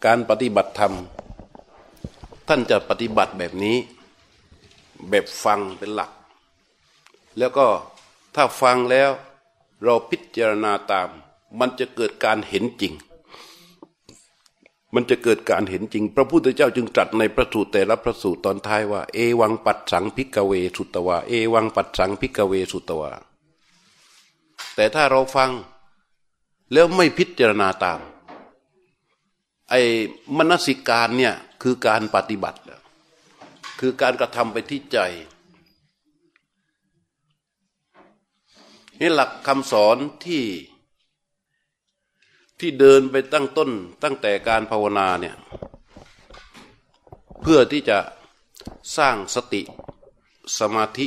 [0.06, 0.92] การปฏิบัติธรรม
[2.54, 3.76] ท่านจะปฏิบัติแบบนี้
[5.08, 6.10] แบบฟังเป็นหลัก
[7.38, 7.66] แล้วก็
[8.34, 9.10] ถ้าฟังแล้ว
[9.82, 11.08] เราพิจารณาตาม
[11.58, 12.92] มันจะเกิดการเห็นจริง
[14.94, 23.12] มันจะเกิดการเห็นจริง พระพุทธเจ้าจึงตรัสในพระสูตรแต่ละพระสูตรตอนท้ายว่า เอวังปัดสังพิกเวสุตวาเอวังปัดสังพิกเวสุตวา
[24.74, 25.50] แต่ถ้าเราฟัง
[26.72, 28.00] แล้วไม่พิจารณาตาม
[29.70, 29.80] ไอ้
[30.36, 32.60] มนสิการเนี่ย คือการปฏิบัติ
[33.80, 34.98] คือการกระทำไปที่ใจ
[39.01, 40.44] นี่หลักคำสอนที่
[42.60, 43.70] ที่เดินไปตั้งต้น
[44.02, 45.36] ตั้งแต่การภาวนาเนี่ย
[47.40, 47.98] เพื่อที่จะ
[48.97, 49.62] สร้างสติ
[50.59, 51.06] สมาธิ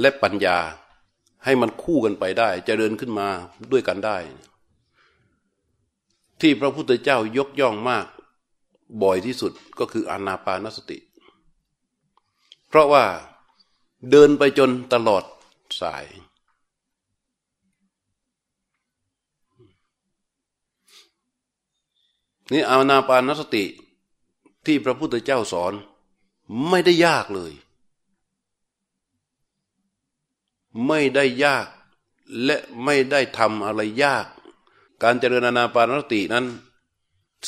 [0.00, 0.58] และปัญญา
[1.44, 3.28] ให้มันคู่กันไปได้จะเดินขึ้นมา
[3.72, 4.16] ด้วยกันได้
[6.40, 8.06] ที่พระพุทธเจ้ายกย่องมาก
[9.02, 10.98] บ่อยที่สุดก็คืออนาปานสติ
[12.68, 13.04] เพราะว่า
[14.10, 15.24] เดินไปจนตลอด
[15.80, 16.04] สาย
[22.52, 23.64] นี่อานาปานสติ
[24.66, 25.72] ที่พระพุทธเจ้าสอน
[26.68, 27.52] ไม่ได้ยากเลย
[30.86, 31.66] ไม่ได้ยาก
[32.44, 34.26] และไม่ได้ทำอะไรยาก
[35.02, 36.46] การเจริญอานาปานสตินั้น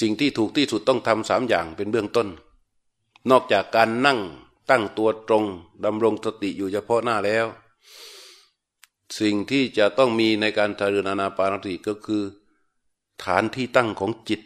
[0.01, 2.29] สิ่งที่ถูกที่สุดต้องทำสามอย่างเป็นเบื้องต้น
[3.31, 4.21] นอกจากการนั่ง
[4.71, 5.45] ตั้งตัวตรง
[5.85, 7.47] ดำรงสติอยู่เฉพาะหน้าแล้ว
[9.21, 12.23] สิ่งที่จะต้องมีในการเจริญอานาปานสติก็คือ
[13.25, 14.41] ฐานที่ตั้งของจิต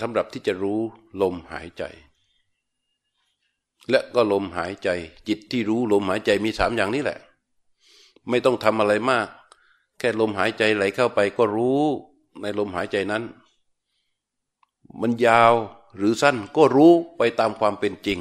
[0.00, 0.80] สำหรับที่จะรู้
[1.22, 1.82] ลมหายใจ
[3.90, 4.88] และก็ลมหายใจ
[5.28, 7.18] จิตที่รู้ลมหายใจมีสามอย่างนี้แหละ
[8.28, 9.28] ไม่ต้องทำอะไรมาก
[9.98, 11.82] แค่ลมหายใจไหลเข้าไปก็รู้
[12.42, 13.22] ในลมหายใจนั้น
[15.00, 15.54] มันยาว
[15.96, 18.18] หรือสั้นก็รู้ไปตามความเป็นจริง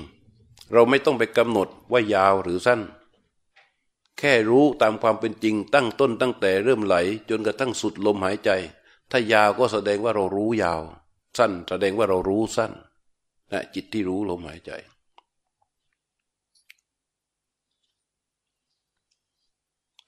[0.72, 2.82] เราไม่ต้องไปกำหนดว่ายาวหรือสั้น
[4.18, 6.96] แค่รู้ตามความเป็นจริง ตั้งต้นตั้งแต่เริ่มไหล
[7.30, 8.50] จนกระทั่งสุดลมหายใจ
[9.12, 10.82] ถ้ายาวก็แสดงว่าเรารู้ยาว
[11.38, 12.72] สั้นแสดงว่าเรารู้สั้น
[13.52, 14.72] นะจิตที่รู้ลมหายใจ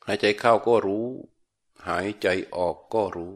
[0.05, 1.05] หายใจเข้าก็รู้
[1.87, 3.33] หายใจออกก็รู้